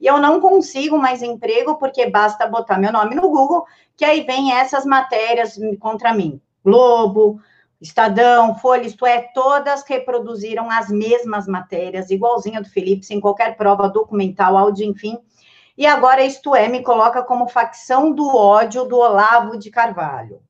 E 0.00 0.06
eu 0.06 0.18
não 0.18 0.40
consigo 0.40 0.98
mais 0.98 1.22
emprego, 1.22 1.76
porque 1.76 2.10
basta 2.10 2.46
botar 2.46 2.78
meu 2.78 2.92
nome 2.92 3.14
no 3.14 3.30
Google, 3.30 3.64
que 3.96 4.04
aí 4.04 4.22
vem 4.22 4.52
essas 4.52 4.84
matérias 4.84 5.58
contra 5.78 6.12
mim. 6.12 6.40
Globo, 6.64 7.40
Estadão, 7.80 8.54
Folha, 8.56 8.86
isto 8.86 9.04
é, 9.06 9.20
todas 9.34 9.84
reproduziram 9.86 10.70
as 10.70 10.88
mesmas 10.88 11.46
matérias, 11.46 12.10
igualzinha 12.10 12.60
do 12.60 12.68
Felipe, 12.68 13.04
sem 13.04 13.20
qualquer 13.20 13.56
prova 13.56 13.88
documental, 13.88 14.56
áudio, 14.56 14.86
enfim. 14.86 15.18
E 15.76 15.86
agora, 15.86 16.24
isto 16.24 16.54
é, 16.54 16.68
me 16.68 16.82
coloca 16.82 17.22
como 17.22 17.48
facção 17.48 18.12
do 18.12 18.34
ódio 18.34 18.84
do 18.84 18.96
Olavo 18.96 19.58
de 19.58 19.70
Carvalho. 19.70 20.40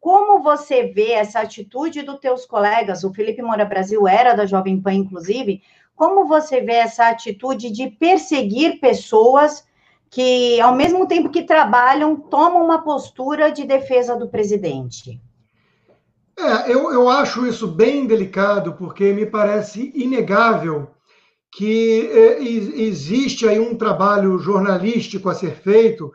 Como 0.00 0.42
você 0.42 0.84
vê 0.84 1.12
essa 1.12 1.40
atitude 1.40 2.02
dos 2.02 2.18
teus 2.18 2.46
colegas? 2.46 3.04
O 3.04 3.12
Felipe 3.12 3.42
Moura 3.42 3.66
Brasil 3.66 4.08
era 4.08 4.32
da 4.32 4.46
Jovem 4.46 4.80
Pan, 4.80 4.94
inclusive. 4.94 5.62
Como 5.94 6.26
você 6.26 6.62
vê 6.62 6.74
essa 6.74 7.08
atitude 7.08 7.70
de 7.70 7.90
perseguir 7.90 8.80
pessoas 8.80 9.62
que, 10.08 10.58
ao 10.60 10.74
mesmo 10.74 11.06
tempo 11.06 11.28
que 11.28 11.42
trabalham, 11.42 12.16
tomam 12.16 12.64
uma 12.64 12.82
postura 12.82 13.52
de 13.52 13.64
defesa 13.64 14.16
do 14.16 14.26
presidente? 14.26 15.20
É, 16.38 16.72
eu, 16.72 16.90
eu 16.90 17.06
acho 17.10 17.46
isso 17.46 17.66
bem 17.66 18.06
delicado, 18.06 18.72
porque 18.72 19.12
me 19.12 19.26
parece 19.26 19.92
inegável 19.94 20.88
que 21.52 22.08
é, 22.10 22.42
existe 22.42 23.46
aí 23.46 23.58
um 23.60 23.76
trabalho 23.76 24.38
jornalístico 24.38 25.28
a 25.28 25.34
ser 25.34 25.56
feito 25.56 26.10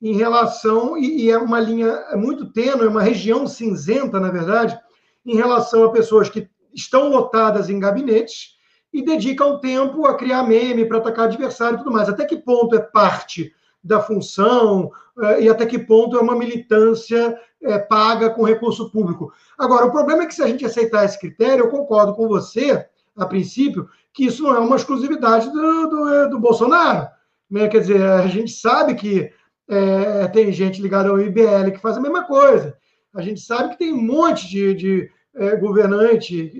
em 0.00 0.14
relação, 0.16 0.96
e, 0.96 1.24
e 1.24 1.30
é 1.30 1.38
uma 1.38 1.60
linha 1.60 2.04
muito 2.14 2.50
tênue, 2.52 2.86
é 2.86 2.88
uma 2.88 3.02
região 3.02 3.46
cinzenta, 3.46 4.18
na 4.18 4.30
verdade, 4.30 4.78
em 5.24 5.36
relação 5.36 5.84
a 5.84 5.92
pessoas 5.92 6.28
que 6.28 6.48
estão 6.74 7.08
lotadas 7.08 7.68
em 7.68 7.78
gabinetes 7.78 8.58
e 8.92 9.02
dedicam 9.02 9.60
tempo 9.60 10.06
a 10.06 10.16
criar 10.16 10.42
meme 10.42 10.86
para 10.86 10.98
atacar 10.98 11.26
adversário 11.26 11.76
e 11.76 11.78
tudo 11.78 11.92
mais. 11.92 12.08
Até 12.08 12.24
que 12.24 12.36
ponto 12.36 12.74
é 12.74 12.80
parte 12.80 13.52
da 13.82 14.00
função 14.00 14.90
eh, 15.22 15.42
e 15.42 15.48
até 15.48 15.66
que 15.66 15.78
ponto 15.78 16.16
é 16.16 16.20
uma 16.20 16.36
militância 16.36 17.38
é, 17.62 17.78
paga 17.78 18.30
com 18.30 18.42
recurso 18.42 18.90
público. 18.90 19.32
Agora, 19.58 19.86
o 19.86 19.92
problema 19.92 20.22
é 20.22 20.26
que 20.26 20.34
se 20.34 20.42
a 20.42 20.46
gente 20.46 20.64
aceitar 20.64 21.04
esse 21.04 21.18
critério, 21.18 21.64
eu 21.64 21.70
concordo 21.70 22.14
com 22.14 22.26
você, 22.26 22.86
a 23.16 23.26
princípio, 23.26 23.88
que 24.12 24.24
isso 24.24 24.42
não 24.42 24.54
é 24.54 24.58
uma 24.58 24.76
exclusividade 24.76 25.50
do, 25.50 25.86
do, 25.86 26.30
do 26.30 26.40
Bolsonaro. 26.40 27.08
Né? 27.50 27.68
Quer 27.68 27.80
dizer, 27.80 28.02
a 28.02 28.26
gente 28.26 28.52
sabe 28.52 28.94
que 28.94 29.30
é, 29.70 30.26
tem 30.26 30.52
gente 30.52 30.82
ligada 30.82 31.08
ao 31.08 31.20
IBL 31.20 31.70
que 31.72 31.80
faz 31.80 31.96
a 31.96 32.00
mesma 32.00 32.24
coisa. 32.24 32.76
A 33.14 33.22
gente 33.22 33.40
sabe 33.40 33.70
que 33.70 33.78
tem 33.78 33.92
um 33.92 34.02
monte 34.02 34.48
de, 34.48 34.74
de 34.74 35.10
é, 35.36 35.54
governante 35.56 36.52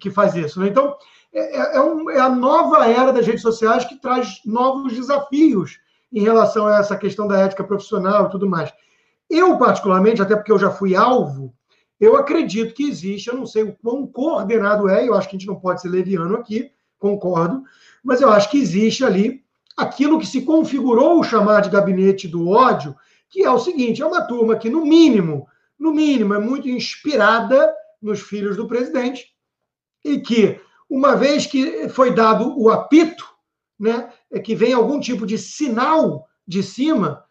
que 0.00 0.10
faz 0.10 0.34
isso. 0.34 0.58
Né? 0.58 0.68
Então, 0.68 0.96
é, 1.34 1.54
é, 1.54 1.76
é, 1.76 1.80
um, 1.82 2.10
é, 2.10 2.18
a 2.18 2.30
nova 2.30 2.86
era 2.86 3.12
das 3.12 3.26
redes 3.26 3.42
sociais 3.42 3.84
que 3.84 4.00
traz 4.00 4.40
novos 4.44 4.94
desafios 4.94 5.78
em 6.10 6.22
relação 6.22 6.66
a 6.66 6.78
essa 6.78 6.96
questão 6.96 7.28
da 7.28 7.38
ética 7.38 7.62
profissional 7.62 8.26
e 8.26 8.30
tudo 8.30 8.48
mais. 8.48 8.72
Eu, 9.28 9.58
particularmente, 9.58 10.22
até 10.22 10.34
porque 10.34 10.52
eu 10.52 10.58
já 10.58 10.70
fui 10.70 10.96
alvo, 10.96 11.52
eu 12.00 12.16
acredito 12.16 12.74
que 12.74 12.88
existe, 12.88 13.28
eu 13.28 13.36
não 13.36 13.44
sei 13.44 13.64
o 13.64 13.76
quão 13.82 14.06
coordenado 14.06 14.88
é, 14.88 15.06
eu 15.06 15.14
acho 15.14 15.28
que 15.28 15.36
a 15.36 15.38
gente 15.38 15.48
não 15.48 15.60
pode 15.60 15.82
ser 15.82 15.88
leviano 15.88 16.36
aqui, 16.36 16.70
concordo, 16.98 17.62
mas 18.02 18.22
eu 18.22 18.30
acho 18.30 18.50
que 18.50 18.58
existe 18.58 19.04
ali 19.04 19.44
aquilo 19.76 20.18
que 20.18 20.26
se 20.26 20.42
configurou 20.42 21.20
o 21.20 21.24
chamar 21.24 21.60
de 21.60 21.70
gabinete 21.70 22.26
do 22.26 22.48
ódio, 22.48 22.96
que 23.28 23.42
é 23.42 23.50
o 23.50 23.58
seguinte: 23.58 24.02
é 24.02 24.06
uma 24.06 24.22
turma 24.22 24.56
que, 24.56 24.70
no 24.70 24.84
mínimo, 24.84 25.46
no 25.78 25.92
mínimo, 25.92 26.34
é 26.34 26.38
muito 26.38 26.68
inspirada 26.68 27.72
nos 28.00 28.20
filhos 28.20 28.56
do 28.56 28.66
presidente, 28.66 29.26
e 30.04 30.20
que, 30.20 30.60
uma 30.88 31.16
vez 31.16 31.46
que 31.46 31.88
foi 31.88 32.14
dado 32.14 32.58
o 32.58 32.70
apito, 32.70 33.26
né, 33.78 34.10
é 34.30 34.38
que 34.38 34.54
vem 34.54 34.72
algum 34.72 34.98
tipo 34.98 35.26
de 35.26 35.36
sinal 35.36 36.26
de 36.46 36.62
cima, 36.62 37.24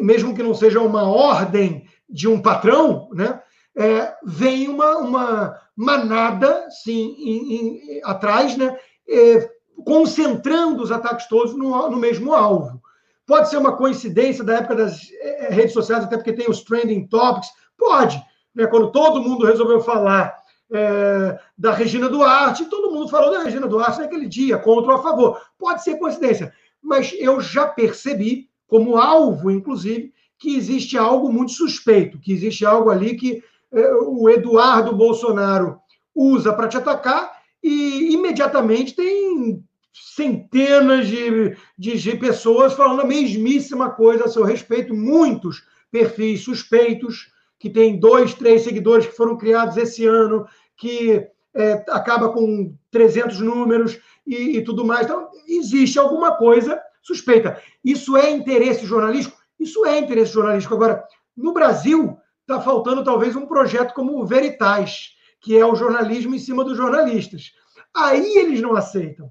mesmo 0.00 0.34
que 0.34 0.42
não 0.42 0.54
seja 0.54 0.80
uma 0.80 1.02
ordem 1.02 1.86
de 2.08 2.28
um 2.28 2.40
patrão, 2.40 3.08
né, 3.12 3.42
é, 3.76 4.14
vem 4.24 4.68
uma, 4.68 4.98
uma 4.98 5.60
manada 5.76 6.68
sim, 6.70 7.16
em, 7.18 7.54
em, 7.54 8.00
atrás, 8.04 8.56
né, 8.56 8.78
é, 9.08 9.50
concentrando 9.84 10.82
os 10.82 10.90
ataques 10.90 11.26
todos 11.28 11.56
no, 11.56 11.90
no, 11.90 11.96
mesmo 11.96 12.32
alvo. 12.32 12.80
Pode 13.26 13.48
ser 13.48 13.58
uma 13.58 13.76
coincidência 13.76 14.42
da 14.42 14.54
época 14.56 14.74
das 14.74 15.00
é, 15.20 15.48
redes 15.50 15.72
sociais, 15.72 16.04
até 16.04 16.16
porque 16.16 16.32
tem 16.32 16.48
os 16.48 16.62
trending 16.62 17.06
topics. 17.06 17.48
Pode. 17.76 18.20
Né, 18.54 18.66
quando 18.66 18.90
todo 18.90 19.22
mundo 19.22 19.46
resolveu 19.46 19.80
falar 19.80 20.36
é, 20.72 21.38
da 21.56 21.72
Regina 21.72 22.08
Duarte, 22.08 22.66
todo 22.66 22.90
mundo 22.90 23.08
falou 23.08 23.30
da 23.30 23.42
Regina 23.42 23.66
Duarte 23.66 24.00
naquele 24.00 24.26
dia, 24.26 24.58
contra 24.58 24.92
ou 24.92 24.98
a 24.98 25.02
favor. 25.02 25.40
Pode 25.58 25.82
ser 25.82 25.98
coincidência, 25.98 26.52
mas 26.82 27.12
eu 27.18 27.40
já 27.40 27.66
percebi, 27.66 28.48
como 28.66 28.96
alvo, 28.96 29.50
inclusive, 29.50 30.12
que 30.38 30.56
existe 30.56 30.96
algo 30.96 31.32
muito 31.32 31.52
suspeito, 31.52 32.18
que 32.18 32.32
existe 32.32 32.64
algo 32.64 32.90
ali 32.90 33.16
que 33.16 33.42
é, 33.72 33.94
o 33.94 34.28
Eduardo 34.28 34.96
Bolsonaro 34.96 35.78
usa 36.14 36.52
para 36.52 36.68
te 36.68 36.76
atacar 36.76 37.30
e 37.62 38.12
imediatamente 38.14 38.94
tem 38.94 39.62
centenas 39.92 41.06
de, 41.06 41.56
de, 41.76 41.98
de, 41.98 42.16
pessoas 42.16 42.74
falando 42.74 43.00
a 43.00 43.06
mesmíssima 43.06 43.90
coisa 43.90 44.24
a 44.24 44.28
seu 44.28 44.44
respeito, 44.44 44.94
muitos 44.94 45.64
perfis 45.90 46.42
suspeitos, 46.42 47.32
que 47.58 47.68
têm 47.68 47.98
dois, 47.98 48.32
três 48.32 48.62
seguidores 48.62 49.06
que 49.06 49.16
foram 49.16 49.36
criados 49.36 49.76
esse 49.76 50.06
ano, 50.06 50.46
que 50.76 51.26
é, 51.54 51.84
acaba 51.90 52.32
com 52.32 52.74
300 52.90 53.40
números 53.40 53.98
e, 54.26 54.56
e 54.56 54.64
tudo 54.64 54.84
mais. 54.84 55.04
Então, 55.04 55.28
existe 55.46 55.98
alguma 55.98 56.36
coisa 56.36 56.80
suspeita. 57.02 57.60
Isso 57.84 58.16
é 58.16 58.30
interesse 58.30 58.86
jornalístico? 58.86 59.38
Isso 59.58 59.84
é 59.84 59.98
interesse 59.98 60.32
jornalístico. 60.32 60.74
Agora, 60.74 61.04
no 61.36 61.52
Brasil, 61.52 62.16
está 62.40 62.60
faltando 62.60 63.04
talvez 63.04 63.36
um 63.36 63.46
projeto 63.46 63.92
como 63.92 64.18
o 64.18 64.26
Veritas, 64.26 65.14
que 65.40 65.56
é 65.56 65.64
o 65.64 65.74
jornalismo 65.74 66.34
em 66.34 66.38
cima 66.38 66.64
dos 66.64 66.76
jornalistas. 66.76 67.52
Aí 67.94 68.38
eles 68.38 68.60
não 68.60 68.74
aceitam. 68.74 69.30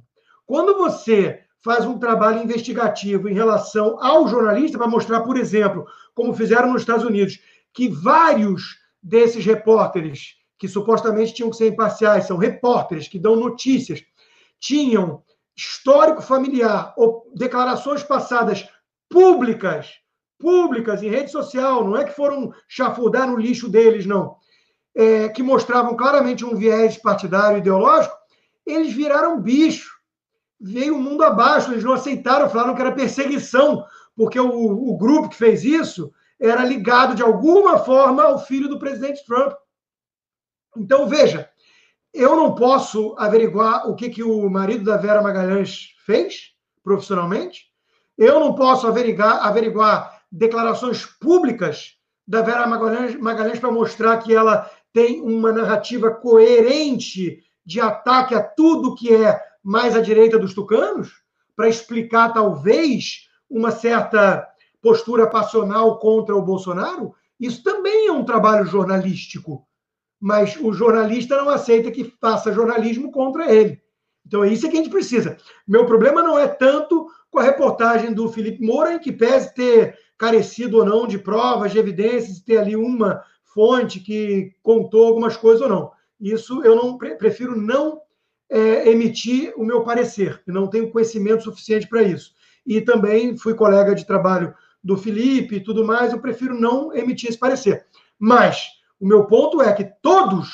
Quando 0.49 0.79
você 0.79 1.43
faz 1.63 1.85
um 1.85 1.99
trabalho 1.99 2.41
investigativo 2.41 3.29
em 3.29 3.35
relação 3.35 4.03
ao 4.03 4.27
jornalista, 4.27 4.79
para 4.79 4.87
mostrar, 4.87 5.21
por 5.21 5.37
exemplo, 5.37 5.85
como 6.15 6.33
fizeram 6.33 6.73
nos 6.73 6.81
Estados 6.81 7.05
Unidos, 7.05 7.37
que 7.71 7.87
vários 7.87 8.79
desses 8.99 9.45
repórteres 9.45 10.37
que 10.57 10.67
supostamente 10.67 11.35
tinham 11.35 11.51
que 11.51 11.55
ser 11.55 11.67
imparciais, 11.67 12.25
são 12.25 12.35
repórteres 12.35 13.07
que 13.07 13.19
dão 13.19 13.35
notícias, 13.35 14.03
tinham 14.59 15.21
histórico 15.55 16.23
familiar 16.23 16.95
ou 16.97 17.31
declarações 17.35 18.01
passadas 18.01 18.67
públicas, 19.07 19.99
públicas 20.39 21.03
em 21.03 21.11
rede 21.11 21.29
social, 21.29 21.85
não 21.85 21.95
é 21.95 22.05
que 22.05 22.15
foram 22.15 22.51
chafurdar 22.67 23.27
no 23.27 23.37
lixo 23.37 23.69
deles, 23.69 24.07
não, 24.07 24.35
é, 24.95 25.29
que 25.29 25.43
mostravam 25.43 25.95
claramente 25.95 26.43
um 26.43 26.55
viés 26.55 26.97
partidário 26.97 27.59
ideológico, 27.59 28.17
eles 28.65 28.91
viraram 28.91 29.39
bicho. 29.39 29.98
Veio 30.59 30.95
o 30.95 30.99
mundo 30.99 31.23
abaixo, 31.23 31.71
eles 31.71 31.83
não 31.83 31.93
aceitaram, 31.93 32.49
falaram 32.49 32.75
que 32.75 32.81
era 32.81 32.91
perseguição, 32.91 33.85
porque 34.15 34.39
o, 34.39 34.49
o 34.49 34.97
grupo 34.97 35.29
que 35.29 35.35
fez 35.35 35.63
isso 35.63 36.11
era 36.39 36.63
ligado 36.63 37.15
de 37.15 37.23
alguma 37.23 37.79
forma 37.79 38.23
ao 38.23 38.39
filho 38.39 38.67
do 38.67 38.79
presidente 38.79 39.25
Trump. 39.25 39.53
Então, 40.75 41.07
veja, 41.07 41.49
eu 42.13 42.35
não 42.35 42.55
posso 42.55 43.15
averiguar 43.17 43.89
o 43.89 43.95
que, 43.95 44.09
que 44.09 44.23
o 44.23 44.49
marido 44.49 44.85
da 44.85 44.97
Vera 44.97 45.21
Magalhães 45.21 45.95
fez 46.05 46.53
profissionalmente, 46.83 47.69
eu 48.17 48.39
não 48.39 48.55
posso 48.55 48.87
averiguar, 48.87 49.45
averiguar 49.45 50.21
declarações 50.31 51.05
públicas 51.05 51.95
da 52.27 52.41
Vera 52.41 52.67
Magalhães, 52.67 53.15
Magalhães 53.15 53.59
para 53.59 53.71
mostrar 53.71 54.17
que 54.17 54.33
ela 54.35 54.69
tem 54.93 55.21
uma 55.21 55.51
narrativa 55.51 56.11
coerente 56.11 57.43
de 57.65 57.79
ataque 57.79 58.35
a 58.35 58.43
tudo 58.43 58.95
que 58.95 59.13
é 59.13 59.39
mais 59.63 59.95
à 59.95 60.01
direita 60.01 60.37
dos 60.37 60.53
tucanos, 60.53 61.11
para 61.55 61.69
explicar, 61.69 62.33
talvez, 62.33 63.27
uma 63.49 63.71
certa 63.71 64.47
postura 64.81 65.27
passional 65.27 65.99
contra 65.99 66.35
o 66.35 66.41
Bolsonaro, 66.41 67.13
isso 67.39 67.63
também 67.63 68.07
é 68.07 68.11
um 68.11 68.23
trabalho 68.23 68.65
jornalístico 68.65 69.67
mas 70.19 70.57
o 70.57 70.73
jornalista 70.73 71.37
não 71.37 71.49
aceita 71.49 71.91
que 71.91 72.13
faça 72.19 72.51
jornalismo 72.51 73.11
contra 73.11 73.51
ele. 73.51 73.81
Então, 74.25 74.43
é 74.43 74.51
isso 74.51 74.69
que 74.69 74.75
a 74.75 74.81
gente 74.81 74.89
precisa. 74.91 75.37
Meu 75.67 75.85
problema 75.85 76.21
não 76.21 76.37
é 76.37 76.47
tanto 76.47 77.07
com 77.31 77.39
a 77.39 77.43
reportagem 77.43 78.13
do 78.13 78.27
Felipe 78.29 78.63
Moura, 78.63 78.93
em 78.93 78.99
que 78.99 79.11
pese 79.11 79.53
ter 79.53 79.97
carecido 80.17 80.77
ou 80.77 80.85
não 80.85 81.07
de 81.07 81.17
provas, 81.17 81.71
de 81.71 81.79
evidências, 81.79 82.41
ter 82.41 82.57
ali 82.57 82.75
uma 82.75 83.23
fonte 83.45 83.99
que 83.99 84.53
contou 84.61 85.07
algumas 85.07 85.37
coisas 85.37 85.61
ou 85.61 85.69
não. 85.69 85.91
Isso 86.19 86.63
eu 86.63 86.75
não 86.75 86.97
prefiro 86.97 87.59
não 87.59 88.01
é, 88.49 88.89
emitir 88.89 89.53
o 89.55 89.63
meu 89.63 89.83
parecer. 89.83 90.41
Não 90.47 90.67
tenho 90.67 90.91
conhecimento 90.91 91.43
suficiente 91.43 91.87
para 91.87 92.01
isso. 92.01 92.33
E 92.65 92.81
também 92.81 93.37
fui 93.37 93.53
colega 93.53 93.93
de 93.93 94.05
trabalho 94.05 94.53
do 94.83 94.97
Felipe 94.97 95.55
e 95.55 95.63
tudo 95.63 95.85
mais, 95.85 96.11
eu 96.11 96.21
prefiro 96.21 96.59
não 96.59 96.95
emitir 96.95 97.29
esse 97.29 97.37
parecer. 97.37 97.85
Mas 98.17 98.67
o 98.99 99.07
meu 99.07 99.25
ponto 99.25 99.61
é 99.61 99.71
que 99.73 99.85
todos 100.01 100.49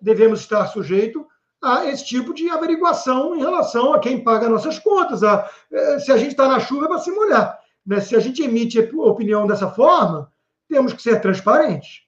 devemos 0.00 0.40
estar 0.40 0.66
sujeitos 0.68 1.22
a 1.62 1.86
esse 1.86 2.04
tipo 2.04 2.32
de 2.32 2.48
averiguação 2.48 3.34
em 3.34 3.40
relação 3.40 3.92
a 3.92 3.98
quem 3.98 4.22
paga 4.22 4.48
nossas 4.48 4.78
contas. 4.78 5.22
A, 5.22 5.50
eh, 5.72 5.98
se 5.98 6.12
a 6.12 6.16
gente 6.16 6.30
está 6.30 6.48
na 6.48 6.60
chuva 6.60 6.86
é 6.86 6.88
para 6.88 6.98
se 6.98 7.10
molhar. 7.10 7.58
Né? 7.84 8.00
Se 8.00 8.14
a 8.14 8.20
gente 8.20 8.42
emite 8.42 8.78
opinião 8.78 9.46
dessa 9.46 9.68
forma, 9.68 10.30
temos 10.68 10.92
que 10.92 11.02
ser 11.02 11.20
transparentes. 11.20 12.02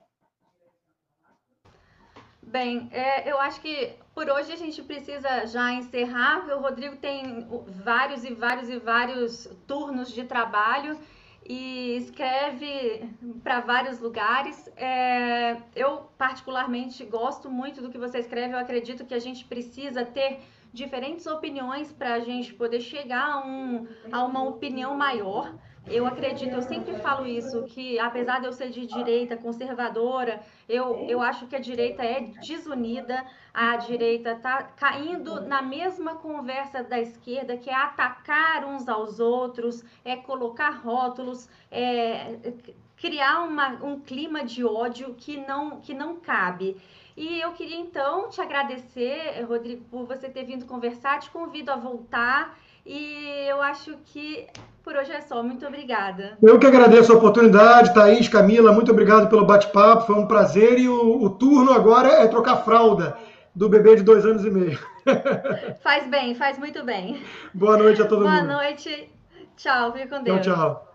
Bem, 2.43 2.89
é, 2.93 3.31
eu 3.31 3.39
acho 3.39 3.61
que 3.61 3.95
por 4.21 4.29
hoje 4.29 4.53
a 4.53 4.57
gente 4.57 4.83
precisa 4.83 5.47
já 5.47 5.73
encerrar. 5.73 6.47
O 6.55 6.61
Rodrigo 6.61 6.95
tem 6.97 7.49
vários 7.83 8.23
e 8.23 8.35
vários 8.35 8.68
e 8.68 8.79
vários 8.79 9.49
turnos 9.66 10.12
de 10.12 10.25
trabalho 10.25 10.99
e 11.49 11.97
escreve 11.97 13.09
para 13.43 13.61
vários 13.61 13.99
lugares. 13.99 14.71
É, 14.77 15.57
eu, 15.75 16.11
particularmente, 16.18 17.03
gosto 17.03 17.51
muito 17.51 17.81
do 17.81 17.89
que 17.89 17.97
você 17.97 18.18
escreve. 18.18 18.53
Eu 18.53 18.59
acredito 18.59 19.07
que 19.07 19.14
a 19.14 19.18
gente 19.18 19.47
precisa 19.47 20.05
ter 20.05 20.41
diferentes 20.73 21.27
opiniões 21.27 21.93
para 21.93 22.14
a 22.14 22.21
gente 22.21 22.55
poder 22.55 22.81
chegar 22.81 23.25
a, 23.25 23.47
um, 23.47 23.87
a 24.11 24.25
uma 24.25 24.45
opinião 24.45 24.97
maior. 24.97 25.53
Eu 25.87 26.07
acredito, 26.07 26.55
eu 26.55 26.62
sempre 26.62 26.95
falo 26.97 27.27
isso, 27.27 27.64
que 27.64 27.99
apesar 27.99 28.39
de 28.39 28.47
eu 28.47 28.53
ser 28.53 28.68
de 28.71 28.87
direita 28.87 29.37
conservadora, 29.37 30.41
eu, 30.68 31.07
eu 31.09 31.21
acho 31.23 31.47
que 31.47 31.57
a 31.57 31.59
direita 31.59 32.05
é 32.05 32.21
desunida, 32.47 33.25
a 33.53 33.77
direita 33.77 34.33
está 34.33 34.62
caindo 34.62 35.41
na 35.41 35.62
mesma 35.62 36.16
conversa 36.16 36.85
da 36.85 37.01
esquerda, 37.01 37.57
que 37.57 37.71
é 37.71 37.75
atacar 37.75 38.64
uns 38.66 38.89
aos 38.89 39.18
outros, 39.18 39.83
é 40.05 40.16
colocar 40.16 40.71
rótulos, 40.71 41.49
é 41.71 42.39
criar 43.01 43.43
uma, 43.45 43.83
um 43.83 43.99
clima 43.99 44.45
de 44.45 44.62
ódio 44.62 45.14
que 45.14 45.39
não, 45.39 45.81
que 45.81 45.95
não 45.95 46.16
cabe. 46.16 46.77
E 47.21 47.39
eu 47.39 47.53
queria 47.53 47.77
então 47.77 48.31
te 48.31 48.41
agradecer, 48.41 49.45
Rodrigo, 49.47 49.85
por 49.91 50.07
você 50.07 50.27
ter 50.27 50.43
vindo 50.45 50.64
conversar, 50.64 51.21
te 51.21 51.31
convido 51.31 51.71
a 51.71 51.77
voltar. 51.77 52.59
E 52.87 53.45
eu 53.47 53.61
acho 53.61 53.95
que 54.07 54.47
por 54.83 54.97
hoje 54.97 55.12
é 55.12 55.21
só. 55.21 55.43
Muito 55.43 55.66
obrigada. 55.66 56.39
Eu 56.43 56.59
que 56.59 56.66
agradeço 56.66 57.12
a 57.12 57.16
oportunidade, 57.16 57.93
Thaís, 57.93 58.27
Camila, 58.27 58.73
muito 58.73 58.91
obrigado 58.91 59.29
pelo 59.29 59.45
bate-papo, 59.45 60.07
foi 60.07 60.16
um 60.16 60.27
prazer. 60.27 60.79
E 60.79 60.89
o, 60.89 61.23
o, 61.23 61.29
turno 61.29 61.75
agora 61.75 62.09
é 62.09 62.27
trocar 62.27 62.64
fralda 62.64 63.18
do 63.55 63.68
bebê 63.68 63.97
de 63.97 64.03
dois 64.03 64.25
anos 64.25 64.43
e 64.43 64.51
meio. 64.51 64.79
Faz 65.83 66.07
bem, 66.07 66.35
faz 66.35 66.59
muito 66.59 66.83
bem. 66.85 67.23
Boa 67.53 67.77
noite 67.77 68.01
a 68.01 68.07
todo 68.07 68.23
Boa 68.23 68.37
mundo. 68.37 68.47
Boa 68.47 68.62
noite. 68.62 69.11
Tchau, 69.59 69.93
fique 69.93 70.09
com 70.09 70.23
Deus. 70.23 70.41
Tchau, 70.41 70.55
tchau. 70.55 70.89